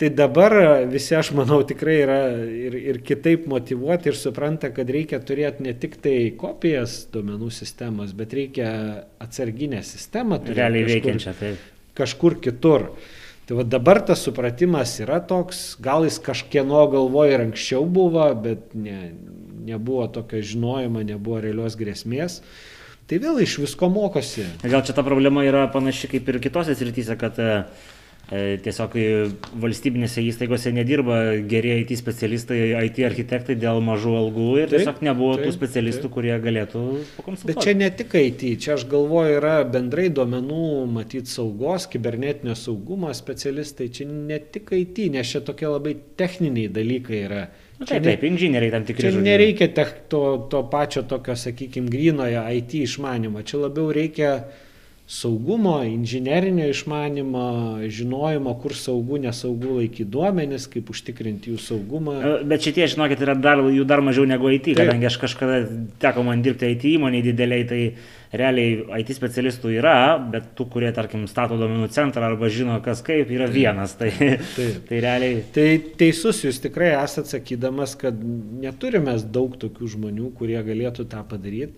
[0.00, 0.54] Tai dabar
[0.88, 5.74] visi, aš manau, tikrai yra ir, ir kitaip motivuoti ir supranta, kad reikia turėti ne
[5.76, 8.70] tik tai kopijas duomenų sistemos, bet reikia
[9.20, 10.56] atsarginę sistemą turėti.
[10.62, 11.66] Realiai kažkur- veikiančią, taip.
[12.00, 12.86] kažkur kitur.
[13.50, 18.76] Tai va dabar tas supratimas yra toks, gal jis kažkieno galvoje ir anksčiau buvo, bet
[18.78, 19.08] ne,
[19.66, 22.36] nebuvo tokio žinojimo, nebuvo realios grėsmės.
[23.10, 24.44] Tai vėl iš visko mokosi.
[24.62, 27.48] Gal čia ta problema yra panaši kaip ir kitose srityse, kad e,
[28.30, 29.04] tiesiog e,
[29.62, 31.16] valstybinėse įstaigose nedirba
[31.50, 36.04] geri IT specialistai, IT architektai dėl mažų algų ir Taip, tiesiog nebuvo tų taip, specialistų,
[36.06, 36.14] taip.
[36.14, 37.64] kurie galėtų Bet pakonsultuoti.
[37.66, 40.60] čia ne tik IT, čia aš galvoju yra bendrai duomenų,
[40.94, 47.24] matyt, saugos, kibernetinio saugumo specialistai, čia ne tik IT, nes čia tokie labai techniniai dalykai
[47.26, 47.42] yra.
[47.80, 49.06] Na, Čia taip, ne- taip, inžinieriai tam tikri.
[49.08, 49.24] Čia žodžiu.
[49.26, 50.22] nereikia tech, to,
[50.52, 53.40] to pačio tokio, sakykime, grinojo IT išmanimo.
[53.42, 54.34] Čia labiau reikia
[55.10, 57.42] saugumo, inžinerinio išmanimo,
[57.90, 62.14] žinojimo, kur saugu, nesaugu laikyti duomenis, kaip užtikrinti jų saugumą.
[62.22, 65.64] E, Bet šitie, žinokit, yra dar, jų dar mažiau negu IT, kadangi aš kažkada
[66.02, 67.80] teko man dirbti IT įmoniai dideliai, tai
[68.38, 69.96] realiai IT specialistų yra,
[70.30, 73.96] bet tų, kurie, tarkim, stato duomenų centrą arba žino, kas kaip, yra vienas.
[73.98, 74.84] Tai, Taip.
[74.86, 75.66] tai realiai Tai
[75.98, 78.14] teisus jūs tikrai esate sakydamas, kad
[78.62, 81.74] neturime daug tokių žmonių, kurie galėtų tą padaryti.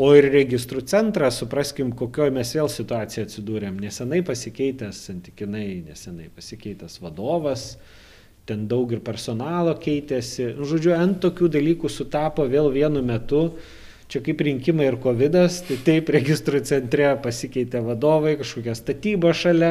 [0.00, 3.76] O ir registrų centrą, supraskim, kokioje mes vėl situacijoje atsidūrėm.
[3.82, 7.74] Nesenai pasikeitęs, santykinai nesenai pasikeitęs vadovas,
[8.48, 10.54] ten daug ir personalo keitėsi.
[10.56, 13.50] Nu, žodžiu, ant tokių dalykų sutapo vėl vienu metu.
[14.12, 15.36] Čia kaip rinkimai ir COVID,
[15.68, 19.70] tai taip registrų centre pasikeitė vadovai, kažkokia statyba šalia,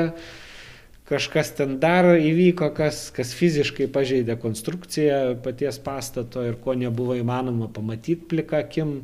[1.10, 7.70] kažkas ten dar įvyko, kas, kas fiziškai pažeidė konstrukciją paties pastato ir ko nebuvo įmanoma
[7.74, 8.96] pamatyti plika akim,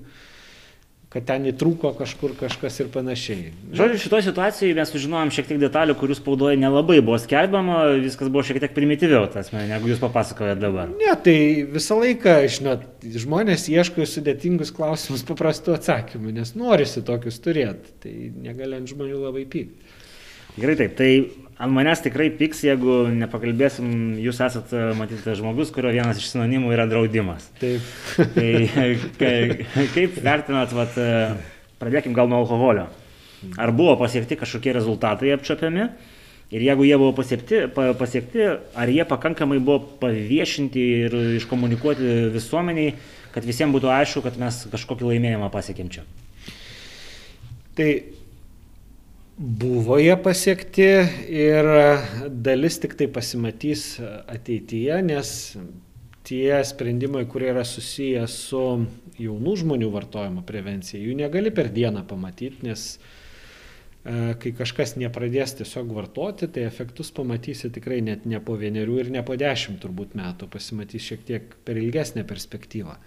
[1.17, 3.49] kad ten įtrūko kažkur kažkas ir panašiai.
[3.73, 8.43] Žodžiu, šitoje situacijoje mes sužinojom šiek tiek detalių, kurių spaudoje nelabai buvo skelbiama, viskas buvo
[8.45, 10.91] šiek tiek primityviau, tas, negu jūs papasakojate dabar.
[10.93, 11.35] Ne, tai
[11.73, 12.85] visą laiką, žinot,
[13.25, 18.13] žmonės ieško sudėtingus klausimus paprastų atsakymų, nes norisi tokius turėti, tai
[18.45, 19.95] negali ant žmonių labai pykti.
[20.57, 21.11] Gerai, taip, tai
[21.59, 23.87] ant manęs tikrai piks, jeigu nepakalbėsim,
[24.21, 27.47] jūs esate, matyti, žmogus, kurio vienas iš sinonimų yra draudimas.
[27.61, 27.81] Taip.
[28.35, 28.51] Tai
[29.17, 30.99] ka- kaip vertinat, vat,
[31.81, 32.87] pradėkim gal nuo alkoholio.
[33.57, 35.87] Ar buvo pasiekti kažkokie rezultatai apčiopiami?
[36.53, 38.45] Ir jeigu jie buvo pasiekti, pa- pasiekti,
[38.77, 42.93] ar jie pakankamai buvo paviešinti ir iškomunikuoti visuomeniai,
[43.33, 46.05] kad visiems būtų aišku, kad mes kažkokį laimėjimą pasiekėm čia?
[47.77, 47.89] Tai
[49.37, 50.87] buvo jie pasiekti
[51.29, 51.67] ir
[52.29, 55.29] dalis tik tai pasimatys ateityje, nes
[56.27, 58.63] tie sprendimai, kurie yra susiję su
[59.21, 65.93] jaunų žmonių vartojimo prevencija, jų negali per dieną pamatyti, nes e, kai kažkas nepradės tiesiog
[65.95, 70.49] vartoti, tai efektus pamatysi tikrai net ne po vienerių ir ne po dešimt turbūt metų,
[70.51, 72.97] pasimatys šiek tiek per ilgesnę perspektyvą.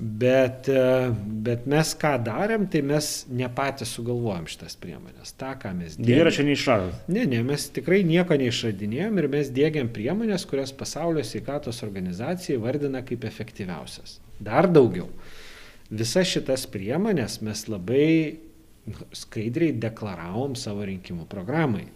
[0.00, 1.10] Bet, e,
[1.44, 5.34] bet mes ką darėm, tai mes ne patys sugalvojom šitas priemonės.
[5.36, 7.02] Ta, ką mes Dviračio neišradot.
[7.12, 13.04] Ne, ne, mes tikrai nieko neišradinėjom ir mes dėgiam priemonės, kurias pasaulio sveikatos organizacija vardina
[13.04, 14.16] kaip efektyviausias.
[14.40, 15.10] Dar daugiau.
[15.92, 18.08] Visas šitas priemonės mes labai
[19.12, 21.90] skaidriai deklaravom savo rinkimų programai.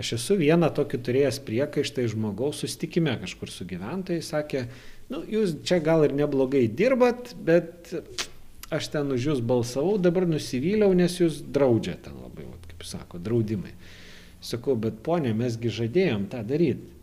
[0.00, 4.64] Aš esu vieną tokį turėjęs priekaištą iš žmogaus sustikime kažkur su gyventojai, sakė,
[5.10, 7.92] nu, jūs čia gal ir neblogai dirbat, bet
[8.70, 13.20] aš ten už jūs balsavau, dabar nusivyliau, nes jūs draudžia ten labai, vat, kaip sako,
[13.22, 13.74] draudimai.
[14.40, 16.96] Sakau, bet ponė, mesgi žadėjom tą daryti.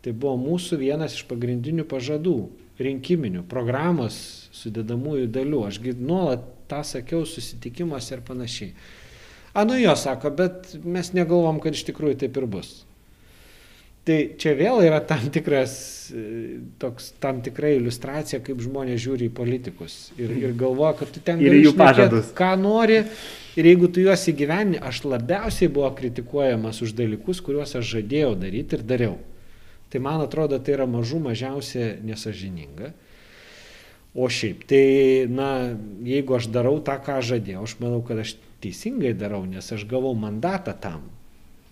[0.00, 2.36] Tai buvo mūsų vienas iš pagrindinių pažadų,
[2.80, 4.16] rinkiminių, programos
[4.56, 5.66] sudėdamųjų dalių.
[5.68, 8.72] Ašgi nuolat tą sakiau susitikimuose ir panašiai.
[9.52, 12.70] A, nu jo, sako, bet mes negalvom, kad iš tikrųjų taip ir bus.
[14.08, 15.74] Tai čia vėl yra tam tikras,
[16.16, 19.96] e, toks, tam tikra iliustracija, kaip žmonės žiūri į politikus.
[20.16, 22.30] Ir, ir galvoja, kad tu ten gali pažadus.
[22.36, 23.02] ką nori.
[23.60, 28.78] Ir jeigu tu juos įgyveni, aš labiausiai buvo kritikuojamas už dalykus, kuriuos aš žadėjau daryti
[28.78, 29.18] ir dariau.
[29.90, 32.94] Tai man atrodo, tai yra mažų mažiausia nesažininga.
[34.14, 34.84] O šiaip, tai,
[35.30, 35.76] na,
[36.06, 40.16] jeigu aš darau tą, ką žadėjau, aš manau, kad aš teisingai darau, nes aš gavau
[40.18, 41.04] mandatą tam.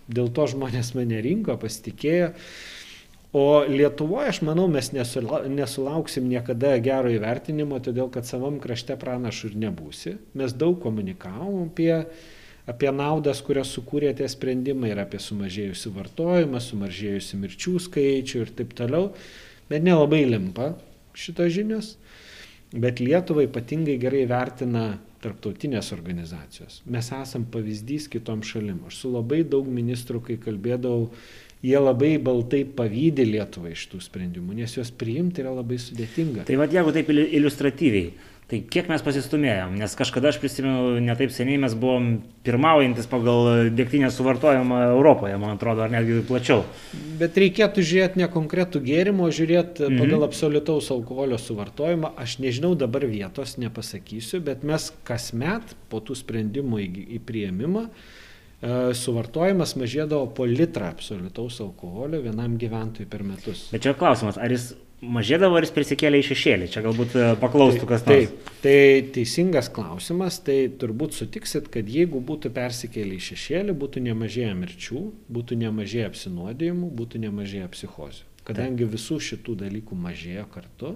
[0.09, 2.33] Dėl to žmonės mane rinko, pasitikėjo.
[3.29, 9.51] O Lietuvoje, aš manau, mes nesula, nesulauksim niekada gero įvertinimo, todėl kad savam krašte pranašų
[9.51, 10.15] ir nebūsi.
[10.39, 11.91] Mes daug komunikavom apie,
[12.65, 18.73] apie naudas, kurias sukūrė tie sprendimai ir apie sumažėjusių vartojimą, sumažėjusių mirčių skaičių ir taip
[18.81, 19.11] toliau.
[19.69, 20.71] Bet nelabai limpa
[21.13, 21.91] šitos žinios.
[22.73, 24.87] Bet Lietuva ypatingai gerai vertina
[25.23, 26.79] tarptautinės organizacijos.
[26.89, 28.81] Mes esam pavyzdys kitom šalim.
[28.87, 31.09] Aš su labai daug ministrų, kai kalbėdavau,
[31.65, 36.47] jie labai baltai pavydė Lietuvai iš tų sprendimų, nes juos priimti yra labai sudėtinga.
[36.47, 38.13] Tai vad jeigu taip iliustratyviai,
[38.49, 42.11] tai kiek mes pasistumėjom, nes kažkada aš prisimenu, netaip seniai mes buvom
[42.45, 46.63] pirmaujantis pagal dėktinę suvartojimą Europoje, man atrodo, ar netgi plačiau.
[47.21, 49.99] Bet reikėtų žiūrėti ne konkretų gėrimo, žiūrėti mhm.
[50.03, 52.15] pagal absoliutaus alkoholio suvartojimą.
[52.19, 56.89] Aš nežinau dabar vietos, nepasakysiu, bet mes kasmet po tų sprendimų į,
[57.19, 57.89] į prieimimą
[58.59, 63.69] E, suvartojimas mažėdavo po litrą absoliutaus alkoholio vienam gyventojui per metus.
[63.71, 66.69] Bet čia klausimas, ar jis mažėdavo ar jis prisikėlė į šešėlį?
[66.73, 68.31] Čia galbūt e, paklaustų kas nors.
[68.31, 68.77] Taip, tai
[69.15, 75.03] teisingas klausimas, tai turbūt sutiksit, kad jeigu būtų persikėlę į šešėlį, būtų nemažėję mirčių,
[75.37, 78.25] būtų nemažėję apsinuodėjimų, būtų nemažėję psichozių.
[78.49, 78.95] Kadangi Taip.
[78.95, 80.95] visų šitų dalykų mažėjo kartu,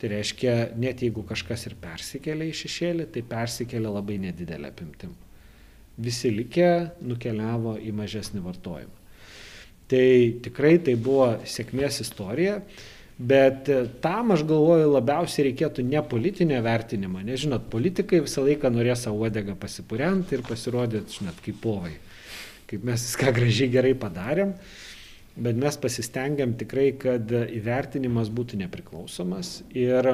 [0.00, 5.16] tai reiškia, net jeigu kažkas ir persikėlė į šešėlį, tai persikėlė labai nedidelė apimtim
[6.00, 6.70] visi likę
[7.04, 8.96] nukeliavo į mažesnį vartojimą.
[9.90, 10.06] Tai
[10.44, 12.60] tikrai tai buvo sėkmės istorija,
[13.20, 13.68] bet
[14.00, 19.26] tam aš galvoju labiausiai reikėtų ne politinio vertinimo, nes žinot, politikai visą laiką norės savo
[19.26, 21.92] uodegą pasipurenti ir pasirodyti, žinot, kaip povai,
[22.70, 24.54] kaip mes viską gražiai gerai padarėm.
[25.40, 30.08] Bet mes pasistengiam tikrai, kad įvertinimas būtų nepriklausomas ir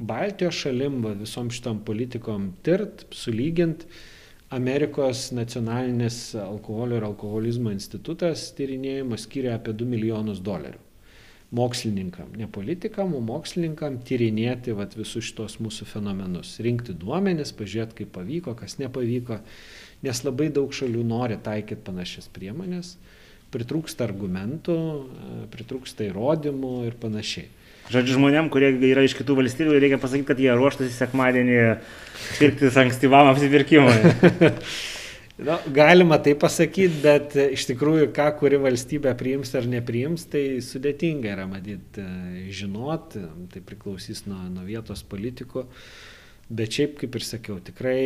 [0.00, 3.84] Baltijos šalim, visom šitom politikom tirt, sulygint,
[4.50, 10.89] Amerikos nacionalinis alkoholio ir alkoholizmo institutas tyrinėjimo skiria apie 2 milijonus dolerių.
[11.50, 18.12] Mokslininkam, ne politikam, o mokslininkam tyrinėti vat, visus šitos mūsų fenomenus, rinkti duomenis, pažiūrėti, kaip
[18.14, 19.40] pavyko, kas nepavyko,
[20.06, 22.92] nes labai daug šalių nori taikyti panašias priemonės,
[23.50, 24.76] pritrūksta argumentų,
[25.50, 27.50] pritrūksta įrodymų ir panašiai.
[27.90, 31.58] Žodžiu, žmonėm, kurie yra iš kitų valstybių, reikia pasakyti, kad jie ruoštasi sekmadienį
[32.38, 33.96] pirktis ankstyvam apsipirkimui.
[35.40, 41.30] Nu, galima tai pasakyti, bet iš tikrųjų, ką kuri valstybė priims ar nepriims, tai sudėtinga
[41.32, 42.04] yra matyti,
[42.52, 43.16] žinot,
[43.52, 45.64] tai priklausys nuo, nuo vietos politikų.
[46.50, 48.02] Bet šiaip, kaip ir sakiau, tikrai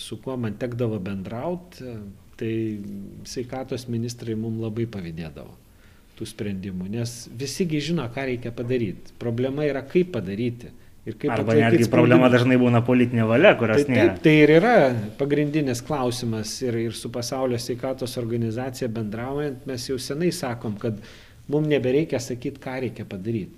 [0.00, 1.92] su kuo man tekdavo bendrauti,
[2.40, 2.52] tai
[3.28, 5.58] sveikatos ministrai mums labai pavydėdavo
[6.16, 9.12] tų sprendimų, nes visigi žino, ką reikia padaryti.
[9.20, 10.72] Problema yra, kaip padaryti.
[11.08, 14.10] Arba netgi problema dažnai būna politinė valia, kurios tai, nėra.
[14.12, 14.74] Taip, tai ir yra
[15.16, 21.00] pagrindinis klausimas ir, ir su pasaulio sveikatos organizacija bendraujant mes jau senai sakom, kad
[21.48, 23.56] mums nebereikia sakyti, ką reikia padaryti.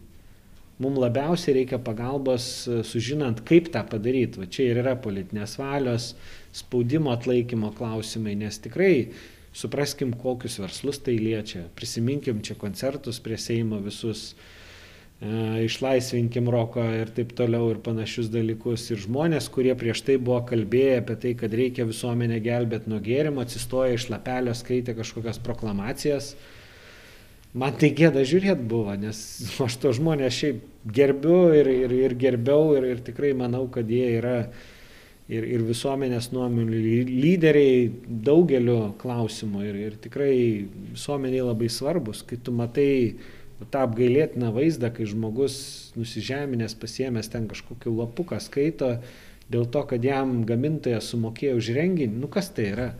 [0.82, 2.46] Mums labiausiai reikia pagalbos
[2.86, 4.38] sužinant, kaip tą padaryti.
[4.38, 6.12] Va čia ir yra politinės valios,
[6.54, 8.94] spaudimo atlaikymo klausimai, nes tikrai
[9.52, 11.66] supraskim, kokius verslus tai liečia.
[11.76, 14.61] Prisiminkim čia koncertus prie Seimo visus, e,
[15.22, 18.88] išlaisvinkim roką ir taip toliau ir panašius dalykus.
[18.90, 23.44] Ir žmonės, kurie prieš tai buvo kalbėję apie tai, kad reikia visuomenę gelbėti nuo gėrimo,
[23.44, 26.34] atsistoja iš lapelio, skaitė kažkokias proklamacijas.
[27.54, 29.22] Man tai gėda žiūrėti buvo, nes
[29.66, 34.08] aš to žmonės šiaip gerbiu ir, ir, ir gerbiau ir, ir tikrai manau, kad jie
[34.16, 34.38] yra
[35.30, 37.84] ir, ir visuomenės nuomonių lyderiai
[38.26, 40.34] daugeliu klausimų ir, ir tikrai
[40.96, 42.90] visuomeniai labai svarbus, kai tu matai
[43.70, 45.54] tą apgailėtiną vaizdą, kai žmogus
[45.98, 48.96] nusižeminęs pasiemęs ten kažkokį lapuką skaito
[49.52, 52.92] dėl to, kad jam gamintojas sumokėjo už renginį, nu kas tai yra?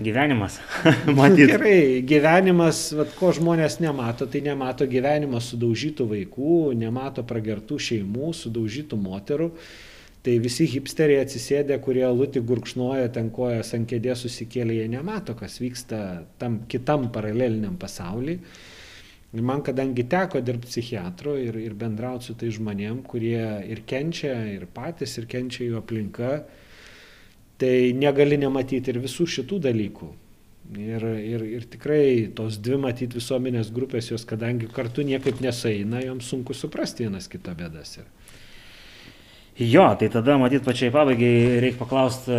[0.00, 0.56] Gyvenimas.
[1.18, 1.50] Matyt.
[1.52, 8.96] Gerai, gyvenimas, vat, ko žmonės nemato, tai nemato gyvenimo sudaužytų vaikų, nemato pragertų šeimų, sudaužytų
[8.96, 9.50] moterų.
[10.24, 15.60] Tai visi hipsteriai atsisėdę, kurie lūti gurkšnoja ten kojas ant kėdės susikėlė, jie nemato, kas
[15.60, 16.00] vyksta
[16.40, 18.36] tam kitam paraleliniam pasauliu.
[19.30, 24.34] Ir man kadangi teko dirbti psichiatru ir, ir bendrauti su tai žmonėm, kurie ir kenčia,
[24.56, 26.32] ir patys, ir kenčia jų aplinka,
[27.60, 30.10] tai negali nematyti ir visų šitų dalykų.
[30.80, 36.28] Ir, ir, ir tikrai tos dvi matyti visuomenės grupės, jos kadangi kartu niekaip nesaina, joms
[36.30, 37.96] sunku suprasti vienas kito bėdas.
[38.02, 38.10] Ir.
[39.60, 42.38] Jo, tai tada matyt pačiai pabaigai reikia paklausti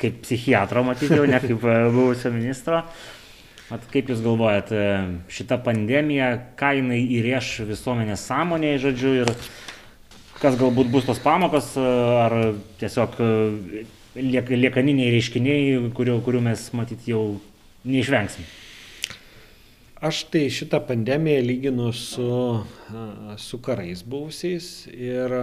[0.00, 2.82] kaip psichiatro, matyt jau, ne kaip e, buvusio ministro.
[3.66, 4.82] At kaip Jūs galvojat, e,
[5.26, 6.28] šita pandemija,
[6.58, 9.32] ką jinai įrėš visuomenės sąmonėje, žodžiu, ir
[10.38, 11.86] kas galbūt bus tos pamokos, e,
[12.22, 12.36] ar
[12.78, 13.16] tiesiog
[14.22, 17.40] liek, liekaniniai reiškiniai, kurių, kurių mes matyt jau
[17.82, 18.46] neišvengsim?
[20.06, 22.28] Aš tai šitą pandemiją lyginu su,
[23.40, 25.34] su karais buvusiais ir,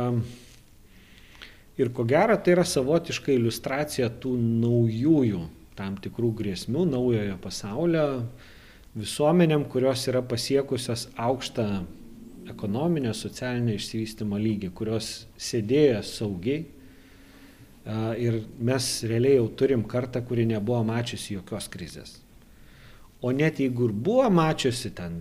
[1.76, 5.42] ir ko gero tai yra savotiška iliustracija tų naujųjų
[5.78, 8.06] tam tikrų grėsmių, naujojo pasaulio
[8.98, 11.68] visuomenėm, kurios yra pasiekusios aukštą
[12.52, 16.66] ekonominio, socialinio išsivystimo lygį, kurios sėdėjo saugiai.
[18.24, 22.20] Ir mes realiai jau turim kartą, kuri nebuvo mačiusi jokios krizės.
[23.24, 25.18] O net jeigu ir buvo mačiusi ten,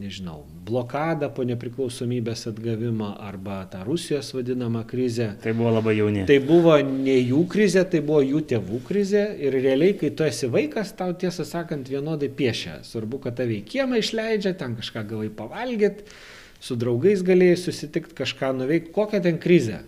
[0.00, 5.32] nežinau, blokadą po nepriklausomybės atgavimo arba tą Rusijos vadinamą krizę.
[5.42, 6.26] Tai buvo labai jauni.
[6.28, 10.50] Tai buvo ne jų krizė, tai buvo jų tėvų krizė ir realiai, kai tu esi
[10.52, 12.80] vaikas, tau tiesą sakant vienodai piešia.
[12.86, 16.08] Svarbu, kad tave į kiemą išleidžia, ten kažką gavai pavalgyti,
[16.60, 19.84] su draugais galėjai susitikti, kažką nuveikti, kokią ten krizę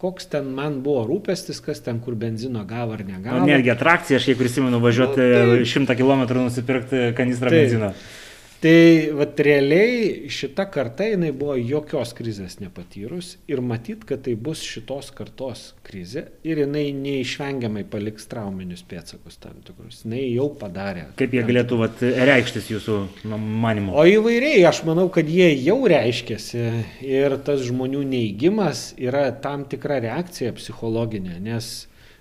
[0.00, 3.42] koks ten man buvo rūpestis, kas ten kur benzino gavo ar negavo.
[3.42, 7.66] O netgi atrakcija, aš kiek prisimenu, važiuoti nu, šimtą kilometrų nusipirkti kanistrą taip.
[7.66, 7.90] benzino.
[8.60, 14.60] Tai vat realiai šita karta jinai buvo jokios krizės nepatyrus ir matyt, kad tai bus
[14.60, 20.02] šitos kartos krizė ir jinai neišvengiamai paliks trauminius pėtsakus tam tikrus.
[20.04, 21.06] Jinai jau padarė.
[21.16, 22.98] Kaip jie galėtų vat, reikštis jūsų
[23.32, 23.96] manimu?
[23.96, 26.66] O įvairiai, aš manau, kad jie jau reiškiasi
[27.08, 31.72] ir tas žmonių neįgymas yra tam tikra reakcija psichologinė, nes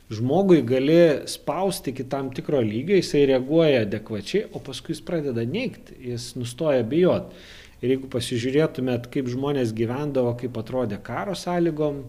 [0.09, 0.99] žmogui gali
[1.29, 6.83] spausti iki tam tikro lygio, jisai reaguoja adekvačiai, o paskui jis pradeda neigti, jis nustoja
[6.83, 7.33] bijot.
[7.79, 12.01] Ir jeigu pasižiūrėtumėt, kaip žmonės gyvendavo, kaip atrodė karo sąlygom,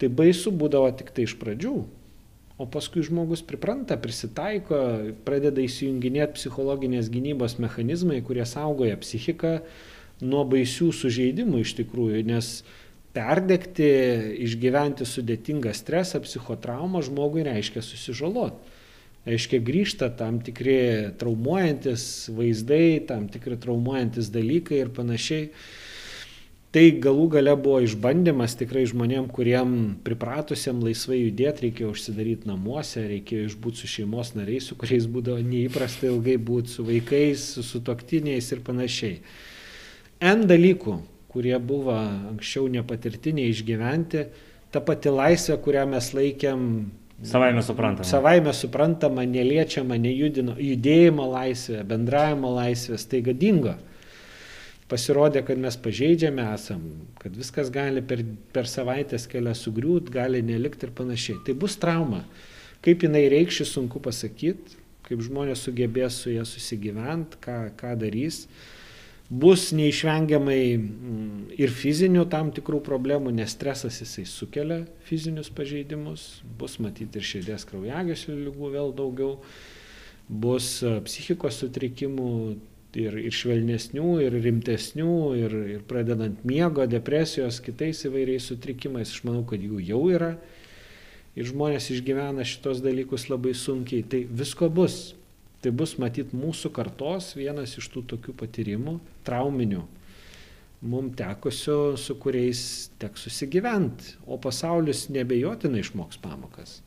[0.00, 1.76] tai baisu būdavo tik tai iš pradžių.
[2.60, 4.78] O paskui žmogus pripranta, prisitaiko,
[5.26, 9.60] pradeda įsijunginėti psichologinės gynybos mechanizmai, kurie saugoja psichiką
[10.22, 12.60] nuo baisių sužeidimų iš tikrųjų, nes
[13.12, 13.88] perdegti,
[14.46, 18.80] išgyventi sudėtingą stresą, psichotraumą žmogui reiškia susižaloti.
[19.22, 25.52] Reiškia grįžta tam tikri traumuojantis vaizdai, tam tikri traumuojantis dalykai ir panašiai.
[26.72, 33.50] Tai galų gale buvo išbandymas tikrai žmonėm, kuriem pripratusiem laisvai judėti, reikėjo užsidaryti namuose, reikėjo
[33.50, 38.64] išbūti su šeimos nariais, su kuriais būdavo neįprasta ilgai būti, su vaikais, su toktiniais ir
[38.64, 39.20] panašiai.
[40.32, 40.96] N dalykų,
[41.32, 44.26] kurie buvo anksčiau nepatirtiniai išgyventi,
[44.72, 46.66] ta pati laisvė, kurią mes laikėm
[47.22, 48.08] Savaime suprantama.
[48.08, 53.76] Savaime suprantama, neliečiama, nejudino, judėjimo laisvė, bendravimo laisvė staiga dingo.
[54.90, 56.82] Pasirodė, kad mes pažeidžiami esam,
[57.22, 61.38] kad viskas gali per, per savaitės kelią sugriūt, gali nelikti ir panašiai.
[61.46, 62.24] Tai bus trauma.
[62.82, 68.48] Kaip jinai reikšis, sunku pasakyti, kaip žmonės sugebės su ją susigyventi, ką, ką darys.
[68.48, 68.81] Uh,
[69.32, 76.76] bus neišvengiamai mm, ir fizinių tam tikrų problemų, nes stresas jisai sukelia fizinius pažeidimus, bus
[76.84, 79.38] matyti ir širdies kraujagyslių lygų vėl daugiau,
[80.28, 82.34] bus e, psichikos sutrikimų
[83.00, 89.46] ir, ir švelnesnių, ir rimtesnių, ir, ir pradedant miego, depresijos, kitais įvairiais sutrikimais, aš manau,
[89.48, 90.34] kad jų jau yra.
[91.32, 94.04] Ir žmonės išgyvena šitos dalykus labai sunkiai.
[94.04, 95.14] Tai visko bus
[95.62, 99.82] tai bus matyt mūsų kartos vienas iš tų tokių patyrimų trauminių
[100.82, 102.62] mum tekusių, su kuriais
[103.00, 106.80] teks susigyventi, o pasaulis nebejotinai išmoks pamokas.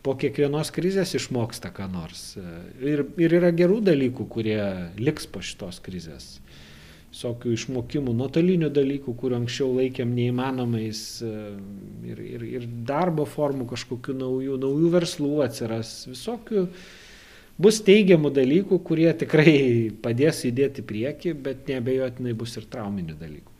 [0.00, 2.32] Po kiekvienos krizės išmoksta ką nors.
[2.80, 4.60] Ir, ir yra gerų dalykų, kurie
[4.96, 6.38] liks po šitos krizės.
[7.10, 14.56] Visokių išmokimų, nuotolinių dalykų, kuriuo anksčiau laikėm neįmanomais ir, ir, ir darbo formų kažkokių naujų,
[14.62, 16.64] naujų verslų atsiras, visokių
[17.60, 19.54] bus teigiamų dalykų, kurie tikrai
[20.02, 23.50] padės įdėti prieki, bet neabejotinai bus ir trauminių dalykų.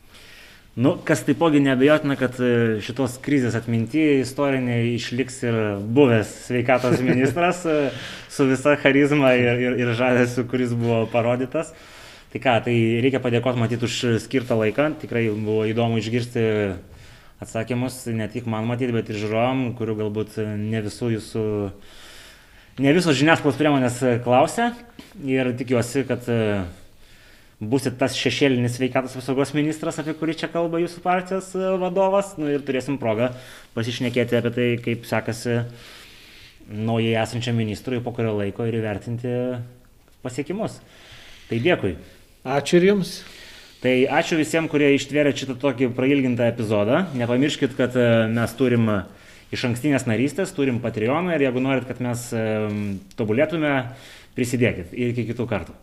[0.81, 7.65] Nu, kas taipogi nebejotina, kad e, šitos krizės atminti istoriniai išliks ir buvęs sveikatos ministras
[7.67, 7.89] e,
[8.31, 11.73] su visa charizma ir, ir, ir žavesiu, kuris buvo parodytas.
[12.31, 16.45] Tai ką, tai reikia padėkoti matyti už skirtą laiką, tikrai buvo įdomu išgirsti
[17.43, 21.43] atsakymus, ne tik man matyti, bet ir žiūrovom, kurių galbūt ne visų jūsų
[22.81, 24.71] ne visos žiniasklaidos priemonės e, klausia
[25.27, 26.37] ir tikiuosi, kad e,
[27.61, 32.49] būsit tas šešėlinis sveikatos apsaugos ministras, apie kurį čia kalba jūsų partijos e, vadovas, nu,
[32.49, 33.31] ir turėsim progą
[33.75, 35.59] pasišnekėti apie tai, kaip sekasi
[36.71, 39.35] naujai esančiam ministrui po kurio laiko ir įvertinti
[40.25, 40.79] pasiekimus.
[41.49, 41.95] Tai dėkui.
[42.47, 43.15] Ačiū ir jums.
[43.81, 47.07] Tai ačiū visiems, kurie ištvėrė šitą tokį prailgintą epizodą.
[47.17, 47.97] Nepamirškit, kad
[48.29, 48.85] mes turim
[49.51, 52.27] iš ankstinės narystės, turim Patreoną ir jeigu norit, kad mes
[53.19, 53.73] tobulėtume,
[54.37, 54.93] prisidėkit.
[54.95, 55.75] Ir iki kitų kartų.